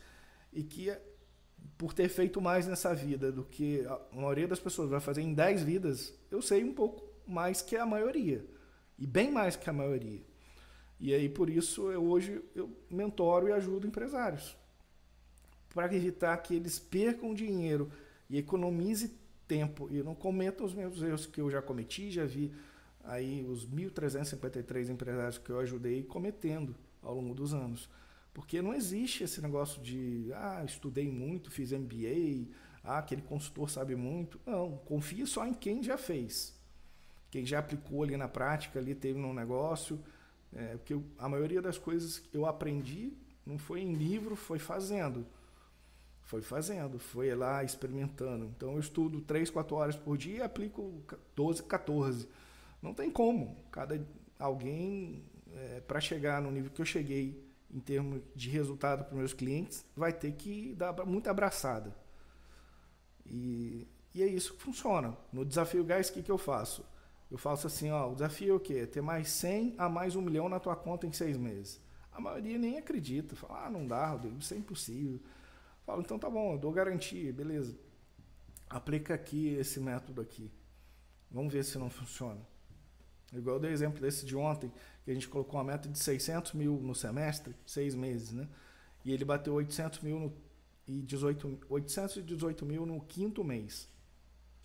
e 0.51 0.61
que 0.61 0.95
por 1.77 1.93
ter 1.93 2.09
feito 2.09 2.41
mais 2.41 2.67
nessa 2.67 2.93
vida 2.93 3.31
do 3.31 3.43
que 3.43 3.85
a 3.85 3.99
maioria 4.13 4.47
das 4.47 4.59
pessoas 4.59 4.89
vai 4.89 4.99
fazer 4.99 5.21
em 5.21 5.33
10 5.33 5.63
vidas, 5.63 6.13
eu 6.29 6.41
sei 6.41 6.63
um 6.63 6.73
pouco 6.73 7.03
mais 7.25 7.61
que 7.61 7.75
a 7.75 7.85
maioria. 7.85 8.45
E 8.97 9.05
bem 9.05 9.31
mais 9.31 9.55
que 9.55 9.69
a 9.69 9.73
maioria. 9.73 10.21
E 10.99 11.13
aí, 11.13 11.27
por 11.27 11.49
isso, 11.49 11.91
eu, 11.91 12.05
hoje 12.05 12.41
eu 12.55 12.69
mentoro 12.89 13.49
e 13.49 13.51
ajudo 13.51 13.87
empresários. 13.87 14.55
Para 15.73 15.93
evitar 15.93 16.37
que 16.37 16.55
eles 16.55 16.79
percam 16.79 17.33
dinheiro 17.33 17.91
e 18.29 18.37
economize 18.37 19.13
tempo. 19.47 19.89
E 19.91 20.01
não 20.01 20.15
cometam 20.15 20.65
os 20.65 20.73
mesmos 20.73 21.01
erros 21.03 21.25
que 21.25 21.41
eu 21.41 21.51
já 21.51 21.61
cometi, 21.61 22.09
já 22.09 22.25
vi 22.25 22.53
aí 23.05 23.43
os 23.43 23.67
1.353 23.67 24.89
empresários 24.89 25.37
que 25.37 25.49
eu 25.49 25.59
ajudei 25.59 26.03
cometendo 26.03 26.75
ao 27.01 27.15
longo 27.15 27.33
dos 27.33 27.53
anos. 27.53 27.89
Porque 28.33 28.61
não 28.61 28.73
existe 28.73 29.23
esse 29.23 29.41
negócio 29.41 29.81
de, 29.81 30.29
ah, 30.33 30.63
estudei 30.65 31.09
muito, 31.09 31.49
fiz 31.49 31.71
MBA, 31.71 32.51
ah, 32.83 32.97
aquele 32.97 33.21
consultor 33.21 33.69
sabe 33.69 33.95
muito. 33.95 34.39
Não, 34.45 34.77
confia 34.85 35.25
só 35.25 35.45
em 35.45 35.53
quem 35.53 35.81
já 35.81 35.97
fez. 35.97 36.53
Quem 37.31 37.45
já 37.45 37.59
aplicou 37.59 38.03
ali 38.03 38.15
na 38.17 38.27
prática, 38.27 38.79
ali 38.79 38.93
teve 38.93 39.19
um 39.19 39.33
negócio. 39.33 39.99
É, 40.53 40.77
porque 40.77 40.97
a 41.17 41.27
maioria 41.27 41.61
das 41.61 41.77
coisas 41.77 42.19
que 42.19 42.37
eu 42.37 42.45
aprendi 42.45 43.13
não 43.45 43.57
foi 43.57 43.81
em 43.81 43.93
livro, 43.93 44.35
foi 44.35 44.59
fazendo. 44.59 45.25
Foi 46.21 46.41
fazendo, 46.41 46.97
foi 46.97 47.33
lá 47.35 47.63
experimentando. 47.63 48.45
Então 48.45 48.73
eu 48.73 48.79
estudo 48.79 49.21
3, 49.21 49.49
4 49.49 49.75
horas 49.75 49.95
por 49.95 50.17
dia 50.17 50.37
e 50.37 50.41
aplico 50.41 51.03
12, 51.35 51.63
14. 51.63 52.27
Não 52.81 52.93
tem 52.93 53.09
como. 53.09 53.57
Cada 53.71 53.99
alguém, 54.39 55.23
é, 55.53 55.81
para 55.81 55.99
chegar 55.99 56.41
no 56.41 56.51
nível 56.51 56.71
que 56.71 56.81
eu 56.81 56.85
cheguei 56.85 57.43
em 57.69 57.79
termos 57.79 58.21
de 58.35 58.49
resultado 58.49 59.05
para 59.05 59.17
meus 59.17 59.33
clientes, 59.33 59.85
vai 59.95 60.13
ter 60.13 60.31
que 60.33 60.73
dar 60.75 60.93
muita 61.05 61.31
abraçada. 61.31 61.95
E, 63.25 63.87
e 64.13 64.21
é 64.21 64.27
isso 64.27 64.53
que 64.53 64.61
funciona. 64.61 65.17
No 65.31 65.43
desafio 65.43 65.83
Gás, 65.83 66.09
o 66.09 66.13
que, 66.13 66.23
que 66.23 66.31
eu 66.31 66.37
faço? 66.37 66.85
Eu 67.29 67.37
faço 67.37 67.67
assim, 67.67 67.89
ó, 67.91 68.09
o 68.09 68.13
desafio 68.13 68.53
é 68.53 68.55
o 68.55 68.59
quê? 68.59 68.85
Ter 68.85 69.01
mais 69.01 69.29
100 69.29 69.75
a 69.77 69.89
mais 69.89 70.15
um 70.15 70.21
milhão 70.21 70.47
na 70.47 70.59
tua 70.59 70.75
conta 70.75 71.07
em 71.07 71.11
seis 71.11 71.35
meses. 71.37 71.81
A 72.11 72.21
maioria 72.21 72.57
nem 72.57 72.77
acredita. 72.77 73.35
Fala, 73.35 73.65
ah, 73.65 73.69
não 73.69 73.85
dá, 73.85 74.07
Rodrigo, 74.07 74.37
isso 74.37 74.53
é 74.53 74.57
impossível. 74.57 75.19
Falo, 75.85 76.01
então 76.01 76.17
tá 76.17 76.29
bom, 76.29 76.53
eu 76.53 76.57
dou 76.57 76.71
garantia, 76.71 77.33
beleza. 77.33 77.77
Aplica 78.69 79.13
aqui 79.13 79.49
esse 79.55 79.79
método 79.79 80.21
aqui. 80.21 80.51
Vamos 81.29 81.53
ver 81.53 81.63
se 81.65 81.77
não 81.77 81.89
funciona. 81.89 82.39
Igual 83.33 83.57
eu 83.57 83.59
dei 83.61 83.71
exemplo 83.71 84.01
desse 84.01 84.25
de 84.25 84.35
ontem, 84.35 84.71
que 85.03 85.11
a 85.11 85.13
gente 85.13 85.27
colocou 85.27 85.59
uma 85.59 85.63
meta 85.63 85.89
de 85.89 85.97
600 85.99 86.53
mil 86.53 86.79
no 86.79 86.95
semestre, 86.95 87.55
seis 87.65 87.95
meses, 87.95 88.31
né? 88.31 88.47
E 89.03 89.11
ele 89.11 89.25
bateu 89.25 89.53
800 89.53 89.99
mil 90.01 90.19
no, 90.19 90.33
e 90.87 91.01
18, 91.01 91.59
818 91.69 92.65
mil 92.65 92.85
no 92.85 93.01
quinto 93.01 93.43
mês. 93.43 93.89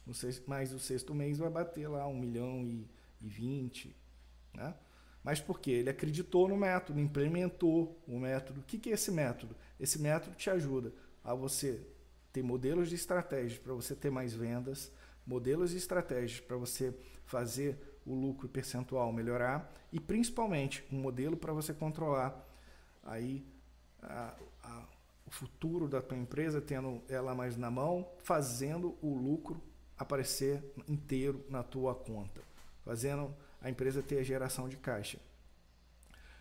No 0.06 0.14
sexto, 0.14 0.44
mas 0.46 0.72
o 0.72 0.78
sexto 0.78 1.14
mês 1.14 1.38
vai 1.38 1.50
bater 1.50 1.88
lá 1.88 2.06
1 2.06 2.18
milhão 2.18 2.66
e, 2.66 2.88
e 3.20 3.28
20, 3.28 3.94
né? 4.54 4.74
Mas 5.22 5.40
por 5.40 5.60
quê? 5.60 5.72
Ele 5.72 5.90
acreditou 5.90 6.48
no 6.48 6.56
método, 6.56 6.98
implementou 6.98 8.02
o 8.06 8.18
método. 8.18 8.60
O 8.60 8.64
que, 8.64 8.78
que 8.78 8.90
é 8.90 8.94
esse 8.94 9.10
método? 9.10 9.54
Esse 9.78 9.98
método 10.00 10.34
te 10.34 10.48
ajuda 10.48 10.92
a 11.22 11.34
você 11.34 11.86
ter 12.32 12.42
modelos 12.42 12.88
de 12.88 12.94
estratégias 12.94 13.58
para 13.58 13.74
você 13.74 13.94
ter 13.94 14.10
mais 14.10 14.32
vendas, 14.32 14.90
modelos 15.26 15.72
de 15.72 15.76
estratégias 15.76 16.40
para 16.40 16.56
você 16.56 16.94
fazer 17.26 17.78
o 18.06 18.14
lucro 18.14 18.48
percentual 18.48 19.12
melhorar 19.12 19.72
e 19.92 20.00
principalmente 20.00 20.84
um 20.90 20.98
modelo 20.98 21.36
para 21.36 21.52
você 21.52 21.72
controlar 21.72 22.46
aí 23.04 23.44
a, 24.02 24.34
a, 24.62 24.84
o 25.26 25.30
futuro 25.30 25.88
da 25.88 26.00
tua 26.00 26.16
empresa, 26.16 26.60
tendo 26.60 27.02
ela 27.08 27.34
mais 27.34 27.56
na 27.56 27.70
mão, 27.70 28.08
fazendo 28.18 28.96
o 29.02 29.14
lucro 29.14 29.60
aparecer 29.98 30.62
inteiro 30.88 31.44
na 31.48 31.62
tua 31.62 31.94
conta, 31.94 32.40
fazendo 32.84 33.34
a 33.60 33.68
empresa 33.68 34.02
ter 34.02 34.18
a 34.18 34.22
geração 34.22 34.68
de 34.68 34.76
caixa. 34.76 35.18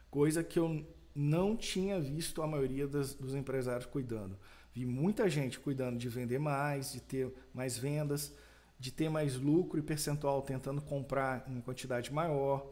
Coisa 0.09 0.43
que 0.43 0.57
eu 0.57 0.85
não 1.13 1.55
tinha 1.55 1.99
visto 1.99 2.41
a 2.41 2.47
maioria 2.47 2.87
das, 2.87 3.13
dos 3.13 3.35
empresários 3.35 3.85
cuidando. 3.85 4.37
Vi 4.73 4.85
muita 4.85 5.29
gente 5.29 5.59
cuidando 5.59 5.97
de 5.97 6.07
vender 6.07 6.39
mais, 6.39 6.93
de 6.93 7.01
ter 7.01 7.33
mais 7.53 7.77
vendas, 7.77 8.33
de 8.79 8.91
ter 8.91 9.09
mais 9.09 9.35
lucro 9.35 9.77
e 9.77 9.83
percentual 9.83 10.41
tentando 10.41 10.81
comprar 10.81 11.43
em 11.49 11.59
quantidade 11.59 12.13
maior, 12.13 12.65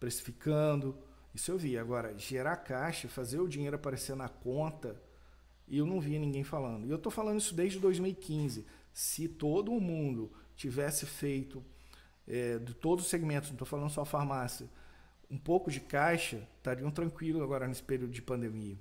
precificando. 0.00 0.98
Isso 1.32 1.52
eu 1.52 1.56
vi. 1.56 1.78
Agora, 1.78 2.18
gerar 2.18 2.56
caixa, 2.56 3.08
fazer 3.08 3.38
o 3.38 3.48
dinheiro 3.48 3.76
aparecer 3.76 4.16
na 4.16 4.28
conta, 4.28 5.00
eu 5.68 5.86
não 5.86 6.00
vi 6.00 6.18
ninguém 6.18 6.42
falando. 6.42 6.86
E 6.86 6.90
eu 6.90 6.96
estou 6.96 7.12
falando 7.12 7.38
isso 7.38 7.54
desde 7.54 7.78
2015. 7.78 8.66
Se 8.92 9.28
todo 9.28 9.70
mundo 9.80 10.32
tivesse 10.56 11.06
feito, 11.06 11.62
é, 12.26 12.58
de 12.58 12.74
todos 12.74 13.04
os 13.04 13.10
segmentos, 13.10 13.50
não 13.50 13.54
estou 13.54 13.68
falando 13.68 13.90
só 13.90 14.04
farmácia, 14.04 14.68
um 15.30 15.38
pouco 15.38 15.70
de 15.70 15.78
caixa, 15.78 16.48
estariam 16.56 16.90
tranquilos 16.90 17.40
agora 17.40 17.68
nesse 17.68 17.82
período 17.82 18.12
de 18.12 18.22
pandemia. 18.22 18.76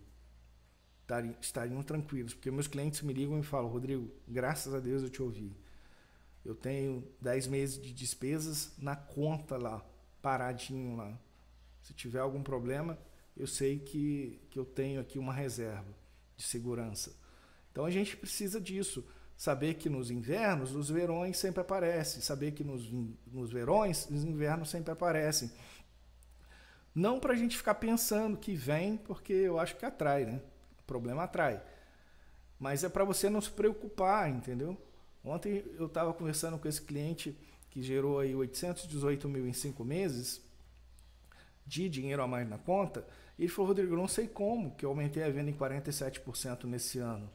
Estariam 1.39 1.84
tranquilos, 1.84 2.34
porque 2.34 2.49
meus 2.49 2.68
clientes 2.68 3.03
me 3.03 3.13
ligam 3.13 3.39
e 3.39 3.43
falam, 3.43 3.70
Rodrigo, 3.70 4.09
graças 4.28 4.74
a 4.74 4.80
Deus 4.80 5.03
eu 5.03 5.09
te 5.09 5.22
ouvi 5.22 5.55
eu 6.46 6.54
tenho 6.54 7.04
10 7.20 7.48
meses 7.48 7.82
de 7.82 7.91
despesas 7.91 8.72
na 8.78 8.96
conta 8.96 9.58
lá, 9.58 9.84
paradinho 10.22 10.96
lá. 10.96 11.18
Se 11.82 11.93
tiver 11.93 12.20
algum 12.20 12.43
problema, 12.43 12.98
eu 13.36 13.48
sei 13.48 13.80
que, 13.80 14.39
que 14.52 14.60
eu 14.60 14.64
tenho 14.64 15.02
aqui 15.02 15.18
uma 15.18 15.34
reserva 15.34 15.91
de 16.38 16.43
segurança. 16.43 17.16
Então 17.72 17.84
a 17.84 17.91
gente 17.91 18.16
precisa 18.16 18.62
disso. 18.62 19.04
Saber 19.36 19.74
que 19.74 19.89
nos 19.89 20.10
invernos 20.10 20.74
os 20.74 20.89
verões 20.89 21.38
sempre 21.38 21.60
aparecem. 21.60 22.22
Saber 22.22 22.52
que 22.52 22.64
nos, 22.64 22.89
nos 23.28 23.52
verões 23.52 24.08
os 24.10 24.24
invernos 24.24 24.70
sempre 24.70 24.91
aparecem. 24.93 25.52
Não 26.93 27.20
para 27.20 27.34
a 27.34 27.36
gente 27.36 27.58
ficar 27.58 27.76
pensando 27.76 28.38
que 28.38 28.56
vem, 28.56 28.96
porque 28.96 29.34
eu 29.34 29.60
acho 29.60 29.76
que 29.76 29.86
atrai, 29.86 30.26
né? 30.26 30.41
O 30.80 30.84
problema 30.84 31.24
atrai. 31.24 31.62
Mas 32.58 32.86
é 32.86 32.89
para 32.89 33.04
você 33.04 33.30
não 33.30 33.41
se 33.41 33.50
preocupar, 33.50 34.30
entendeu? 34.30 34.78
Ontem 35.26 35.65
eu 35.78 35.88
estava 35.88 36.13
conversando 36.13 36.57
com 36.59 36.67
esse 36.67 36.82
cliente 36.82 37.36
que 37.71 37.82
gerou 37.82 38.19
aí 38.19 38.36
818 38.36 39.28
mil 39.28 39.47
em 39.47 39.53
cinco 39.53 39.84
meses 39.84 40.39
de 41.65 41.89
dinheiro 41.89 42.21
a 42.21 42.28
mais 42.28 42.47
na 42.47 42.59
conta. 42.59 43.05
E 43.38 43.43
ele 43.43 43.51
falou, 43.51 43.69
Rodrigo, 43.69 43.93
eu 43.93 43.97
não 43.97 44.07
sei 44.07 44.28
como 44.28 44.76
que 44.76 44.86
eu 44.86 44.89
aumentei 44.89 45.23
a 45.23 45.30
venda 45.30 45.49
em 45.49 45.53
47% 45.53 46.65
nesse 46.65 46.99
ano. 46.99 47.30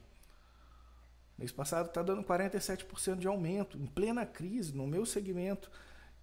Mês 1.37 1.51
passado 1.51 1.87
está 1.87 2.01
dando 2.01 2.23
47% 2.23 3.17
de 3.17 3.27
aumento, 3.27 3.77
em 3.77 3.85
plena 3.85 4.25
crise, 4.25 4.75
no 4.75 4.87
meu 4.87 5.05
segmento, 5.05 5.69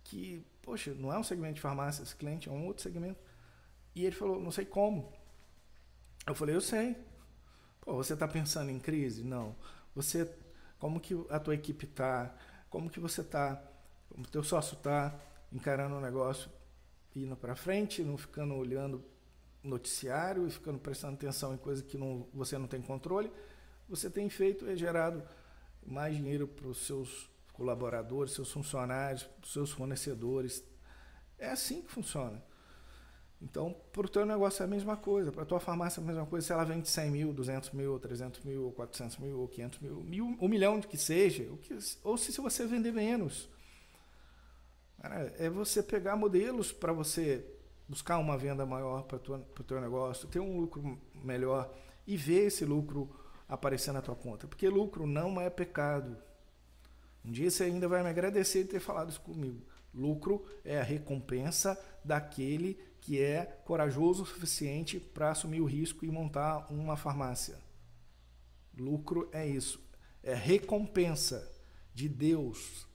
que, 0.03 0.45
poxa, 0.63 0.95
não 0.95 1.13
é 1.13 1.19
um 1.19 1.25
segmento 1.25 1.55
de 1.55 1.61
farmácia, 1.61 2.03
esse 2.03 2.17
cliente 2.17 2.49
é 2.49 2.53
um 2.53 2.67
outro 2.67 2.83
segmento. 2.83 3.21
E 3.95 4.05
ele 4.07 4.15
falou, 4.15 4.41
não 4.41 4.51
sei 4.51 4.65
como. 4.65 5.13
Eu 6.27 6.35
falei, 6.35 6.55
eu 6.55 6.61
sei. 6.61 6.97
Pô, 7.81 7.95
você 7.95 8.15
está 8.15 8.27
pensando 8.27 8.71
em 8.71 8.79
crise? 8.79 9.23
Não. 9.23 9.55
Você 9.95 10.25
como 10.79 11.01
que 11.01 11.15
a 11.29 11.39
tua 11.39 11.55
equipe 11.55 11.85
está, 11.85 12.35
como 12.71 12.91
que 12.91 13.01
você 13.01 13.21
está, 13.21 13.63
como 14.09 14.27
teu 14.27 14.43
sócio 14.43 14.75
está 14.75 15.19
encarando 15.53 15.97
o 15.97 16.01
negócio, 16.01 16.51
indo 17.15 17.37
para 17.37 17.57
frente, 17.57 18.03
não 18.03 18.17
ficando 18.17 18.55
olhando 18.55 19.05
noticiário 19.63 20.47
e 20.47 20.51
ficando 20.51 20.79
prestando 20.79 21.15
atenção 21.15 21.53
em 21.53 21.59
coisas 21.59 21.85
que 21.85 21.99
não, 21.99 22.29
você 22.33 22.57
não 22.57 22.67
tem 22.67 22.81
controle, 22.81 23.33
você 23.89 24.09
tem 24.09 24.29
feito 24.31 24.69
é 24.69 24.77
gerado 24.77 25.23
mais 25.85 26.17
dinheiro 26.17 26.47
para 26.47 26.69
os 26.69 26.87
seus 26.87 27.29
colaboradores, 27.53 28.33
seus 28.35 28.53
funcionários, 28.53 29.29
seus 29.45 29.73
fornecedores. 29.73 30.63
É 31.39 31.51
assim 31.51 31.83
que 31.83 31.91
funciona. 31.91 32.43
Então, 33.41 33.75
para 33.93 34.05
o 34.05 34.09
teu 34.09 34.27
negócio 34.27 34.63
é 34.63 34.67
a 34.67 34.69
mesma 34.69 34.97
coisa, 34.97 35.31
para 35.31 35.43
a 35.43 35.47
tua 35.47 35.61
farmácia 35.61 36.01
é 36.01 36.03
a 36.03 36.07
mesma 36.07 36.27
coisa, 36.27 36.47
se 36.47 36.53
ela 36.53 36.65
vende 36.65 36.89
100 36.89 37.11
mil, 37.11 37.33
200 37.33 37.71
mil, 37.71 37.99
300 37.99 38.41
mil, 38.43 38.73
400 38.73 39.19
mil, 39.19 39.39
ou 39.39 39.47
500 39.47 39.79
mil, 39.79 40.01
mil 40.03 40.37
um 40.41 40.49
milhão 40.49 40.81
de 40.81 40.89
que 40.89 40.97
seja, 40.97 41.47
ou, 41.49 41.57
que, 41.57 41.79
ou 42.03 42.19
se, 42.19 42.33
se 42.33 42.41
você 42.41 42.67
vender 42.67 42.93
menos. 42.93 43.49
Cara, 45.01 45.33
é 45.39 45.49
você 45.49 45.83
pegar 45.83 46.17
modelos 46.17 46.73
para 46.73 46.93
você 46.93 47.45
buscar 47.89 48.19
uma 48.19 48.37
venda 48.37 48.67
maior 48.67 49.05
para 49.05 49.17
o 49.17 49.65
teu 49.65 49.81
negócio, 49.81 50.29
ter 50.29 50.41
um 50.41 50.59
lucro 50.59 51.01
melhor 51.15 51.73
e 52.07 52.17
ver 52.17 52.47
esse 52.47 52.65
lucro 52.65 53.09
aparecer 53.49 53.93
na 53.93 54.03
tua 54.03 54.17
conta. 54.17 54.49
Porque 54.49 54.69
lucro 54.69 55.07
não 55.07 55.41
é 55.41 55.49
pecado. 55.49 56.17
Um 57.25 57.31
dia 57.31 57.51
você 57.51 57.65
ainda 57.65 57.87
vai 57.87 58.03
me 58.03 58.11
agradecer 58.11 58.65
de 58.65 58.71
ter 58.71 58.81
falado 58.81 59.11
isso 59.11 59.21
comigo. 59.21 59.63
Lucro 59.95 60.45
é 60.65 60.79
a 60.79 60.83
recompensa 60.83 61.79
daquele 62.05 62.79
que 63.09 63.23
é 63.23 63.47
corajoso 63.65 64.23
o 64.23 64.27
suficiente 64.27 65.01
para 65.01 65.31
assumir 65.31 65.63
o 65.63 65.65
risco 65.65 66.05
e 66.05 66.11
montar 66.11 66.71
uma 66.71 66.95
farmácia. 66.95 67.59
Lucro 68.77 69.31
é 69.33 69.47
isso, 69.49 69.83
é 70.23 70.35
recompensa 70.35 71.51
de 71.95 72.07
Deus 72.07 72.87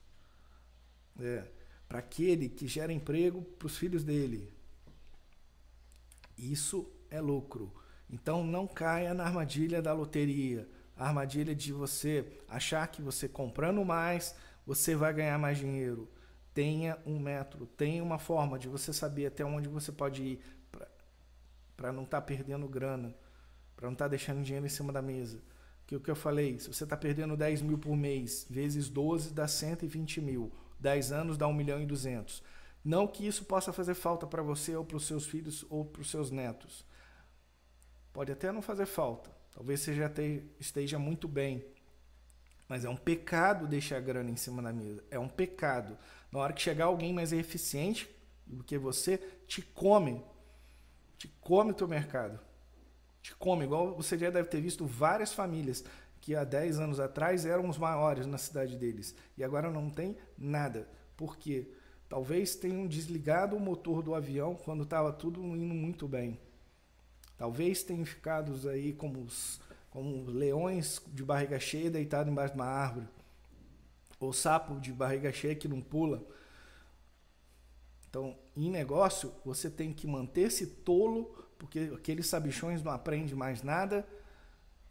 é, 1.20 1.47
para 1.89 1.97
aquele 1.97 2.47
que 2.47 2.68
gera 2.68 2.93
emprego 2.93 3.41
para 3.41 3.66
os 3.66 3.76
filhos 3.76 4.03
dele. 4.03 4.53
Isso 6.38 6.88
é 7.09 7.20
lucro. 7.20 7.74
Então 8.07 8.43
não 8.43 8.68
caia 8.68 9.16
na 9.16 9.24
armadilha 9.24 9.82
da 9.82 9.93
loteria, 9.93 10.70
a 10.95 11.07
armadilha 11.07 11.55
de 11.55 11.74
você 11.74 12.39
achar 12.47 12.86
que 12.86 13.01
você 13.01 13.28
comprando 13.28 13.84
mais, 13.84 14.36
você 14.64 14.95
vai 14.95 15.11
ganhar 15.11 15.39
mais 15.39 15.57
dinheiro. 15.57 16.07
Tenha 16.54 16.97
um 17.06 17.20
método, 17.20 17.66
tenha 17.66 18.04
uma 18.04 18.20
forma 18.20 18.60
de 18.60 18.68
você 18.68 18.93
saber 18.93 19.28
até 19.28 19.43
onde 19.43 19.68
você 19.68 19.91
pode 19.91 20.24
ir 20.24 20.39
para 21.76 21.91
não 21.91 22.04
estar 22.04 22.22
tá 22.22 22.26
perdendo 22.26 22.68
grana, 22.68 23.16
para 23.76 23.88
não 23.88 23.93
estar 23.93 24.06
tá 24.06 24.10
deixando 24.10 24.43
dinheiro 24.43 24.66
em 24.66 24.70
cima 24.70 24.93
da 24.93 25.01
mesa. 25.01 25.41
Que 25.86 25.95
o 25.95 25.99
que 25.99 26.10
eu 26.10 26.16
falei, 26.16 26.60
se 26.60 26.72
você 26.72 26.84
está 26.84 26.95
perdendo 26.95 27.36
10 27.36 27.62
mil 27.62 27.78
por 27.78 27.95
mês, 27.95 28.45
vezes 28.49 28.89
12 28.89 29.34
dá 29.34 29.47
120 29.47 30.22
mil, 30.22 30.51
10 30.80 31.12
anos 31.12 31.38
dá 31.38 31.47
1 31.47 31.54
milhão 31.54 31.82
e 31.82 31.86
200. 31.86 32.43
Não 32.84 33.08
que 33.08 33.26
isso 33.26 33.45
possa 33.45 33.72
fazer 33.72 33.93
falta 33.93 34.28
para 34.28 34.41
você 34.41 34.76
ou 34.76 34.84
para 34.84 34.97
os 34.97 35.08
seus 35.08 35.26
filhos 35.26 35.66
ou 35.70 35.86
para 35.86 36.01
os 36.01 36.10
seus 36.10 36.30
netos. 36.30 36.86
Pode 38.12 38.32
até 38.32 38.51
não 38.51 38.62
fazer 38.62 38.86
falta. 38.86 39.32
Talvez 39.54 39.80
você 39.80 39.93
já 39.93 40.12
esteja 40.60 40.99
muito 40.99 41.28
bem. 41.28 41.66
Mas 42.68 42.84
é 42.84 42.89
um 42.89 42.95
pecado 42.95 43.68
deixar 43.68 43.97
a 43.97 44.01
grana 44.01 44.30
em 44.30 44.36
cima 44.36 44.62
da 44.62 44.74
mesa. 44.74 45.04
É 45.10 45.18
um 45.18 45.28
pecado. 45.28 45.97
Na 46.34 46.39
hora 46.39 46.53
que 46.53 46.63
chegar 46.63 46.86
alguém 46.86 47.13
mais 47.13 47.31
eficiente 47.31 48.09
do 48.43 48.63
que 48.63 48.75
você, 48.75 49.19
te 49.45 49.61
come. 49.61 50.19
Te 51.15 51.27
come 51.39 51.69
o 51.69 51.75
teu 51.75 51.88
mercado. 51.88 52.39
Te 53.21 53.36
come. 53.36 53.65
Igual 53.65 53.93
você 53.93 54.17
já 54.17 54.31
deve 54.31 54.49
ter 54.49 54.59
visto 54.59 54.84
várias 54.84 55.31
famílias 55.31 55.86
que 56.19 56.36
há 56.36 56.43
10 56.43 56.79
anos 56.79 56.99
atrás 56.99 57.45
eram 57.45 57.69
os 57.69 57.77
maiores 57.77 58.25
na 58.25 58.39
cidade 58.39 58.75
deles. 58.75 59.13
E 59.38 59.43
agora 59.43 59.69
não 59.69 59.91
tem 59.91 60.17
nada. 60.36 60.89
Por 61.15 61.38
quê? 61.38 61.67
Talvez 62.09 62.55
tenham 62.55 62.88
desligado 62.88 63.55
o 63.55 63.59
motor 63.59 64.01
do 64.01 64.15
avião 64.15 64.55
quando 64.55 64.81
estava 64.81 65.13
tudo 65.13 65.39
indo 65.39 65.75
muito 65.75 66.07
bem. 66.07 66.39
Talvez 67.38 67.84
tenham 67.84 68.05
ficado 68.05 68.67
aí 68.67 68.91
como 68.93 69.21
os 69.21 69.61
como 69.91 70.25
leões 70.31 70.99
de 71.09 71.23
barriga 71.23 71.59
cheia 71.59 71.91
deitado 71.91 72.27
embaixo 72.27 72.55
de 72.55 72.59
uma 72.59 72.65
árvore, 72.65 73.07
ou 74.24 74.34
sapo 74.34 74.80
de 74.80 74.91
barriga 74.91 75.32
cheia 75.32 75.55
que 75.55 75.67
não 75.67 75.82
pula. 75.82 76.24
Então, 78.09 78.38
em 78.55 78.69
negócio, 78.69 79.34
você 79.43 79.69
tem 79.69 79.91
que 79.91 80.05
manter-se 80.05 80.67
tolo, 80.67 81.26
porque 81.57 81.91
aqueles 81.93 82.28
sabichões 82.28 82.84
não 82.84 82.91
aprendem 82.91 83.36
mais 83.36 83.63
nada. 83.63 84.07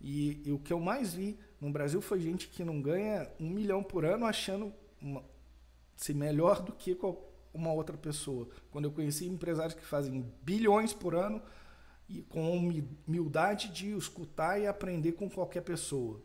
E, 0.01 0.43
e, 0.45 0.53
o 0.53 0.59
que 0.59 0.73
eu 0.73 0.81
mais 0.81 1.15
vi 1.15 1.39
no 1.61 1.71
Brasil 1.71 2.01
foi 2.01 2.21
gente 2.21 2.49
que 2.49 2.65
não 2.65 2.83
ganha 2.83 3.31
um 3.39 3.49
milhão 3.49 3.83
por 3.83 4.05
ano 4.05 4.27
achando 4.27 4.73
uma, 5.01 5.25
se 5.97 6.13
melhor 6.13 6.61
do 6.63 6.73
que 6.73 6.99
uma 7.55 7.73
outra 7.73 7.97
pessoa. 7.97 8.49
Quando 8.73 8.87
eu 8.87 8.93
conheci 8.93 9.27
empresários 9.27 9.75
que 9.75 9.85
fazem 9.85 10.29
bilhões 10.43 10.93
por 10.93 11.15
ano, 11.15 11.41
e 12.09 12.23
com 12.23 12.59
humildade 13.07 13.69
de 13.69 13.97
escutar 13.97 14.61
e 14.61 14.67
aprender 14.67 15.13
com 15.13 15.31
qualquer 15.31 15.63
pessoa. 15.63 16.21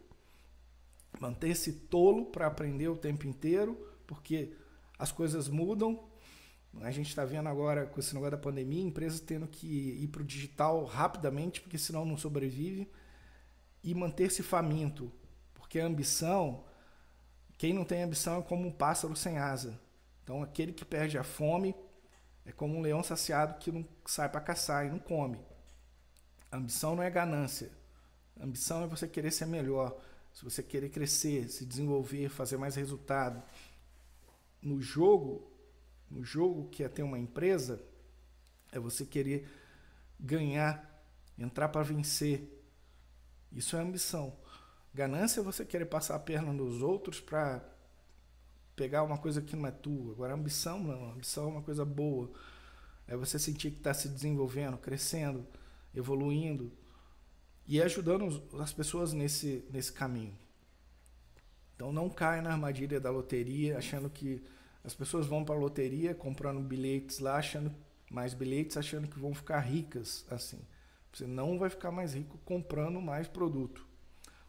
Manter-se 1.19 1.71
tolo 1.73 2.25
para 2.25 2.47
aprender 2.47 2.87
o 2.87 2.97
tempo 2.97 3.27
inteiro, 3.27 3.75
porque 4.05 4.53
as 4.97 5.11
coisas 5.11 5.47
mudam. 5.47 6.07
A 6.81 6.91
gente 6.91 7.09
está 7.09 7.25
vendo 7.25 7.49
agora, 7.49 7.85
com 7.85 7.99
esse 7.99 8.13
negócio 8.13 8.31
da 8.31 8.37
pandemia, 8.37 8.83
empresas 8.83 9.19
tendo 9.19 9.47
que 9.47 9.67
ir 9.67 10.07
para 10.09 10.21
o 10.21 10.25
digital 10.25 10.83
rapidamente, 10.85 11.61
porque 11.61 11.77
senão 11.77 12.05
não 12.05 12.17
sobrevive. 12.17 12.89
E 13.83 13.95
manter-se 13.95 14.43
faminto, 14.43 15.11
porque 15.53 15.79
a 15.79 15.85
ambição, 15.85 16.65
quem 17.57 17.73
não 17.73 17.85
tem 17.85 18.03
ambição 18.03 18.39
é 18.39 18.43
como 18.43 18.67
um 18.67 18.71
pássaro 18.71 19.15
sem 19.15 19.37
asa. 19.37 19.79
Então, 20.23 20.43
aquele 20.43 20.73
que 20.73 20.83
perde 20.83 21.17
a 21.17 21.23
fome 21.23 21.73
é 22.45 22.51
como 22.51 22.77
um 22.77 22.81
leão 22.81 23.01
saciado 23.01 23.57
que 23.59 23.71
não 23.71 23.85
sai 24.05 24.29
para 24.29 24.41
caçar 24.41 24.85
e 24.85 24.89
não 24.89 24.99
come. 24.99 25.39
Ambição 26.51 26.95
não 26.95 27.03
é 27.03 27.09
ganância. 27.09 27.71
Ambição 28.39 28.83
é 28.83 28.87
você 28.87 29.07
querer 29.07 29.31
ser 29.31 29.45
melhor. 29.45 29.97
Se 30.37 30.43
você 30.43 30.61
querer 30.61 30.89
crescer, 30.89 31.49
se 31.49 31.65
desenvolver, 31.65 32.29
fazer 32.29 32.57
mais 32.57 32.75
resultado. 32.75 33.41
No 34.61 34.79
jogo, 34.79 35.51
no 36.11 36.23
jogo 36.23 36.69
que 36.69 36.83
é 36.83 36.87
ter 36.87 37.01
uma 37.01 37.17
empresa, 37.17 37.83
é 38.71 38.77
você 38.77 39.03
querer 39.03 39.49
ganhar, 40.19 41.03
entrar 41.39 41.69
para 41.69 41.81
vencer. 41.81 42.63
Isso 43.51 43.75
é 43.75 43.79
ambição. 43.79 44.37
Ganância 44.93 45.39
é 45.39 45.43
você 45.43 45.65
querer 45.65 45.87
passar 45.87 46.13
a 46.13 46.19
perna 46.19 46.53
nos 46.53 46.83
outros 46.83 47.19
para 47.19 47.67
pegar 48.75 49.01
uma 49.01 49.17
coisa 49.17 49.41
que 49.41 49.55
não 49.55 49.65
é 49.65 49.71
tua. 49.71 50.13
Agora, 50.13 50.35
ambição 50.35 50.77
não. 50.83 51.13
Ambição 51.13 51.45
é 51.45 51.47
uma 51.47 51.63
coisa 51.63 51.83
boa. 51.83 52.29
É 53.07 53.17
você 53.17 53.39
sentir 53.39 53.71
que 53.71 53.77
está 53.77 53.91
se 53.91 54.07
desenvolvendo, 54.07 54.77
crescendo 54.77 55.47
evoluindo 55.95 56.71
e 57.67 57.81
ajudando 57.81 58.41
as 58.61 58.71
pessoas 58.71 59.11
nesse, 59.11 59.65
nesse 59.69 59.91
caminho. 59.91 60.33
Então 61.75 61.91
não 61.91 62.09
caia 62.09 62.41
na 62.41 62.51
armadilha 62.51 62.99
da 62.99 63.11
loteria, 63.11 63.77
achando 63.77 64.09
que 64.09 64.41
as 64.83 64.95
pessoas 64.95 65.27
vão 65.27 65.43
para 65.43 65.53
a 65.53 65.59
loteria 65.59 66.15
comprando 66.15 66.61
bilhetes 66.61 67.19
lá, 67.19 67.37
achando 67.37 67.73
mais 68.09 68.33
bilhetes, 68.33 68.77
achando 68.77 69.07
que 69.07 69.19
vão 69.19 69.33
ficar 69.33 69.59
ricas 69.59 70.25
assim. 70.29 70.61
Você 71.11 71.27
não 71.27 71.59
vai 71.59 71.69
ficar 71.69 71.91
mais 71.91 72.13
rico 72.13 72.37
comprando 72.45 73.01
mais 73.01 73.27
produto. 73.27 73.85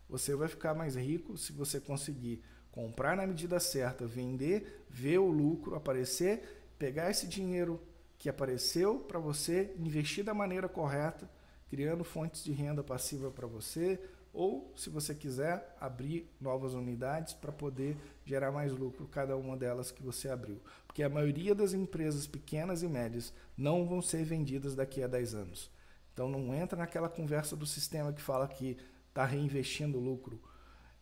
Você 0.08 0.34
vai 0.34 0.48
ficar 0.48 0.74
mais 0.74 0.94
rico 0.94 1.36
se 1.36 1.52
você 1.52 1.80
conseguir 1.80 2.42
comprar 2.70 3.16
na 3.16 3.26
medida 3.26 3.58
certa, 3.58 4.06
vender, 4.06 4.84
ver 4.88 5.18
o 5.18 5.28
lucro 5.28 5.74
aparecer, 5.74 6.70
pegar 6.78 7.10
esse 7.10 7.26
dinheiro 7.26 7.82
que 8.16 8.28
apareceu 8.28 9.00
para 9.00 9.18
você, 9.18 9.74
investir 9.76 10.24
da 10.24 10.32
maneira 10.32 10.68
correta 10.68 11.28
criando 11.68 12.04
fontes 12.04 12.42
de 12.42 12.52
renda 12.52 12.82
passiva 12.82 13.30
para 13.30 13.46
você, 13.46 14.00
ou, 14.32 14.72
se 14.76 14.90
você 14.90 15.14
quiser, 15.14 15.76
abrir 15.80 16.30
novas 16.40 16.74
unidades 16.74 17.32
para 17.32 17.50
poder 17.50 17.96
gerar 18.24 18.52
mais 18.52 18.72
lucro 18.72 19.08
cada 19.08 19.36
uma 19.36 19.56
delas 19.56 19.90
que 19.90 20.02
você 20.02 20.28
abriu. 20.28 20.60
Porque 20.86 21.02
a 21.02 21.08
maioria 21.08 21.54
das 21.54 21.72
empresas 21.72 22.26
pequenas 22.26 22.82
e 22.82 22.88
médias 22.88 23.32
não 23.56 23.86
vão 23.86 24.02
ser 24.02 24.24
vendidas 24.24 24.74
daqui 24.74 25.02
a 25.02 25.06
10 25.06 25.34
anos. 25.34 25.70
Então 26.12 26.28
não 26.28 26.54
entra 26.54 26.78
naquela 26.78 27.08
conversa 27.08 27.56
do 27.56 27.66
sistema 27.66 28.12
que 28.12 28.20
fala 28.20 28.46
que 28.46 28.76
está 29.08 29.24
reinvestindo 29.24 29.98
lucro, 29.98 30.40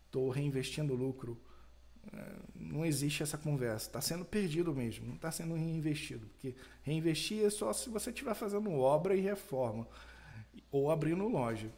estou 0.06 0.30
reinvestindo 0.30 0.94
lucro. 0.94 1.38
É, 2.12 2.36
não 2.54 2.86
existe 2.86 3.22
essa 3.22 3.36
conversa. 3.36 3.88
Está 3.88 4.00
sendo 4.00 4.24
perdido 4.24 4.72
mesmo, 4.72 5.06
não 5.06 5.16
está 5.16 5.32
sendo 5.32 5.54
reinvestido. 5.54 6.26
Porque 6.28 6.54
reinvestir 6.82 7.44
é 7.44 7.50
só 7.50 7.72
se 7.72 7.90
você 7.90 8.10
estiver 8.10 8.34
fazendo 8.34 8.70
obra 8.72 9.16
e 9.16 9.20
reforma 9.20 9.88
ou 10.70 10.90
abrindo 10.90 11.26
loja. 11.28 11.70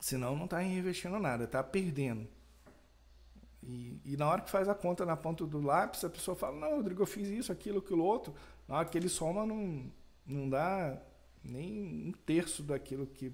Senão 0.00 0.34
não 0.34 0.46
está 0.46 0.58
reinvestindo 0.58 1.18
nada, 1.18 1.44
está 1.44 1.62
perdendo. 1.62 2.26
E, 3.62 4.00
e, 4.04 4.16
na 4.16 4.28
hora 4.28 4.40
que 4.40 4.50
faz 4.50 4.68
a 4.68 4.74
conta 4.74 5.04
na 5.04 5.16
ponta 5.16 5.46
do 5.46 5.60
lápis, 5.60 6.02
a 6.04 6.10
pessoa 6.10 6.34
fala, 6.34 6.58
não, 6.58 6.76
Rodrigo, 6.76 7.02
eu 7.02 7.06
fiz 7.06 7.28
isso, 7.28 7.52
aquilo, 7.52 7.78
aquilo 7.78 8.02
outro. 8.02 8.34
Na 8.66 8.78
hora 8.78 8.88
que 8.88 8.96
ele 8.96 9.08
soma, 9.08 9.44
não, 9.44 9.90
não 10.26 10.48
dá 10.48 10.98
nem 11.44 12.08
um 12.08 12.12
terço 12.24 12.62
daquilo 12.62 13.06
que 13.06 13.32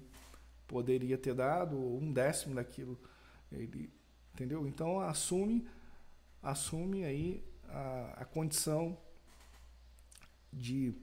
poderia 0.67 1.17
ter 1.17 1.33
dado, 1.33 1.77
ou 1.77 1.97
um 1.97 2.11
décimo 2.11 2.55
daquilo. 2.55 2.99
Ele, 3.49 3.89
entendeu? 4.33 4.67
Então 4.67 4.99
assume, 4.99 5.65
assume 6.43 7.05
aí 7.05 7.43
a, 7.69 8.17
a 8.17 8.25
condição 8.25 8.97
de 10.51 10.93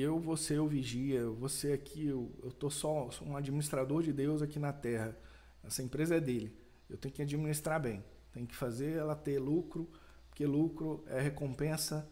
eu 0.00 0.18
vou 0.18 0.36
ser 0.36 0.58
o 0.58 0.66
vigia, 0.66 1.26
você 1.26 1.72
aqui, 1.72 2.06
eu, 2.08 2.30
eu 2.42 2.50
tô 2.50 2.68
só 2.70 3.10
sou 3.10 3.28
um 3.28 3.36
administrador 3.36 4.02
de 4.02 4.12
Deus 4.12 4.42
aqui 4.42 4.58
na 4.58 4.72
terra. 4.72 5.16
Essa 5.62 5.82
empresa 5.82 6.16
é 6.16 6.20
dele. 6.20 6.56
Eu 6.88 6.96
tenho 6.96 7.14
que 7.14 7.22
administrar 7.22 7.80
bem. 7.80 8.02
Tem 8.32 8.44
que 8.44 8.54
fazer 8.54 8.96
ela 8.96 9.14
ter 9.14 9.38
lucro, 9.38 9.88
porque 10.28 10.44
lucro 10.46 11.04
é 11.06 11.20
recompensa 11.20 12.08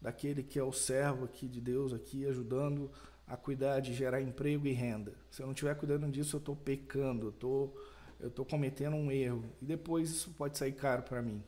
daquele 0.00 0.42
que 0.42 0.58
é 0.58 0.62
o 0.62 0.72
servo 0.72 1.24
aqui 1.24 1.48
de 1.48 1.60
Deus 1.60 1.92
aqui 1.92 2.26
ajudando 2.26 2.90
a 3.26 3.36
cuidar 3.36 3.80
de 3.80 3.92
gerar 3.92 4.20
emprego 4.20 4.66
e 4.66 4.72
renda. 4.72 5.12
Se 5.30 5.42
eu 5.42 5.46
não 5.46 5.52
estiver 5.52 5.74
cuidando 5.74 6.08
disso, 6.08 6.36
eu 6.36 6.38
estou 6.38 6.54
pecando, 6.54 7.26
eu 7.26 7.32
tô, 7.32 7.74
estou 8.20 8.44
cometendo 8.44 8.94
um 8.94 9.10
erro. 9.10 9.44
E 9.60 9.64
depois 9.64 10.10
isso 10.10 10.30
pode 10.30 10.56
sair 10.56 10.72
caro 10.72 11.02
para 11.02 11.20
mim. 11.20 11.42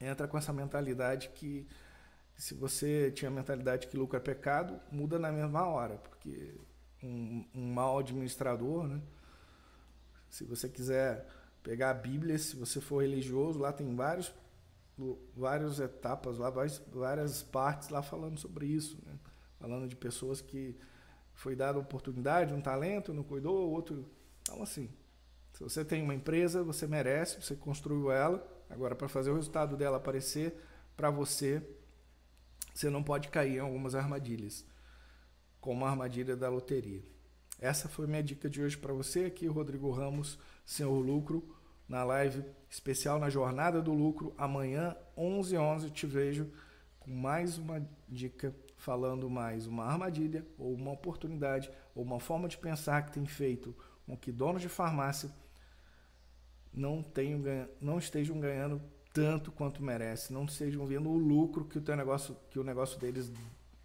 Entra 0.00 0.26
com 0.26 0.36
essa 0.36 0.52
mentalidade 0.52 1.28
que 1.30 1.66
se 2.38 2.54
você 2.54 3.10
tinha 3.10 3.28
a 3.28 3.34
mentalidade 3.34 3.88
que 3.88 3.96
lucro 3.96 4.16
é 4.16 4.20
pecado, 4.20 4.80
muda 4.92 5.18
na 5.18 5.32
mesma 5.32 5.66
hora, 5.66 5.96
porque 5.96 6.54
um, 7.02 7.44
um 7.52 7.72
mau 7.72 7.98
administrador, 7.98 8.86
né? 8.86 9.02
Se 10.30 10.44
você 10.44 10.68
quiser 10.68 11.26
pegar 11.64 11.90
a 11.90 11.94
Bíblia, 11.94 12.38
se 12.38 12.54
você 12.54 12.80
for 12.80 13.02
religioso, 13.02 13.58
lá 13.58 13.72
tem 13.72 13.94
vários 13.94 14.32
várias 15.36 15.78
etapas 15.78 16.38
lá, 16.38 16.50
várias, 16.50 16.78
várias 16.92 17.42
partes 17.42 17.88
lá 17.88 18.02
falando 18.02 18.38
sobre 18.38 18.66
isso, 18.66 18.98
né? 19.04 19.18
Falando 19.58 19.88
de 19.88 19.96
pessoas 19.96 20.40
que 20.40 20.76
foi 21.34 21.56
dada 21.56 21.78
oportunidade, 21.78 22.54
um 22.54 22.60
talento, 22.60 23.14
não 23.14 23.22
cuidou, 23.22 23.70
outro. 23.70 24.04
Então, 24.42 24.62
assim, 24.62 24.88
se 25.52 25.62
você 25.62 25.84
tem 25.84 26.02
uma 26.02 26.14
empresa, 26.14 26.62
você 26.62 26.86
merece, 26.86 27.40
você 27.40 27.56
construiu 27.56 28.10
ela. 28.10 28.44
Agora, 28.70 28.94
para 28.94 29.08
fazer 29.08 29.30
o 29.30 29.34
resultado 29.34 29.76
dela 29.76 29.96
aparecer 29.96 30.54
para 30.96 31.10
você, 31.10 31.62
você 32.78 32.88
não 32.88 33.02
pode 33.02 33.26
cair 33.26 33.56
em 33.56 33.58
algumas 33.58 33.96
armadilhas. 33.96 34.64
como 35.60 35.84
a 35.84 35.90
armadilha 35.90 36.36
da 36.36 36.48
loteria. 36.48 37.02
Essa 37.58 37.88
foi 37.88 38.06
minha 38.06 38.22
dica 38.22 38.48
de 38.48 38.62
hoje 38.62 38.78
para 38.78 38.92
você 38.92 39.24
aqui, 39.24 39.48
Rodrigo 39.48 39.90
Ramos, 39.90 40.38
Senhor 40.64 40.96
Lucro, 41.00 41.56
na 41.88 42.04
live 42.04 42.44
especial 42.70 43.18
na 43.18 43.28
Jornada 43.28 43.82
do 43.82 43.92
Lucro. 43.92 44.32
Amanhã, 44.38 44.96
11 45.16 45.56
11 45.56 45.90
te 45.90 46.06
vejo 46.06 46.52
com 47.00 47.10
mais 47.10 47.58
uma 47.58 47.84
dica 48.08 48.54
falando 48.76 49.28
mais 49.28 49.66
uma 49.66 49.84
armadilha 49.84 50.46
ou 50.56 50.72
uma 50.72 50.92
oportunidade 50.92 51.68
ou 51.96 52.04
uma 52.04 52.20
forma 52.20 52.46
de 52.46 52.56
pensar 52.56 53.04
que 53.04 53.12
tem 53.12 53.26
feito 53.26 53.74
com 54.06 54.16
que 54.16 54.30
donos 54.30 54.62
de 54.62 54.68
farmácia 54.68 55.28
não, 56.72 57.02
tenham, 57.02 57.42
não 57.80 57.98
estejam 57.98 58.38
ganhando 58.38 58.80
tanto 59.18 59.50
quanto 59.50 59.82
merece, 59.82 60.32
não 60.32 60.44
estejam 60.44 60.86
vendo 60.86 61.10
o 61.10 61.18
lucro 61.18 61.64
que 61.64 61.76
o, 61.76 61.80
teu 61.80 61.96
negócio, 61.96 62.36
que 62.50 62.58
o 62.58 62.62
negócio 62.62 63.00
deles 63.00 63.32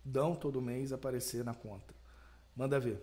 dão 0.05 0.35
todo 0.35 0.61
mês 0.61 0.93
aparecer 0.93 1.43
na 1.43 1.55
conta. 1.55 1.91
Manda 2.55 2.79
ver. 2.79 3.01